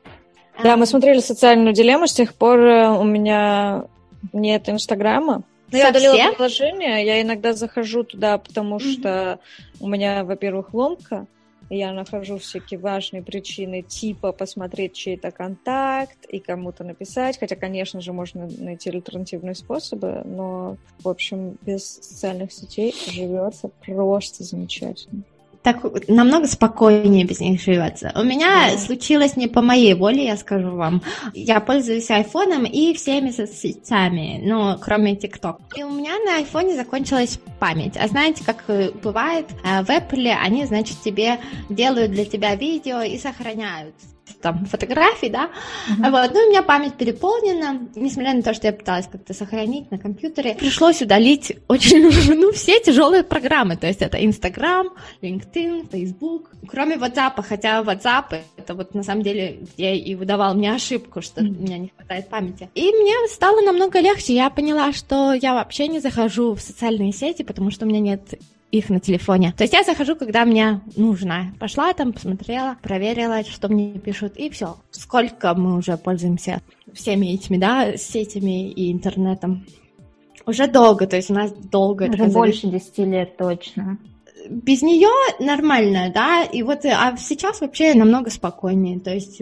Да, 0.62 0.76
мы 0.76 0.86
смотрели 0.86 1.18
социальную 1.18 1.74
дилемму, 1.74 2.06
с 2.06 2.12
тех 2.12 2.34
пор 2.34 2.60
э, 2.60 2.88
у 2.90 3.04
меня 3.04 3.84
нет 4.32 4.68
Инстаграма. 4.68 5.42
Но 5.70 5.78
я 5.78 5.90
удалила 5.90 6.32
приложение, 6.32 7.04
я 7.04 7.20
иногда 7.20 7.52
захожу 7.52 8.04
туда, 8.04 8.38
потому 8.38 8.78
что 8.78 9.40
у 9.80 9.88
меня, 9.88 10.24
во-первых, 10.24 10.72
ломка, 10.72 11.26
я 11.70 11.92
нахожу 11.92 12.38
всякие 12.38 12.78
важные 12.78 13.22
причины, 13.22 13.82
типа 13.82 14.32
посмотреть 14.32 14.94
чей-то 14.94 15.30
контакт 15.30 16.24
и 16.26 16.38
кому-то 16.38 16.84
написать, 16.84 17.38
хотя, 17.38 17.56
конечно 17.56 18.00
же, 18.00 18.12
можно 18.12 18.48
найти 18.58 18.90
альтернативные 18.90 19.54
способы, 19.54 20.22
но, 20.24 20.76
в 21.00 21.08
общем, 21.08 21.58
без 21.62 21.86
социальных 21.86 22.52
сетей 22.52 22.94
живется 23.10 23.70
просто 23.84 24.44
замечательно 24.44 25.22
так 25.66 25.82
намного 26.06 26.46
спокойнее 26.46 27.24
без 27.24 27.40
них 27.40 27.60
живется. 27.60 28.12
У 28.14 28.22
меня 28.22 28.70
да. 28.70 28.78
случилось 28.78 29.36
не 29.36 29.48
по 29.48 29.62
моей 29.62 29.94
воле, 29.94 30.24
я 30.24 30.36
скажу 30.36 30.70
вам. 30.70 31.02
Я 31.34 31.58
пользуюсь 31.58 32.08
айфоном 32.08 32.66
и 32.66 32.94
всеми 32.94 33.32
соцсетями, 33.32 34.40
ну, 34.44 34.76
кроме 34.80 35.16
ТикТок. 35.16 35.58
И 35.76 35.82
у 35.82 35.90
меня 35.90 36.12
на 36.24 36.36
айфоне 36.36 36.76
закончилась 36.76 37.40
память. 37.58 37.96
А 37.96 38.06
знаете, 38.06 38.44
как 38.46 38.62
э, 38.68 38.92
бывает, 39.02 39.46
э, 39.64 39.82
в 39.82 39.90
Apple 39.90 40.28
они, 40.40 40.66
значит, 40.66 40.98
тебе 41.04 41.40
делают 41.68 42.12
для 42.12 42.26
тебя 42.26 42.54
видео 42.54 43.00
и 43.00 43.18
сохраняют 43.18 43.96
там 44.40 44.66
фотографий, 44.66 45.28
да, 45.28 45.50
uh-huh. 45.88 46.10
вот, 46.10 46.34
ну, 46.34 46.40
у 46.40 46.48
меня 46.50 46.62
память 46.62 46.94
переполнена, 46.94 47.88
несмотря 47.94 48.34
на 48.34 48.42
то, 48.42 48.54
что 48.54 48.66
я 48.66 48.72
пыталась 48.72 49.06
как-то 49.06 49.34
сохранить 49.34 49.90
на 49.90 49.98
компьютере, 49.98 50.54
пришлось 50.54 51.02
удалить 51.02 51.56
очень, 51.68 52.34
ну, 52.34 52.52
все 52.52 52.80
тяжелые 52.80 53.22
программы, 53.22 53.76
то 53.76 53.86
есть 53.86 54.02
это 54.02 54.18
Instagram, 54.18 54.90
LinkedIn, 55.22 55.90
Facebook, 55.90 56.50
кроме 56.68 56.96
WhatsApp, 56.96 57.42
хотя 57.42 57.82
WhatsApp 57.82 58.40
это 58.56 58.74
вот 58.74 58.94
на 58.94 59.02
самом 59.02 59.22
деле 59.22 59.60
я 59.76 59.94
и 59.94 60.14
выдавал 60.14 60.54
мне 60.54 60.72
ошибку, 60.72 61.22
что 61.22 61.40
uh-huh. 61.40 61.48
у 61.48 61.62
меня 61.62 61.78
не 61.78 61.92
хватает 61.96 62.28
памяти. 62.28 62.68
И 62.74 62.92
мне 62.92 63.14
стало 63.28 63.60
намного 63.60 64.00
легче, 64.00 64.34
я 64.34 64.50
поняла, 64.50 64.92
что 64.92 65.32
я 65.32 65.54
вообще 65.54 65.88
не 65.88 66.00
захожу 66.00 66.54
в 66.54 66.60
социальные 66.60 67.12
сети, 67.12 67.42
потому 67.42 67.70
что 67.70 67.84
у 67.84 67.88
меня 67.88 68.00
нет 68.00 68.34
их 68.70 68.90
на 68.90 69.00
телефоне. 69.00 69.54
То 69.56 69.64
есть 69.64 69.74
я 69.74 69.82
захожу, 69.82 70.16
когда 70.16 70.44
мне 70.44 70.80
нужно. 70.96 71.54
Пошла 71.58 71.92
там, 71.92 72.12
посмотрела, 72.12 72.76
проверила, 72.82 73.42
что 73.44 73.68
мне 73.68 73.98
пишут, 73.98 74.36
и 74.36 74.50
все. 74.50 74.76
Сколько 74.90 75.54
мы 75.54 75.76
уже 75.76 75.96
пользуемся 75.96 76.60
всеми 76.92 77.26
этими, 77.28 77.58
да, 77.58 77.96
сетями 77.96 78.70
и 78.70 78.92
интернетом. 78.92 79.66
Уже 80.46 80.66
долго, 80.68 81.06
то 81.06 81.16
есть 81.16 81.30
у 81.30 81.34
нас 81.34 81.52
долго... 81.52 82.08
Уже 82.08 82.26
больше 82.26 82.68
десяти 82.68 83.04
лет 83.04 83.36
точно. 83.36 83.98
Без 84.48 84.82
нее 84.82 85.08
нормально, 85.40 86.12
да, 86.14 86.44
и 86.44 86.62
вот, 86.62 86.84
а 86.84 87.16
сейчас 87.16 87.60
вообще 87.60 87.94
намного 87.94 88.30
спокойнее, 88.30 89.00
то 89.00 89.12
есть 89.12 89.40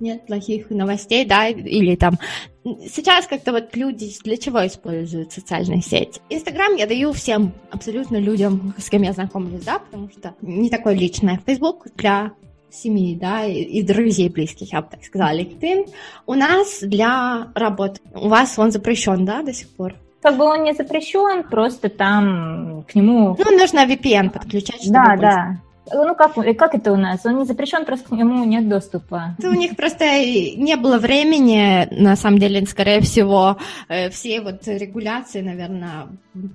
нет 0.00 0.26
плохих 0.26 0.70
новостей, 0.70 1.24
да, 1.24 1.48
или 1.48 1.96
там... 1.96 2.18
Сейчас 2.64 3.26
как-то 3.26 3.52
вот 3.52 3.74
люди 3.74 4.10
для 4.22 4.36
чего 4.36 4.66
используют 4.66 5.32
социальные 5.32 5.82
сети? 5.82 6.20
Инстаграм 6.28 6.74
я 6.76 6.86
даю 6.86 7.12
всем, 7.12 7.52
абсолютно 7.70 8.16
людям, 8.18 8.74
с 8.76 8.90
кем 8.90 9.02
я 9.02 9.12
знакомлюсь, 9.12 9.64
да, 9.64 9.78
потому 9.78 10.10
что 10.10 10.34
не 10.42 10.68
такое 10.68 10.94
личное. 10.94 11.40
Фейсбук 11.46 11.86
для 11.96 12.32
семьи, 12.70 13.16
да, 13.16 13.44
и 13.46 13.82
друзей 13.82 14.28
близких, 14.28 14.72
я 14.72 14.82
бы 14.82 14.88
так 14.90 15.04
сказала. 15.04 15.36
LinkedIn 15.36 15.88
у 16.26 16.34
нас 16.34 16.80
для 16.80 17.48
работы. 17.54 18.00
У 18.14 18.28
вас 18.28 18.58
он 18.58 18.70
запрещен, 18.70 19.24
да, 19.24 19.42
до 19.42 19.52
сих 19.52 19.68
пор? 19.70 19.94
Как 20.22 20.36
бы 20.36 20.44
он 20.44 20.64
не 20.64 20.74
запрещен, 20.74 21.44
просто 21.44 21.88
там 21.88 22.84
к 22.86 22.94
нему... 22.94 23.36
Ну, 23.38 23.58
нужно 23.58 23.86
VPN 23.86 24.30
подключать, 24.30 24.82
чтобы 24.82 24.94
Да, 24.94 25.16
да. 25.16 25.60
Ну 25.92 26.14
как, 26.14 26.34
как 26.34 26.74
это 26.74 26.92
у 26.92 26.96
нас? 26.96 27.24
Он 27.24 27.38
не 27.38 27.44
запрещен, 27.44 27.84
просто 27.84 28.08
к 28.08 28.12
нему 28.12 28.44
нет 28.44 28.68
доступа. 28.68 29.34
Это 29.38 29.50
у 29.50 29.54
них 29.54 29.76
просто 29.76 30.04
не 30.04 30.76
было 30.76 30.98
времени, 30.98 31.88
на 31.90 32.16
самом 32.16 32.38
деле, 32.38 32.64
скорее 32.66 33.00
всего, 33.00 33.56
э, 33.88 34.10
все 34.10 34.40
вот 34.40 34.66
регуляции, 34.66 35.40
наверное, 35.40 36.08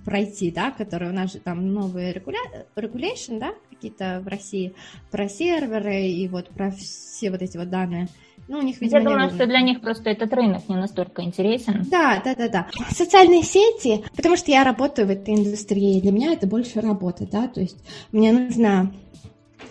пройти, 0.05 0.51
да, 0.51 0.71
которые 0.71 1.11
у 1.11 1.13
нас 1.13 1.33
же 1.33 1.39
там 1.39 1.73
новые 1.73 2.13
регуля... 2.13 2.39
регуляции, 2.75 3.37
да, 3.37 3.53
какие-то 3.69 4.21
в 4.23 4.27
России, 4.27 4.73
про 5.11 5.27
серверы 5.27 6.07
и 6.07 6.27
вот 6.27 6.49
про 6.49 6.71
все 6.71 7.31
вот 7.31 7.41
эти 7.41 7.57
вот 7.57 7.69
данные. 7.69 8.07
Ну, 8.47 8.59
у 8.59 8.61
них, 8.61 8.79
видимо, 8.79 8.99
Я 8.99 9.09
думаю, 9.09 9.29
что 9.31 9.47
для 9.47 9.61
них 9.61 9.81
просто 9.81 10.11
этот 10.11 10.31
рынок 10.33 10.69
не 10.69 10.75
настолько 10.75 11.23
интересен. 11.23 11.83
Да, 11.89 12.21
да, 12.23 12.35
да, 12.35 12.47
да. 12.47 12.67
Социальные 12.91 13.41
сети, 13.41 14.03
потому 14.15 14.37
что 14.37 14.51
я 14.51 14.63
работаю 14.63 15.07
в 15.07 15.11
этой 15.11 15.33
индустрии, 15.33 15.99
для 15.99 16.11
меня 16.11 16.33
это 16.33 16.45
больше 16.45 16.79
работа, 16.79 17.27
да, 17.29 17.47
то 17.47 17.59
есть 17.59 17.77
мне 18.11 18.31
нужно 18.31 18.93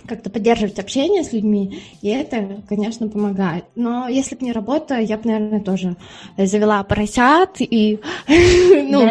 как-то 0.06 0.30
поддерживать 0.30 0.78
общение 0.78 1.24
с 1.24 1.32
людьми, 1.32 1.82
и 2.02 2.08
это, 2.08 2.62
конечно, 2.68 3.08
помогает. 3.08 3.64
Но 3.74 4.08
если 4.08 4.36
бы 4.36 4.44
не 4.44 4.52
работа, 4.52 4.98
я 4.98 5.16
бы, 5.16 5.28
наверное, 5.28 5.60
тоже 5.60 5.96
завела 6.36 6.82
поросят 6.84 7.56
и... 7.60 8.00
ну, 8.28 9.10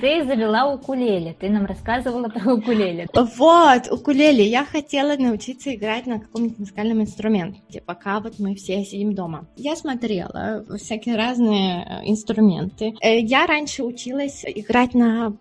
ты 0.00 0.24
завела 0.24 0.72
укулеле, 0.74 1.34
ты 1.38 1.48
нам 1.48 1.66
рассказывала 1.66 2.28
про 2.28 2.54
укулеле. 2.54 3.06
Вот, 3.12 3.90
укулеле. 3.90 4.46
Я 4.46 4.64
хотела 4.64 5.16
научиться 5.16 5.74
играть 5.74 6.06
на 6.06 6.20
каком-нибудь 6.20 6.58
музыкальном 6.58 7.02
инструменте, 7.02 7.82
пока 7.84 8.20
вот 8.20 8.38
мы 8.38 8.54
все 8.54 8.84
сидим 8.84 9.14
дома. 9.14 9.46
Я 9.56 9.76
смотрела 9.76 10.64
всякие 10.76 11.16
разные 11.16 11.84
э, 11.84 12.10
инструменты. 12.10 12.94
Э, 13.00 13.18
я 13.20 13.46
раньше 13.46 13.84
училась 13.84 14.44
играть 14.44 14.94
на 14.94 15.36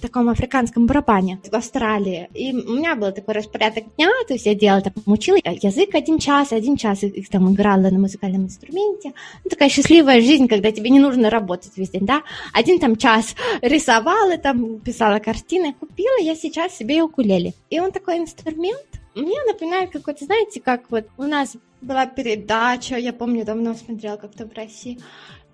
таком 0.00 0.28
африканском 0.28 0.86
барабане 0.86 1.40
в 1.50 1.54
Австралии. 1.54 2.28
И 2.34 2.52
у 2.52 2.74
меня 2.74 2.94
был 2.94 3.12
такой 3.12 3.34
распорядок 3.34 3.84
дня, 3.96 4.10
то 4.26 4.34
есть 4.34 4.46
я 4.46 4.54
делала, 4.54 4.82
там, 4.82 4.92
учила 5.06 5.36
язык 5.36 5.94
один 5.94 6.18
час, 6.18 6.52
один 6.52 6.76
час 6.76 7.02
их 7.02 7.28
там 7.28 7.52
играла 7.52 7.90
на 7.90 7.98
музыкальном 7.98 8.44
инструменте. 8.44 9.12
Ну, 9.44 9.50
такая 9.50 9.68
счастливая 9.68 10.20
жизнь, 10.20 10.48
когда 10.48 10.70
тебе 10.72 10.90
не 10.90 11.00
нужно 11.00 11.30
работать 11.30 11.72
весь 11.76 11.90
день, 11.90 12.06
да. 12.06 12.22
Один 12.52 12.78
там 12.78 12.96
час 12.96 13.34
рисовала, 13.60 14.38
там 14.38 14.80
писала 14.80 15.18
картины. 15.18 15.74
Купила 15.78 16.18
я 16.20 16.34
сейчас 16.34 16.76
себе 16.76 17.02
укулеле. 17.02 17.54
И 17.70 17.80
он 17.80 17.92
такой 17.92 18.18
инструмент, 18.18 18.86
мне 19.14 19.42
напоминает 19.46 19.90
какой-то, 19.90 20.24
знаете, 20.24 20.60
как 20.60 20.90
вот 20.90 21.06
у 21.18 21.24
нас 21.24 21.56
была 21.82 22.06
передача, 22.06 22.96
я 22.96 23.12
помню, 23.12 23.44
давно 23.44 23.74
смотрела 23.74 24.16
как-то 24.16 24.46
в 24.46 24.54
России, 24.54 24.98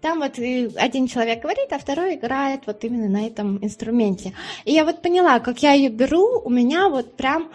там 0.00 0.20
вот 0.20 0.38
один 0.38 1.08
человек 1.08 1.42
говорит, 1.42 1.72
а 1.72 1.78
второй 1.78 2.14
играет 2.14 2.62
вот 2.66 2.84
именно 2.84 3.08
на 3.08 3.26
этом 3.26 3.62
инструменте. 3.64 4.32
И 4.64 4.72
я 4.72 4.84
вот 4.84 5.02
поняла, 5.02 5.40
как 5.40 5.62
я 5.62 5.72
ее 5.72 5.88
беру, 5.88 6.40
у 6.44 6.50
меня 6.50 6.88
вот 6.88 7.16
прям 7.16 7.50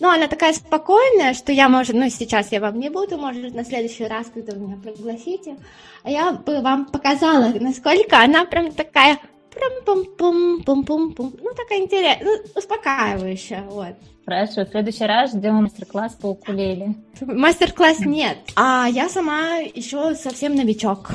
ну, 0.00 0.08
она 0.10 0.26
такая 0.26 0.52
спокойная, 0.52 1.34
что 1.34 1.52
я, 1.52 1.68
может, 1.68 1.94
ну, 1.94 2.08
сейчас 2.10 2.50
я 2.50 2.60
вам 2.60 2.80
не 2.80 2.90
буду, 2.90 3.16
может, 3.16 3.54
на 3.54 3.64
следующий 3.64 4.04
раз, 4.04 4.26
когда 4.32 4.52
вы 4.52 4.66
меня 4.66 4.76
пригласите, 4.76 5.56
а 6.02 6.10
я 6.10 6.32
бы 6.32 6.60
вам 6.62 6.86
показала, 6.86 7.52
насколько 7.60 8.18
она 8.18 8.44
прям 8.44 8.72
такая 8.72 9.18
пум-пум-пум-пум-пум-пум. 9.54 11.34
Ну, 11.42 11.54
такая 11.54 11.80
интересная, 11.80 12.24
ну, 12.24 12.38
успокаивающая, 12.54 13.62
вот. 13.62 13.94
Хорошо, 14.26 14.64
в 14.64 14.70
следующий 14.70 15.04
раз 15.04 15.32
ждем 15.32 15.56
мастер-класс 15.56 16.14
по 16.14 16.28
укулеле. 16.28 16.94
Мастер-класс 17.20 18.00
нет, 18.00 18.38
а 18.56 18.86
я 18.88 19.08
сама 19.08 19.58
еще 19.58 20.14
совсем 20.14 20.54
новичок 20.54 21.10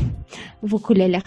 в 0.61 0.75
укулелях. 0.75 1.23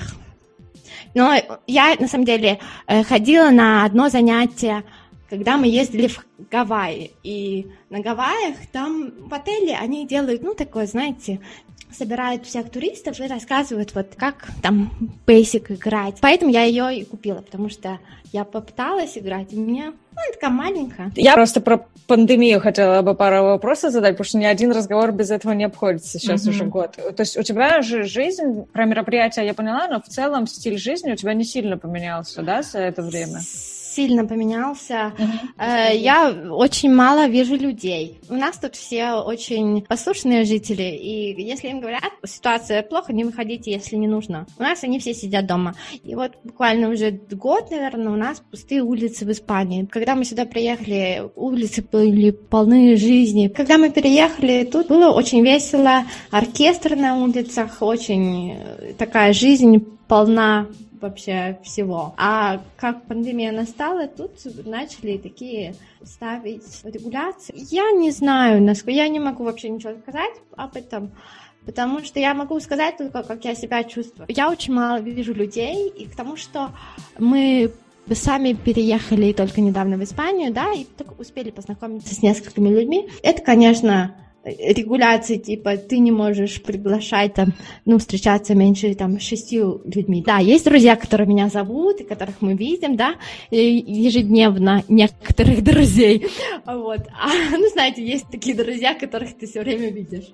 Но 1.15 1.35
я, 1.67 1.97
на 1.99 2.09
самом 2.09 2.25
деле, 2.25 2.59
э, 2.87 3.03
ходила 3.03 3.51
на 3.51 3.85
одно 3.85 4.09
занятие, 4.09 4.85
когда 5.29 5.57
мы 5.57 5.67
ездили 5.67 6.07
в 6.07 6.25
Гавайи. 6.51 7.13
И 7.23 7.67
на 7.91 8.01
Гавайях 8.01 8.57
там 8.71 9.29
в 9.29 9.35
отеле 9.35 9.77
они 9.77 10.07
делают, 10.07 10.43
ну, 10.43 10.55
такое, 10.55 10.87
знаете, 10.87 11.41
собирают 11.93 12.47
всех 12.47 12.71
туристов 12.71 13.19
и 13.21 13.27
рассказывают, 13.27 13.95
вот 13.95 14.15
как 14.17 14.47
там 14.63 14.91
Basic 15.27 15.75
играть. 15.75 16.17
Поэтому 16.21 16.51
я 16.51 16.63
ее 16.65 16.99
и 16.99 17.05
купила, 17.05 17.41
потому 17.41 17.69
что 17.69 17.99
я 18.33 18.45
попыталась 18.45 19.19
играть, 19.19 19.53
и 19.53 19.57
у 19.57 19.61
меня 19.61 19.93
ну, 20.15 20.21
она 20.21 20.33
такая 20.33 20.51
маленькая. 20.51 21.13
Я 21.17 21.35
просто 21.35 21.61
про 21.61 21.87
пандемию 22.07 22.61
хотела 22.61 23.03
бы 23.03 23.15
пару 23.15 23.45
вопросов 23.45 23.93
задать, 23.93 24.13
потому 24.13 24.27
что 24.27 24.39
ни 24.39 24.45
один 24.45 24.73
разговор 24.73 25.13
без 25.13 25.31
этого 25.31 25.53
не 25.53 25.65
обходится 25.65 26.19
сейчас 26.19 26.47
mm-hmm. 26.47 26.51
уже 26.51 26.65
год. 26.65 26.93
То 26.97 27.21
есть 27.21 27.37
у 27.39 27.43
тебя 27.43 27.81
же 27.83 28.05
жизнь, 28.05 28.65
про 28.73 28.85
мероприятия 28.85 29.43
я 29.43 29.55
поняла, 29.55 29.89
но 29.89 30.01
в 30.01 30.07
целом 30.07 30.47
стиль 30.47 30.79
жизни 30.79 31.13
у 31.13 31.17
тебя 31.17 31.35
не 31.35 31.45
сильно 31.45 31.79
поменялся, 31.79 32.43
да, 32.43 32.63
за 32.63 32.79
это 32.79 33.03
время? 33.03 33.41
Сильно 33.95 34.25
поменялся. 34.25 35.13
Uh-huh. 35.19 35.97
Я 35.97 36.31
очень 36.51 36.93
мало 36.93 37.29
вижу 37.29 37.57
людей. 37.57 38.21
У 38.29 38.35
нас 38.35 38.59
тут 38.59 38.75
все 38.77 39.13
очень 39.15 39.83
послушные 39.83 40.45
жители, 40.45 40.83
и 40.83 41.43
если 41.43 41.69
им 41.69 41.81
говорят, 41.81 42.13
ситуация 42.25 42.83
плохо, 42.83 43.13
не 43.13 43.25
выходите, 43.25 43.71
если 43.71 43.97
не 43.97 44.09
нужно. 44.09 44.47
У 44.59 44.63
нас 44.63 44.85
они 44.85 44.99
все 44.99 45.15
сидят 45.15 45.47
дома. 45.47 45.75
И 46.05 46.15
вот 46.15 46.33
буквально 46.45 46.89
уже 46.89 47.11
год, 47.11 47.71
наверное, 47.71 48.13
у 48.13 48.17
нас 48.17 48.43
пустые 48.51 48.83
улицы 48.83 49.25
в 49.25 49.31
Испании. 49.31 49.85
Когда 49.85 50.15
мы 50.15 50.25
сюда 50.25 50.45
приехали, 50.45 51.23
улицы 51.37 51.85
были 51.91 52.31
полны 52.31 52.97
жизни. 52.97 53.49
Когда 53.49 53.79
мы 53.79 53.91
переехали, 53.91 54.65
тут 54.65 54.89
было 54.89 55.11
очень 55.11 55.45
весело, 55.45 56.05
оркестр 56.31 56.97
на 56.97 57.17
улицах, 57.17 57.79
очень 57.81 58.53
э, 58.53 58.93
такая 58.99 59.33
жизнь 59.33 59.85
полна 60.09 60.67
вообще 61.03 61.59
всего. 61.63 62.15
А 62.17 62.63
как 62.77 63.05
пандемия 63.07 63.53
настала, 63.53 64.07
тут 64.07 64.33
начали 64.65 65.19
такие 65.19 65.75
ставить 66.03 66.81
регуляции. 66.85 67.55
Я 67.71 67.91
не 67.93 68.11
знаю, 68.11 68.63
насколько 68.63 68.93
я 68.93 69.09
не 69.09 69.21
могу 69.21 69.45
вообще 69.45 69.69
ничего 69.69 69.93
сказать 70.01 70.33
об 70.57 70.77
этом. 70.77 71.11
Потому 71.67 72.01
что 72.03 72.19
я 72.19 72.35
могу 72.35 72.59
сказать 72.59 72.97
только, 72.97 73.23
как 73.23 73.45
я 73.45 73.55
себя 73.55 73.85
чувствую. 73.85 74.27
Я 74.29 74.51
очень 74.51 74.75
мало 74.75 74.99
вижу 74.99 75.33
людей, 75.33 75.89
и 75.89 76.07
к 76.07 76.17
тому, 76.17 76.37
что 76.37 76.71
мы 77.19 77.73
сами 78.13 78.55
переехали 78.55 79.33
только 79.33 79.61
недавно 79.61 79.97
в 79.97 80.03
Испанию, 80.03 80.53
да, 80.53 80.73
и 80.73 80.85
только 80.85 81.13
успели 81.21 81.51
познакомиться 81.51 82.15
с 82.15 82.23
несколькими 82.23 82.69
людьми. 82.69 83.09
Это, 83.23 83.43
конечно, 83.43 84.17
регуляции, 84.45 85.37
типа, 85.37 85.77
ты 85.77 85.99
не 85.99 86.11
можешь 86.11 86.63
приглашать 86.63 87.35
там, 87.35 87.55
ну, 87.85 87.99
встречаться 87.99 88.55
меньше 88.55 88.95
там 88.95 89.21
шестью 89.21 89.83
людьми. 89.85 90.23
Да, 90.25 90.39
есть 90.39 90.65
друзья, 90.65 90.97
которые 90.97 91.29
меня 91.29 91.49
зовут, 91.49 92.01
и 92.01 92.05
которых 92.05 92.37
мы 92.41 92.55
видим, 92.55 92.97
да, 92.97 93.15
ежедневно 93.51 94.83
некоторых 94.89 95.63
друзей, 95.65 96.27
вот. 96.67 97.01
А, 97.13 97.57
ну, 97.57 97.69
знаете, 97.69 98.05
есть 98.05 98.27
такие 98.31 98.57
друзья, 98.57 98.95
которых 98.95 99.37
ты 99.37 99.47
все 99.47 99.61
время 99.61 99.91
видишь, 99.91 100.29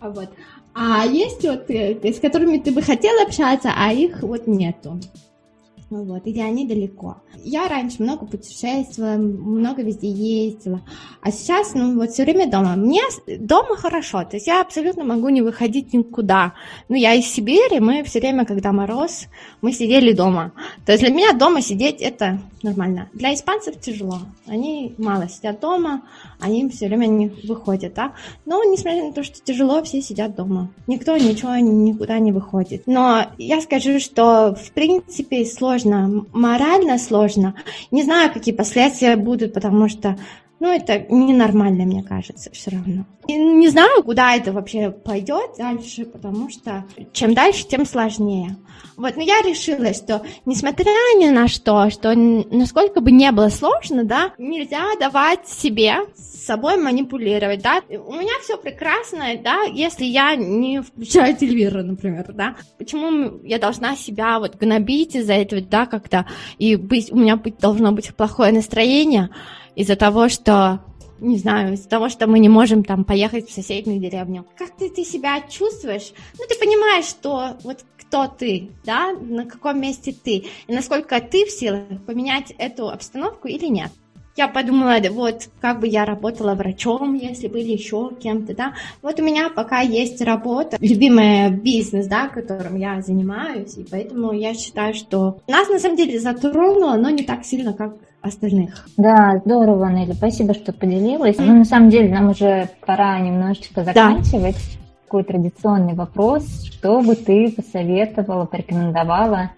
вот. 0.00 0.30
А 0.74 1.06
есть 1.06 1.42
вот, 1.44 1.70
э, 1.70 1.98
с 2.02 2.18
которыми 2.18 2.58
ты 2.58 2.72
бы 2.72 2.82
хотел 2.82 3.12
общаться, 3.22 3.72
а 3.76 3.92
их 3.92 4.22
вот 4.22 4.48
нету. 4.48 4.98
Вот, 6.02 6.26
или 6.26 6.40
они 6.40 6.66
далеко. 6.66 7.18
Я 7.36 7.68
раньше 7.68 8.02
много 8.02 8.26
путешествовала, 8.26 9.16
много 9.16 9.82
везде 9.82 10.08
ездила, 10.08 10.80
а 11.22 11.30
сейчас, 11.30 11.72
ну, 11.74 11.94
вот 11.94 12.10
все 12.10 12.24
время 12.24 12.50
дома. 12.50 12.74
Мне 12.74 13.00
дома 13.38 13.76
хорошо, 13.76 14.24
то 14.24 14.34
есть 14.34 14.48
я 14.48 14.60
абсолютно 14.60 15.04
могу 15.04 15.28
не 15.28 15.40
выходить 15.40 15.94
никуда. 15.94 16.54
Ну, 16.88 16.96
я 16.96 17.14
из 17.14 17.26
Сибири, 17.26 17.78
мы 17.78 18.02
все 18.02 18.18
время, 18.18 18.44
когда 18.44 18.72
мороз, 18.72 19.26
мы 19.62 19.70
сидели 19.70 20.12
дома. 20.12 20.50
То 20.84 20.90
есть 20.90 21.04
для 21.04 21.14
меня 21.14 21.32
дома 21.32 21.62
сидеть 21.62 22.00
это 22.00 22.40
нормально. 22.64 23.08
Для 23.12 23.32
испанцев 23.32 23.78
тяжело. 23.80 24.18
Они 24.48 24.96
мало 24.98 25.28
сидят 25.28 25.60
дома, 25.60 26.02
они 26.40 26.68
все 26.68 26.88
время 26.88 27.06
не 27.06 27.28
выходят, 27.28 27.94
да. 27.94 28.12
Но, 28.46 28.62
несмотря 28.64 29.04
на 29.04 29.12
то, 29.12 29.22
что 29.22 29.40
тяжело, 29.42 29.82
все 29.82 30.00
сидят 30.02 30.34
дома. 30.34 30.70
Никто 30.86 31.16
ничего 31.16 31.56
никуда 31.56 32.18
не 32.18 32.32
выходит. 32.32 32.82
Но 32.86 33.26
я 33.38 33.60
скажу, 33.60 34.00
что, 34.00 34.54
в 34.54 34.72
принципе, 34.72 35.44
сложно, 35.44 36.26
морально 36.32 36.98
сложно. 36.98 37.54
Не 37.90 38.02
знаю, 38.02 38.32
какие 38.32 38.54
последствия 38.54 39.16
будут, 39.16 39.54
потому 39.54 39.88
что 39.88 40.16
ну, 40.64 40.72
это 40.72 40.98
ненормально, 41.10 41.84
мне 41.84 42.02
кажется, 42.02 42.50
все 42.50 42.70
равно. 42.70 43.04
И 43.28 43.34
не 43.34 43.68
знаю, 43.68 44.02
куда 44.02 44.34
это 44.34 44.50
вообще 44.50 44.90
пойдет 44.90 45.56
дальше, 45.58 46.06
потому 46.06 46.48
что 46.48 46.84
чем 47.12 47.34
дальше, 47.34 47.66
тем 47.68 47.84
сложнее. 47.84 48.56
Вот, 48.96 49.14
но 49.16 49.22
я 49.22 49.42
решила, 49.42 49.92
что 49.92 50.22
несмотря 50.46 50.90
ни 51.18 51.28
на 51.28 51.48
что, 51.48 51.90
что 51.90 52.14
насколько 52.14 53.02
бы 53.02 53.12
не 53.12 53.30
было 53.30 53.50
сложно, 53.50 54.04
да, 54.04 54.32
нельзя 54.38 54.84
давать 54.98 55.46
себе 55.46 55.96
с 56.16 56.46
собой 56.46 56.76
манипулировать, 56.78 57.60
да. 57.60 57.82
У 57.88 58.12
меня 58.12 58.32
все 58.42 58.56
прекрасно, 58.56 59.24
да, 59.42 59.64
если 59.64 60.06
я 60.06 60.34
не 60.34 60.80
включаю 60.80 61.36
телевизор, 61.36 61.82
например, 61.82 62.24
да. 62.32 62.56
Почему 62.78 63.38
я 63.42 63.58
должна 63.58 63.96
себя 63.96 64.38
вот 64.38 64.56
гнобить 64.56 65.14
из-за 65.14 65.34
этого, 65.34 65.60
да, 65.60 65.84
как-то, 65.84 66.24
и 66.58 66.76
быть, 66.76 67.12
у 67.12 67.16
меня 67.16 67.36
быть, 67.36 67.58
должно 67.58 67.92
быть 67.92 68.14
плохое 68.14 68.50
настроение, 68.50 69.28
из-за 69.76 69.96
того, 69.96 70.28
что 70.28 70.80
не 71.20 71.38
знаю, 71.38 71.74
из-за 71.74 71.88
того, 71.88 72.08
что 72.08 72.26
мы 72.26 72.38
не 72.38 72.48
можем 72.48 72.84
там 72.84 73.04
поехать 73.04 73.48
в 73.48 73.52
соседнюю 73.52 74.00
деревню. 74.00 74.46
Как 74.58 74.76
ты, 74.76 74.90
ты 74.90 75.04
себя 75.04 75.40
чувствуешь? 75.48 76.12
Ну, 76.38 76.44
ты 76.48 76.58
понимаешь, 76.58 77.06
что 77.06 77.56
вот 77.62 77.84
кто 77.98 78.26
ты, 78.26 78.70
да, 78.84 79.12
на 79.12 79.46
каком 79.46 79.80
месте 79.80 80.12
ты, 80.12 80.44
и 80.66 80.72
насколько 80.74 81.20
ты 81.20 81.46
в 81.46 81.50
силах 81.50 81.82
поменять 82.06 82.52
эту 82.58 82.88
обстановку 82.88 83.48
или 83.48 83.66
нет. 83.66 83.90
Я 84.36 84.48
подумала, 84.48 84.96
вот 85.10 85.48
как 85.60 85.78
бы 85.78 85.86
я 85.86 86.04
работала 86.04 86.54
врачом, 86.54 87.14
если 87.14 87.46
бы 87.46 87.60
еще 87.60 88.10
кем-то, 88.20 88.54
да. 88.54 88.74
Вот 89.00 89.20
у 89.20 89.22
меня 89.22 89.48
пока 89.48 89.80
есть 89.80 90.20
работа, 90.20 90.76
любимый 90.80 91.50
бизнес, 91.50 92.08
да, 92.08 92.28
которым 92.28 92.76
я 92.76 93.00
занимаюсь, 93.00 93.76
и 93.76 93.86
поэтому 93.88 94.32
я 94.32 94.54
считаю, 94.54 94.92
что 94.94 95.38
нас 95.46 95.68
на 95.68 95.78
самом 95.78 95.96
деле 95.96 96.18
затронуло, 96.18 96.96
но 96.96 97.10
не 97.10 97.22
так 97.22 97.44
сильно, 97.44 97.74
как 97.74 97.94
остальных. 98.24 98.86
Да, 98.96 99.40
здорово, 99.44 99.86
Нелли, 99.86 100.12
спасибо, 100.12 100.54
что 100.54 100.72
поделилась. 100.72 101.36
Ну, 101.38 101.54
на 101.54 101.64
самом 101.64 101.90
деле, 101.90 102.12
нам 102.12 102.30
уже 102.30 102.70
пора 102.86 103.20
немножечко 103.20 103.84
заканчивать. 103.84 104.56
Да. 104.56 104.80
Такой 105.04 105.24
традиционный 105.24 105.94
вопрос. 105.94 106.64
Что 106.64 107.00
бы 107.00 107.14
ты 107.14 107.52
посоветовала, 107.52 108.46
порекомендовала 108.46 109.50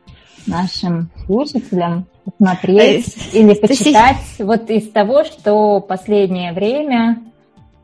нашим 0.47 1.11
слушателям 1.25 2.07
посмотреть 2.25 3.17
или 3.33 3.55
почитать 3.55 4.17
вот 4.39 4.69
из 4.71 4.91
того, 4.91 5.25
что 5.25 5.81
последнее 5.81 6.53
время 6.53 7.19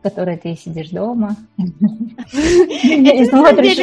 которой 0.03 0.37
ты 0.37 0.55
сидишь 0.57 0.91
дома 0.91 1.37
и 1.57 3.25
смотришь, 3.25 3.79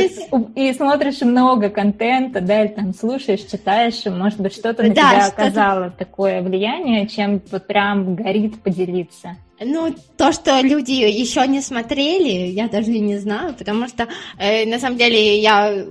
и 0.56 0.74
смотришь 0.74 1.22
много 1.22 1.70
контента, 1.70 2.42
да, 2.42 2.64
или 2.64 2.74
там 2.74 2.94
слушаешь, 2.94 3.42
читаешь, 3.42 4.06
и, 4.06 4.10
может 4.10 4.40
быть, 4.40 4.54
что-то 4.54 4.84
на 4.84 4.92
тебя 4.92 5.28
оказало 5.28 5.92
такое 5.92 6.42
влияние, 6.42 7.08
чем 7.08 7.42
вот 7.52 7.68
прям 7.68 8.16
горит 8.16 8.62
поделиться. 8.62 9.38
Ну, 9.62 9.94
то, 10.18 10.32
что 10.32 10.62
люди 10.62 10.92
еще 10.92 11.46
не 11.48 11.62
смотрели, 11.62 12.52
я 12.52 12.70
даже 12.70 12.92
и 12.92 13.00
не 13.00 13.18
знаю, 13.18 13.54
потому 13.54 13.88
что, 13.88 14.08
э, 14.38 14.66
на 14.66 14.80
самом 14.80 14.98
деле, 14.98 15.40
я 15.40 15.86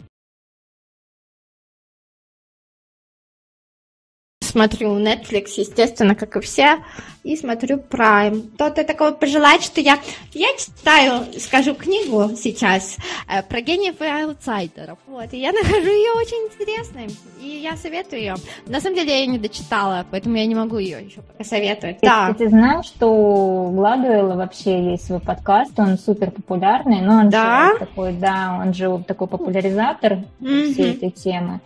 смотрю 4.48 4.98
Netflix, 4.98 5.50
естественно, 5.56 6.14
как 6.14 6.36
и 6.36 6.40
все, 6.40 6.78
и 7.22 7.36
смотрю 7.36 7.76
Prime. 7.78 8.50
Кто-то 8.54 8.84
такого 8.84 9.12
пожелать, 9.12 9.62
что 9.62 9.80
я... 9.80 9.98
Я 10.32 10.48
читаю, 10.56 11.26
скажу, 11.38 11.74
книгу 11.74 12.30
сейчас 12.36 12.96
э, 13.28 13.42
про 13.42 13.60
гениев 13.60 14.00
и 14.00 14.06
аутсайдеров. 14.06 14.98
Вот, 15.06 15.32
и 15.32 15.38
я 15.38 15.52
нахожу 15.52 15.88
ее 15.88 16.12
очень 16.12 16.46
интересной, 16.46 17.08
и 17.40 17.60
я 17.62 17.76
советую 17.76 18.20
ее. 18.22 18.34
На 18.66 18.80
самом 18.80 18.96
деле 18.96 19.10
я 19.10 19.18
ее 19.20 19.26
не 19.26 19.38
дочитала, 19.38 20.06
поэтому 20.10 20.36
я 20.36 20.46
не 20.46 20.54
могу 20.54 20.78
ее 20.78 21.04
еще 21.04 21.20
посоветовать. 21.36 22.00
Ты, 22.00 22.06
да. 22.06 22.32
ты 22.32 22.48
знаешь, 22.48 22.86
что 22.86 23.08
у 23.08 23.70
Гладуэлла 23.72 24.34
вообще 24.34 24.92
есть 24.92 25.06
свой 25.06 25.20
подкаст, 25.20 25.78
он 25.78 25.98
супер 25.98 26.30
популярный, 26.30 27.00
но 27.00 27.20
он 27.20 27.30
да? 27.30 27.72
же 27.72 27.78
такой, 27.80 28.12
да, 28.12 28.58
он 28.60 28.72
же 28.72 29.04
такой 29.06 29.28
популяризатор 29.28 30.18
mm-hmm. 30.40 30.72
всей 30.72 30.94
этой 30.94 31.10
темы. 31.10 31.60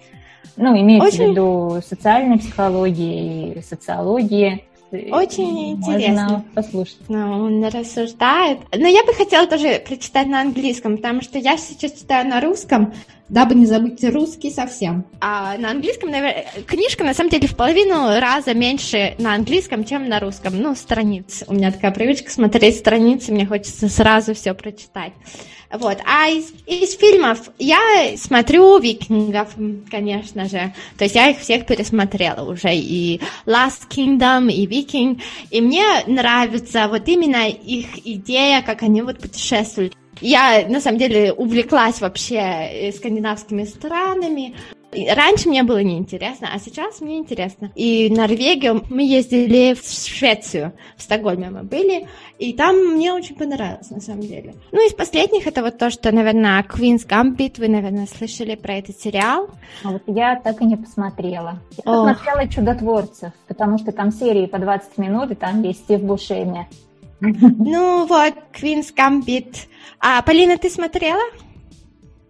Ну, 0.56 0.78
имеется 0.78 1.08
Очень... 1.08 1.26
в 1.26 1.30
виду 1.30 1.82
социальной 1.86 2.38
психологии 2.38 3.54
и 3.54 3.62
социологии. 3.62 4.64
Очень 5.10 5.76
Можно 5.76 5.94
интересно. 5.94 6.44
послушать. 6.54 6.98
Ну, 7.08 7.18
он 7.18 7.64
рассуждает. 7.64 8.58
Но 8.76 8.86
я 8.86 9.02
бы 9.04 9.14
хотела 9.14 9.46
тоже 9.46 9.82
прочитать 9.86 10.26
на 10.26 10.42
английском, 10.42 10.96
потому 10.96 11.22
что 11.22 11.38
я 11.38 11.56
сейчас 11.56 11.92
читаю 11.92 12.28
на 12.28 12.42
русском, 12.42 12.92
дабы 13.30 13.54
не 13.54 13.64
забыть 13.64 14.04
русский 14.04 14.50
совсем. 14.50 15.06
А 15.18 15.56
на 15.56 15.70
английском, 15.70 16.10
наверное, 16.10 16.44
книжка 16.66 17.04
на 17.04 17.14
самом 17.14 17.30
деле 17.30 17.48
в 17.48 17.56
половину 17.56 18.20
раза 18.20 18.52
меньше 18.52 19.14
на 19.18 19.34
английском, 19.34 19.84
чем 19.84 20.10
на 20.10 20.20
русском. 20.20 20.60
Ну, 20.60 20.74
страниц. 20.74 21.42
У 21.46 21.54
меня 21.54 21.72
такая 21.72 21.92
привычка 21.92 22.30
смотреть 22.30 22.76
страницы, 22.76 23.32
мне 23.32 23.46
хочется 23.46 23.88
сразу 23.88 24.34
все 24.34 24.52
прочитать. 24.52 25.12
Вот. 25.72 25.98
А 26.04 26.28
из, 26.28 26.52
из 26.66 26.96
фильмов 26.96 27.50
я 27.58 27.78
смотрю 28.16 28.78
викингов, 28.78 29.48
конечно 29.90 30.46
же. 30.46 30.74
То 30.98 31.04
есть 31.04 31.14
я 31.14 31.30
их 31.30 31.38
всех 31.38 31.66
пересмотрела 31.66 32.50
уже. 32.50 32.74
И 32.74 33.20
Last 33.46 33.88
Kingdom, 33.88 34.52
и 34.52 34.66
Викинг. 34.66 35.20
И 35.50 35.60
мне 35.60 35.84
нравится 36.06 36.88
вот 36.88 37.08
именно 37.08 37.48
их 37.48 38.06
идея, 38.06 38.62
как 38.62 38.82
они 38.82 39.02
вот 39.02 39.18
путешествуют. 39.18 39.96
Я, 40.20 40.66
на 40.68 40.80
самом 40.80 40.98
деле, 40.98 41.32
увлеклась 41.32 42.00
вообще 42.00 42.36
э, 42.36 42.92
скандинавскими 42.92 43.64
странами. 43.64 44.54
Раньше 44.92 45.48
мне 45.48 45.62
было 45.62 45.82
неинтересно, 45.82 46.48
а 46.52 46.58
сейчас 46.58 47.00
мне 47.00 47.16
интересно. 47.16 47.72
И 47.74 48.08
в 48.08 48.12
Норвегию 48.12 48.82
мы 48.90 49.02
ездили 49.02 49.74
в 49.74 49.82
Швецию, 49.82 50.74
в 50.96 51.02
Стокгольме 51.02 51.48
мы 51.48 51.62
были, 51.62 52.08
и 52.38 52.52
там 52.52 52.76
мне 52.94 53.12
очень 53.12 53.34
понравилось, 53.34 53.88
на 53.90 54.00
самом 54.00 54.20
деле. 54.20 54.54
Ну, 54.70 54.86
из 54.86 54.92
последних 54.92 55.46
это 55.46 55.62
вот 55.62 55.78
то, 55.78 55.90
что, 55.90 56.12
наверное, 56.12 56.62
Queen's 56.62 57.08
Gambit, 57.08 57.58
вы, 57.58 57.68
наверное, 57.68 58.06
слышали 58.06 58.54
про 58.54 58.74
этот 58.74 59.00
сериал. 59.00 59.48
А 59.82 59.92
вот 59.92 60.02
я 60.06 60.36
так 60.36 60.60
и 60.60 60.66
не 60.66 60.76
посмотрела. 60.76 61.58
Я 61.84 61.92
Ох. 61.92 62.08
посмотрела 62.08 62.48
«Чудотворцев», 62.48 63.32
потому 63.48 63.78
что 63.78 63.92
там 63.92 64.12
серии 64.12 64.44
по 64.44 64.58
20 64.58 64.98
минут, 64.98 65.30
и 65.30 65.34
там 65.34 65.62
есть 65.62 65.80
Стив 65.84 66.02
Бушеми. 66.02 66.68
Ну 67.20 68.04
вот, 68.06 68.34
Queen's 68.52 68.92
Gambit. 68.94 69.68
А, 70.00 70.20
Полина, 70.22 70.58
ты 70.58 70.68
смотрела? 70.68 71.22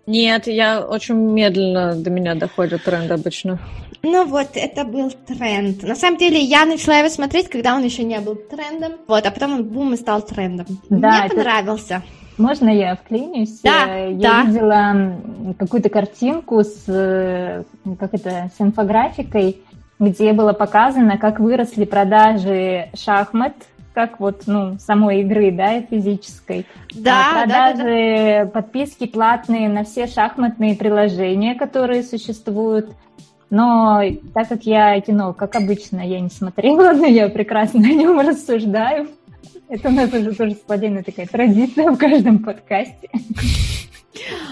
Нет, 0.07 0.47
я 0.47 0.81
очень 0.81 1.15
медленно 1.15 1.95
до 1.95 2.11
меня 2.11 2.35
доходит 2.35 2.85
тренд 2.85 3.11
обычно. 3.11 3.59
Ну 4.03 4.25
вот, 4.27 4.49
это 4.55 4.85
был 4.85 5.11
тренд. 5.11 5.83
На 5.85 5.95
самом 5.95 6.19
деле, 6.19 6.41
я 6.41 6.65
начала 6.65 6.99
его 6.99 7.09
смотреть, 7.09 7.49
когда 7.49 7.77
он 7.77 7.85
еще 7.85 8.03
не 8.03 8.19
был 8.19 8.35
трендом. 8.35 8.93
Вот, 9.07 9.25
а 9.25 9.31
потом 9.31 9.55
он 9.55 9.65
бум 9.65 9.95
и 9.95 9.97
стал 9.97 10.23
трендом. 10.23 10.67
Да, 10.89 11.09
Мне 11.09 11.27
это... 11.27 11.37
понравился. 11.37 12.03
Можно 12.37 12.71
я 12.71 12.97
вклинюсь? 12.97 13.61
Да, 13.61 13.95
я 13.95 14.17
да. 14.17 14.43
видела 14.43 15.55
какую-то 15.59 15.89
картинку 15.89 16.65
с, 16.65 16.85
э, 16.89 17.63
как 18.01 18.15
это, 18.15 18.51
с 18.57 18.61
инфографикой, 18.61 19.59
где 20.01 20.33
было 20.33 20.53
показано, 20.53 21.19
как 21.19 21.39
выросли 21.39 21.85
продажи 21.85 22.89
шахмат 22.95 23.55
как 23.95 24.21
вот, 24.21 24.43
ну, 24.47 24.79
самой 24.79 25.21
игры, 25.21 25.53
да, 25.53 25.83
физической. 25.83 26.67
Да, 26.95 27.43
Продажи, 27.43 27.77
да, 27.77 27.85
да, 27.85 28.45
да. 28.45 28.51
подписки 28.51 29.07
платные 29.07 29.69
на 29.69 29.85
все 29.85 30.07
шахматные 30.07 30.75
приложения, 30.77 31.55
которые 31.55 32.03
существуют. 32.03 32.91
Но 33.51 34.01
так 34.33 34.49
как 34.49 34.63
я 34.65 34.99
кино, 35.01 35.35
как 35.35 35.57
обычно, 35.57 36.01
я 36.01 36.21
не 36.21 36.31
смотрела, 36.31 36.93
но 36.95 37.07
я 37.07 37.29
прекрасно 37.29 37.81
о 37.81 37.93
нем 37.93 38.19
рассуждаю. 38.21 39.09
Это 39.69 39.89
у 39.89 39.93
нас 39.93 40.13
уже 40.13 40.35
тоже 40.35 40.53
с 40.55 40.59
такая 40.59 41.27
традиция 41.27 41.91
в 41.91 41.97
каждом 41.97 42.39
подкасте. 42.41 43.09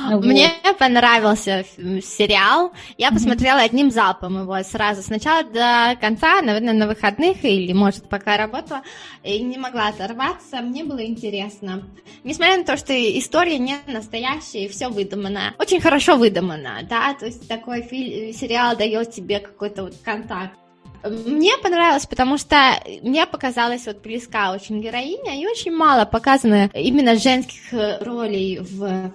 Вот. 0.09 0.24
Мне 0.24 0.51
понравился 0.78 1.64
сериал. 1.76 2.72
Я 2.96 3.11
посмотрела 3.11 3.61
одним 3.61 3.90
залпом 3.90 4.40
его 4.40 4.62
сразу, 4.62 5.03
сначала 5.03 5.44
до 5.44 5.96
конца, 6.01 6.40
наверное, 6.40 6.72
на 6.72 6.86
выходных 6.86 7.44
или, 7.44 7.72
может, 7.72 8.09
пока 8.09 8.36
работала, 8.36 8.82
и 9.22 9.42
не 9.42 9.59
могла 9.59 9.88
оторваться. 9.88 10.61
Мне 10.62 10.84
было 10.84 11.05
интересно. 11.05 11.82
Несмотря 12.24 12.57
на 12.59 12.64
то, 12.64 12.76
что 12.76 12.92
история 12.92 13.59
не 13.59 13.76
настоящая, 13.86 14.68
все 14.68 14.88
выдумано. 14.88 15.55
Очень 15.59 15.80
хорошо 15.80 16.16
выдумано, 16.16 16.80
да, 16.88 17.14
то 17.14 17.26
есть 17.26 17.46
такой 17.46 17.82
фильм, 17.82 18.32
сериал 18.32 18.76
дает 18.76 19.12
тебе 19.12 19.40
какой-то 19.40 19.84
вот 19.84 19.94
контакт. 20.05 20.55
Мне 21.03 21.57
понравилось, 21.62 22.07
потому 22.07 22.36
что 22.36 22.74
мне 23.03 23.26
показалась 23.26 23.86
вот 23.86 24.03
близка 24.03 24.53
очень 24.53 24.82
героиня 24.82 25.40
и 25.40 25.46
очень 25.46 25.72
мало 25.72 26.05
показано 26.05 26.70
именно 26.74 27.16
женских 27.16 27.72
ролей 27.72 28.59
в 28.61 29.11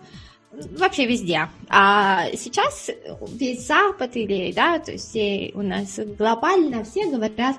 вообще 0.77 1.05
везде. 1.05 1.49
А 1.69 2.25
сейчас 2.33 2.89
весь 3.33 3.65
Запад 3.65 4.15
или, 4.15 4.51
да, 4.53 4.79
то 4.79 4.91
есть 4.91 5.09
все 5.09 5.51
у 5.53 5.61
нас 5.61 5.99
глобально 6.17 6.83
все 6.83 7.09
говорят 7.09 7.57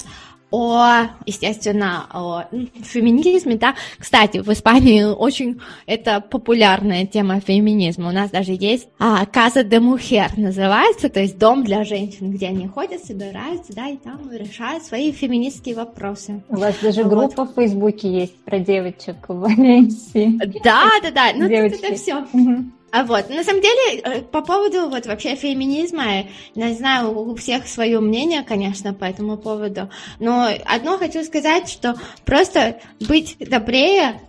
о, 0.50 1.08
естественно, 1.26 2.06
о 2.12 2.44
феминизме, 2.82 3.56
да. 3.56 3.74
Кстати, 3.98 4.38
в 4.38 4.48
Испании 4.52 5.02
очень 5.02 5.60
это 5.86 6.20
популярная 6.20 7.04
тема 7.06 7.40
феминизма. 7.40 8.08
У 8.08 8.12
нас 8.12 8.30
даже 8.30 8.52
есть 8.52 8.88
а, 8.98 9.24
Casa 9.24 9.68
de 9.68 9.80
Mujer 9.80 10.30
называется, 10.36 11.08
то 11.08 11.20
есть 11.20 11.38
дом 11.38 11.64
для 11.64 11.84
женщин, 11.84 12.30
где 12.30 12.46
они 12.48 12.68
ходят, 12.68 13.04
собираются, 13.04 13.74
да, 13.74 13.88
и 13.88 13.96
там 13.96 14.30
решают 14.30 14.84
свои 14.84 15.10
феминистские 15.10 15.74
вопросы. 15.74 16.42
У 16.48 16.56
вас 16.56 16.76
даже 16.80 17.02
вот. 17.02 17.12
группа 17.12 17.44
в 17.44 17.54
Фейсбуке 17.54 18.08
есть 18.08 18.36
про 18.44 18.58
девочек 18.60 19.16
в 19.28 19.40
Валенсии. 19.40 20.38
Да, 20.62 20.88
да, 21.02 21.10
да, 21.10 21.32
ну 21.34 21.48
Девочки. 21.48 21.84
это 21.84 21.94
все. 21.96 22.24
Угу. 22.32 22.64
А 22.96 23.04
вот, 23.04 23.28
на 23.28 23.44
самом 23.44 23.60
деле, 23.60 24.00
э, 24.00 24.22
по 24.22 24.40
поводу 24.40 24.88
вот 24.88 25.04
вообще 25.04 25.36
феминизма, 25.36 26.24
не 26.54 26.72
знаю, 26.72 27.14
у 27.14 27.34
всех 27.36 27.68
свое 27.68 28.00
мнение, 28.00 28.42
конечно, 28.42 28.94
по 28.94 29.04
этому 29.04 29.36
поводу, 29.36 29.90
но 30.18 30.48
одно 30.64 30.96
хочу 30.96 31.22
сказать, 31.22 31.68
что 31.68 31.96
просто 32.24 32.80
быть 33.06 33.36
добрее 33.38 34.22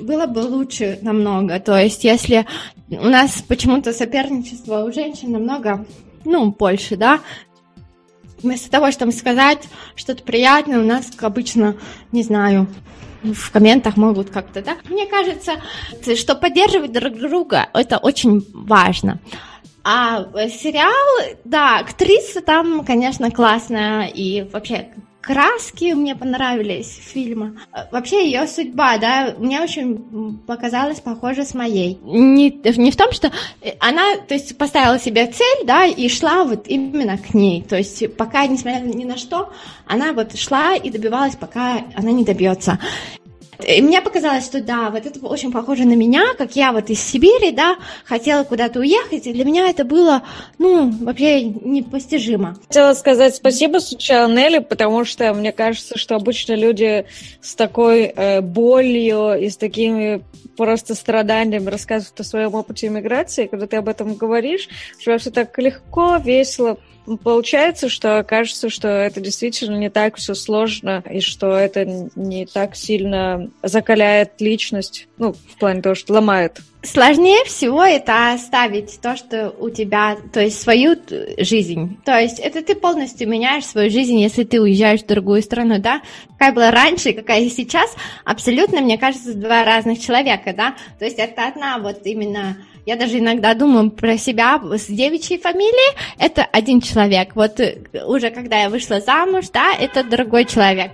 было 0.00 0.26
бы 0.26 0.38
лучше 0.38 0.98
намного. 1.02 1.60
То 1.60 1.78
есть, 1.78 2.04
если 2.04 2.46
у 2.88 3.08
нас 3.08 3.44
почему-то 3.46 3.92
соперничество 3.92 4.84
у 4.84 4.92
женщин 4.92 5.32
намного, 5.32 5.84
ну, 6.24 6.52
больше, 6.52 6.96
да, 6.96 7.20
вместо 8.42 8.70
того, 8.70 8.92
чтобы 8.92 9.12
сказать 9.12 9.64
что-то 9.94 10.22
приятное, 10.22 10.80
у 10.80 10.86
нас 10.86 11.10
обычно, 11.20 11.76
не 12.12 12.22
знаю, 12.22 12.66
в 13.22 13.50
комментах 13.50 13.96
могут 13.96 14.30
как-то, 14.30 14.62
да. 14.62 14.76
Мне 14.88 15.06
кажется, 15.06 15.52
что 16.16 16.34
поддерживать 16.34 16.92
друг 16.92 17.14
друга 17.14 17.68
это 17.74 17.98
очень 17.98 18.46
важно. 18.52 19.18
А 19.84 20.24
сериал, 20.48 21.36
да, 21.44 21.78
актриса 21.78 22.40
там, 22.40 22.84
конечно, 22.84 23.30
классная, 23.30 24.06
и 24.06 24.42
вообще 24.42 24.88
краски 25.26 25.92
мне 25.92 26.14
понравились 26.14 27.00
фильма. 27.02 27.56
Вообще 27.90 28.26
ее 28.26 28.46
судьба, 28.46 28.96
да, 28.98 29.34
мне 29.38 29.60
очень 29.60 30.38
показалась 30.46 31.00
похожа 31.00 31.44
с 31.44 31.52
моей. 31.52 31.98
Не, 32.04 32.50
не 32.76 32.90
в 32.92 32.96
том, 32.96 33.10
что 33.10 33.32
она, 33.80 34.18
то 34.28 34.34
есть, 34.34 34.56
поставила 34.56 35.00
себе 35.00 35.26
цель, 35.26 35.66
да, 35.66 35.84
и 35.84 36.08
шла 36.08 36.44
вот 36.44 36.68
именно 36.68 37.18
к 37.18 37.34
ней. 37.34 37.62
То 37.62 37.76
есть, 37.76 38.16
пока, 38.16 38.46
несмотря 38.46 38.80
ни 38.80 39.04
на 39.04 39.16
что, 39.16 39.52
она 39.86 40.12
вот 40.12 40.38
шла 40.38 40.76
и 40.76 40.90
добивалась, 40.90 41.34
пока 41.34 41.82
она 41.96 42.12
не 42.12 42.24
добьется. 42.24 42.78
И 43.64 43.80
мне 43.82 44.00
показалось, 44.02 44.44
что 44.44 44.60
да, 44.60 44.90
вот 44.90 45.06
это 45.06 45.24
очень 45.26 45.52
похоже 45.52 45.84
на 45.84 45.94
меня, 45.94 46.34
как 46.36 46.56
я 46.56 46.72
вот 46.72 46.90
из 46.90 47.02
Сибири, 47.02 47.52
да, 47.52 47.76
хотела 48.04 48.44
куда-то 48.44 48.80
уехать, 48.80 49.26
и 49.26 49.32
для 49.32 49.44
меня 49.44 49.68
это 49.68 49.84
было, 49.84 50.22
ну, 50.58 50.90
вообще 50.90 51.42
непостижимо. 51.42 52.56
Хотела 52.68 52.94
сказать 52.94 53.34
спасибо 53.34 53.78
сначала 53.78 54.30
Нелли, 54.30 54.58
потому 54.58 55.04
что 55.04 55.32
мне 55.34 55.52
кажется, 55.52 55.98
что 55.98 56.16
обычно 56.16 56.54
люди 56.54 57.06
с 57.40 57.54
такой 57.54 58.04
э, 58.04 58.40
болью 58.40 59.34
и 59.34 59.48
с 59.48 59.56
такими 59.56 60.22
просто 60.56 60.94
страданиями 60.94 61.68
рассказывают 61.68 62.18
о 62.20 62.24
своем 62.24 62.54
опыте 62.54 62.86
иммиграции, 62.86 63.46
когда 63.46 63.66
ты 63.66 63.76
об 63.76 63.88
этом 63.88 64.14
говоришь, 64.14 64.68
что 64.98 65.16
все 65.18 65.30
так 65.30 65.56
легко, 65.58 66.16
весело, 66.16 66.78
Получается, 67.22 67.88
что 67.88 68.24
кажется, 68.24 68.68
что 68.68 68.88
это 68.88 69.20
действительно 69.20 69.76
не 69.76 69.90
так 69.90 70.16
все 70.16 70.34
сложно, 70.34 71.02
и 71.10 71.20
что 71.20 71.56
это 71.56 71.84
не 72.14 72.46
так 72.46 72.74
сильно 72.76 73.50
закаляет 73.62 74.40
личность, 74.40 75.08
ну, 75.18 75.32
в 75.32 75.58
плане 75.58 75.82
того, 75.82 75.94
что 75.94 76.14
ломает. 76.14 76.60
Сложнее 76.82 77.44
всего 77.46 77.82
это 77.82 78.32
оставить 78.32 79.00
то, 79.00 79.16
что 79.16 79.52
у 79.58 79.70
тебя, 79.70 80.16
то 80.32 80.40
есть 80.40 80.60
свою 80.60 80.96
жизнь. 81.38 81.98
То 82.04 82.16
есть 82.16 82.38
это 82.38 82.62
ты 82.62 82.76
полностью 82.76 83.28
меняешь 83.28 83.64
свою 83.64 83.90
жизнь, 83.90 84.18
если 84.18 84.44
ты 84.44 84.60
уезжаешь 84.60 85.02
в 85.02 85.06
другую 85.06 85.42
страну, 85.42 85.80
да? 85.80 86.02
Какая 86.38 86.52
была 86.52 86.70
раньше, 86.70 87.12
какая 87.12 87.48
сейчас, 87.50 87.92
абсолютно, 88.24 88.80
мне 88.82 88.98
кажется, 88.98 89.34
два 89.34 89.64
разных 89.64 90.00
человека, 90.00 90.54
да? 90.56 90.76
То 90.98 91.04
есть 91.04 91.18
это 91.18 91.48
одна 91.48 91.78
вот 91.78 92.06
именно 92.06 92.56
я 92.86 92.96
даже 92.96 93.18
иногда 93.18 93.52
думаю 93.54 93.90
про 93.90 94.16
себя 94.16 94.60
с 94.62 94.86
девичьей 94.86 95.40
фамилией. 95.40 95.96
Это 96.18 96.44
один 96.44 96.80
человек. 96.80 97.34
Вот 97.34 97.58
э, 97.58 97.82
уже 98.06 98.30
когда 98.30 98.62
я 98.62 98.70
вышла 98.70 99.00
замуж, 99.00 99.46
да, 99.52 99.74
это 99.78 100.04
другой 100.04 100.44
человек. 100.44 100.92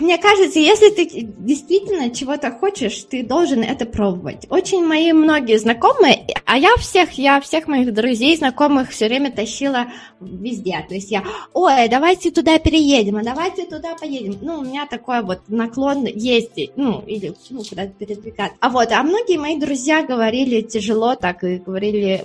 Мне 0.00 0.18
кажется, 0.18 0.58
если 0.58 0.90
ты 0.90 1.08
действительно 1.38 2.10
чего-то 2.10 2.50
хочешь, 2.50 3.04
ты 3.04 3.22
должен 3.22 3.62
это 3.62 3.86
пробовать. 3.86 4.46
Очень 4.50 4.86
мои 4.86 5.12
многие 5.12 5.58
знакомые, 5.58 6.26
а 6.46 6.58
я 6.58 6.74
всех, 6.76 7.12
я 7.12 7.40
всех 7.40 7.68
моих 7.68 7.92
друзей, 7.92 8.36
знакомых 8.36 8.90
все 8.90 9.06
время 9.08 9.30
тащила 9.30 9.86
везде. 10.20 10.84
То 10.88 10.94
есть 10.94 11.10
я, 11.10 11.22
ой, 11.52 11.88
давайте 11.88 12.30
туда 12.30 12.58
переедем, 12.58 13.16
а 13.16 13.22
давайте 13.22 13.64
туда 13.66 13.94
поедем. 13.94 14.38
Ну, 14.40 14.58
у 14.58 14.64
меня 14.64 14.86
такой 14.86 15.22
вот 15.22 15.40
наклон 15.48 16.06
ездить, 16.06 16.72
ну, 16.76 17.02
или 17.06 17.34
ну, 17.50 17.62
куда-то 17.62 17.92
передвигаться. 17.92 18.56
А 18.60 18.70
вот, 18.70 18.90
а 18.92 19.02
многие 19.02 19.38
мои 19.38 19.58
друзья 19.58 20.02
говорили 20.02 20.62
тяжело 20.62 21.14
так, 21.14 21.44
и 21.44 21.56
говорили, 21.56 22.24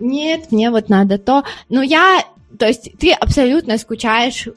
нет, 0.00 0.52
мне 0.52 0.70
вот 0.70 0.88
надо 0.88 1.18
то. 1.18 1.44
Но 1.68 1.82
я 1.82 2.24
то 2.58 2.66
есть 2.66 2.90
ты 2.98 3.12
абсолютно 3.12 3.78
скучаешь 3.78 4.48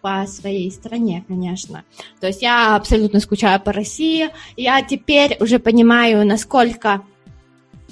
по 0.00 0.26
своей 0.26 0.70
стране, 0.70 1.24
конечно. 1.26 1.84
То 2.20 2.26
есть 2.26 2.42
я 2.42 2.76
абсолютно 2.76 3.20
скучаю 3.20 3.60
по 3.60 3.72
России. 3.72 4.30
Я 4.56 4.82
теперь 4.82 5.36
уже 5.40 5.58
понимаю, 5.58 6.26
насколько 6.26 7.02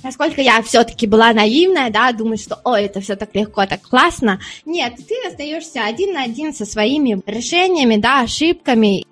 насколько 0.03 0.41
я 0.41 0.63
все-таки 0.63 1.07
была 1.07 1.33
наивная, 1.33 1.91
да, 1.91 2.11
думаю, 2.13 2.39
что, 2.39 2.59
ой, 2.65 2.85
это 2.85 3.01
все 3.01 3.17
так 3.17 3.35
легко, 3.35 3.67
так 3.67 3.83
классно. 3.83 4.41
Нет, 4.65 4.95
ты 4.97 5.15
остаешься 5.29 5.85
один 5.85 6.15
на 6.15 6.23
один 6.23 6.55
со 6.55 6.65
своими 6.65 7.21
решениями, 7.27 7.97
да, 7.97 8.21
ошибками. 8.21 9.05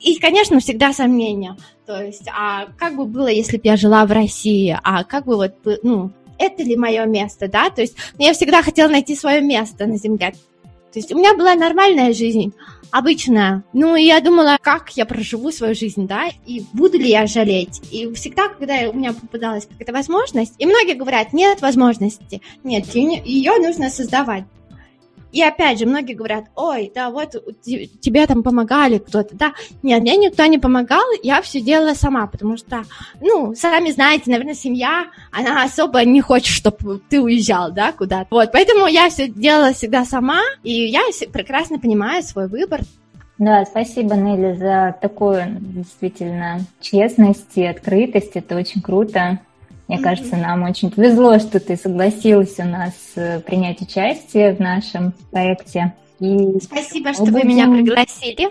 И, 0.00 0.18
конечно, 0.18 0.60
всегда 0.60 0.92
сомнения. 0.92 1.56
То 1.86 2.02
есть, 2.02 2.28
а 2.28 2.66
как 2.78 2.96
бы 2.96 3.04
было, 3.04 3.28
если 3.28 3.56
бы 3.56 3.62
я 3.64 3.76
жила 3.76 4.04
в 4.06 4.12
России? 4.12 4.76
А 4.82 5.04
как 5.04 5.24
бы 5.26 5.36
вот, 5.36 5.54
ну, 5.82 6.10
это 6.38 6.62
ли 6.62 6.76
мое 6.76 7.04
место, 7.06 7.48
да? 7.48 7.70
То 7.70 7.82
есть 7.82 7.96
я 8.18 8.32
всегда 8.32 8.62
хотела 8.62 8.88
найти 8.88 9.14
свое 9.14 9.40
место 9.40 9.86
на 9.86 9.96
земле. 9.96 10.34
То 10.94 11.00
есть 11.00 11.12
у 11.12 11.18
меня 11.18 11.34
была 11.34 11.56
нормальная 11.56 12.12
жизнь, 12.12 12.54
обычная. 12.92 13.64
Ну, 13.72 13.96
и 13.96 14.04
я 14.04 14.20
думала, 14.20 14.58
как 14.62 14.90
я 14.90 15.06
проживу 15.06 15.50
свою 15.50 15.74
жизнь, 15.74 16.06
да, 16.06 16.28
и 16.46 16.62
буду 16.72 16.98
ли 16.98 17.10
я 17.10 17.26
жалеть. 17.26 17.82
И 17.90 18.14
всегда, 18.14 18.48
когда 18.48 18.88
у 18.88 18.92
меня 18.92 19.12
попадалась 19.12 19.66
какая-то 19.66 19.92
возможность, 19.92 20.54
и 20.58 20.66
многие 20.66 20.94
говорят, 20.94 21.32
нет 21.32 21.60
возможности, 21.62 22.40
нет, 22.62 22.94
ее 22.94 23.58
нужно 23.58 23.90
создавать. 23.90 24.44
И 25.34 25.42
опять 25.42 25.80
же, 25.80 25.86
многие 25.86 26.14
говорят, 26.14 26.44
ой, 26.54 26.92
да 26.94 27.10
вот 27.10 27.32
тебе 27.64 28.24
там 28.24 28.44
помогали 28.44 28.98
кто-то, 28.98 29.34
да. 29.34 29.52
Нет, 29.82 30.00
мне 30.02 30.16
никто 30.16 30.46
не 30.46 30.58
помогал, 30.58 31.02
я 31.24 31.42
все 31.42 31.60
делала 31.60 31.94
сама, 31.94 32.28
потому 32.28 32.56
что, 32.56 32.84
ну, 33.20 33.52
сами 33.56 33.90
знаете, 33.90 34.30
наверное, 34.30 34.54
семья, 34.54 35.06
она 35.32 35.64
особо 35.64 36.04
не 36.04 36.20
хочет, 36.20 36.54
чтобы 36.54 37.00
ты 37.08 37.20
уезжал, 37.20 37.72
да, 37.72 37.90
куда-то. 37.90 38.28
Вот, 38.30 38.52
поэтому 38.52 38.86
я 38.86 39.10
все 39.10 39.26
делала 39.26 39.72
всегда 39.72 40.04
сама, 40.04 40.40
и 40.62 40.86
я 40.86 41.00
прекрасно 41.32 41.80
понимаю 41.80 42.22
свой 42.22 42.46
выбор. 42.46 42.82
Да, 43.36 43.64
спасибо, 43.64 44.14
Нелли, 44.14 44.54
за 44.56 44.94
такую 45.02 45.42
действительно 45.58 46.60
честность 46.80 47.56
и 47.56 47.64
открытость. 47.64 48.36
Это 48.36 48.54
очень 48.54 48.80
круто. 48.80 49.40
Мне 49.88 49.98
кажется, 49.98 50.36
нам 50.36 50.62
очень 50.62 50.90
повезло, 50.90 51.38
что 51.38 51.60
ты 51.60 51.76
согласилась 51.76 52.58
у 52.58 52.64
нас 52.64 52.94
э, 53.16 53.40
принять 53.40 53.82
участие 53.82 54.54
в 54.54 54.60
нашем 54.60 55.12
проекте. 55.30 55.92
И 56.20 56.58
Спасибо, 56.62 57.12
что 57.12 57.24
будем... 57.24 57.34
вы 57.34 57.44
меня 57.44 57.66
пригласили. 57.66 58.48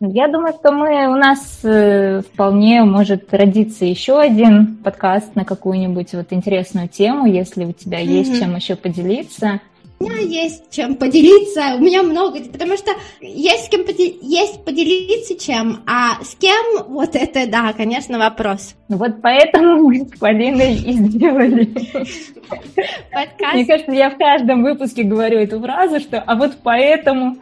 Я 0.00 0.28
думаю, 0.28 0.54
что 0.54 0.72
мы 0.72 1.08
у 1.08 1.16
нас 1.16 1.60
э, 1.62 2.22
вполне 2.22 2.84
может 2.84 3.34
родиться 3.34 3.84
еще 3.84 4.18
один 4.18 4.76
подкаст 4.76 5.34
на 5.34 5.44
какую-нибудь 5.44 6.14
вот 6.14 6.28
интересную 6.30 6.88
тему, 6.88 7.26
если 7.26 7.64
у 7.66 7.72
тебя 7.72 8.00
mm-hmm. 8.00 8.06
есть 8.06 8.38
чем 8.38 8.56
еще 8.56 8.76
поделиться. 8.76 9.60
У 10.02 10.04
меня 10.04 10.20
есть 10.20 10.70
чем 10.70 10.94
поделиться, 10.94 11.74
у 11.76 11.78
меня 11.80 12.02
много, 12.02 12.40
потому 12.50 12.74
что 12.78 12.92
есть 13.20 13.66
с 13.66 13.68
кем 13.68 13.84
подел... 13.84 14.10
есть 14.22 14.64
поделиться 14.64 15.38
чем, 15.38 15.82
а 15.86 16.24
с 16.24 16.34
кем, 16.36 16.84
вот 16.88 17.14
это, 17.14 17.46
да, 17.46 17.74
конечно, 17.74 18.18
вопрос. 18.18 18.76
Ну 18.88 18.96
вот 18.96 19.20
поэтому 19.20 19.76
мы 19.82 20.06
с 20.06 20.18
Полиной 20.18 20.74
и 20.76 20.92
сделали 20.92 21.66
подкаст. 23.12 23.52
Мне 23.52 23.66
кажется, 23.66 23.92
я 23.92 24.08
в 24.08 24.16
каждом 24.16 24.62
выпуске 24.62 25.02
говорю 25.02 25.38
эту 25.38 25.60
фразу, 25.60 26.00
что 26.00 26.18
а 26.18 26.34
вот 26.34 26.56
поэтому, 26.62 27.36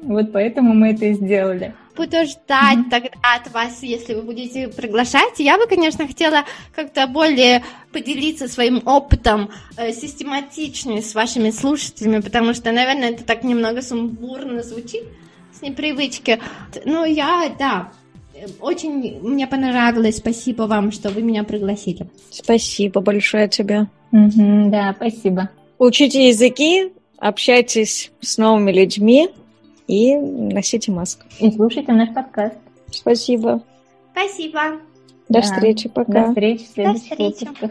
вот 0.00 0.30
поэтому 0.30 0.74
мы 0.74 0.92
это 0.92 1.06
и 1.06 1.14
сделали 1.14 1.74
буду 1.96 2.24
ждать 2.24 2.78
mm-hmm. 2.78 2.90
тогда 2.90 3.10
от 3.22 3.52
вас, 3.52 3.82
если 3.82 4.14
вы 4.14 4.22
будете 4.22 4.68
приглашать. 4.68 5.38
Я 5.38 5.58
бы, 5.58 5.66
конечно, 5.66 6.06
хотела 6.06 6.44
как-то 6.74 7.06
более 7.06 7.64
поделиться 7.92 8.48
своим 8.48 8.82
опытом 8.84 9.50
э, 9.76 9.92
систематичнее 9.92 11.02
с 11.02 11.14
вашими 11.14 11.50
слушателями, 11.50 12.20
потому 12.20 12.54
что, 12.54 12.72
наверное, 12.72 13.10
это 13.10 13.24
так 13.24 13.42
немного 13.44 13.82
сумбурно 13.82 14.62
звучит 14.62 15.04
с 15.58 15.62
непривычки. 15.62 16.38
Ну, 16.84 17.04
я, 17.04 17.54
да, 17.58 17.92
очень 18.60 19.20
мне 19.20 19.46
понравилось. 19.46 20.18
Спасибо 20.18 20.62
вам, 20.62 20.92
что 20.92 21.10
вы 21.10 21.22
меня 21.22 21.44
пригласили. 21.44 22.08
Спасибо 22.30 23.00
большое 23.00 23.48
тебе. 23.48 23.88
Mm-hmm, 24.12 24.70
да, 24.70 24.94
спасибо. 24.96 25.50
Учите 25.78 26.28
языки, 26.28 26.92
общайтесь 27.18 28.10
с 28.20 28.38
новыми 28.38 28.72
людьми 28.72 29.30
и 29.86 30.16
носите 30.16 30.90
маску. 30.90 31.24
И 31.40 31.50
слушайте 31.52 31.92
наш 31.92 32.12
подкаст. 32.14 32.56
Спасибо. 32.90 33.62
Спасибо. 34.12 34.78
До 35.28 35.40
да. 35.40 35.42
встречи, 35.42 35.88
пока. 35.88 36.26
До 36.26 36.28
встречи 36.28 36.64
в 36.64 36.68
следующих 36.68 37.08
До 37.08 37.14
встречи. 37.14 37.44
выпусках. 37.44 37.70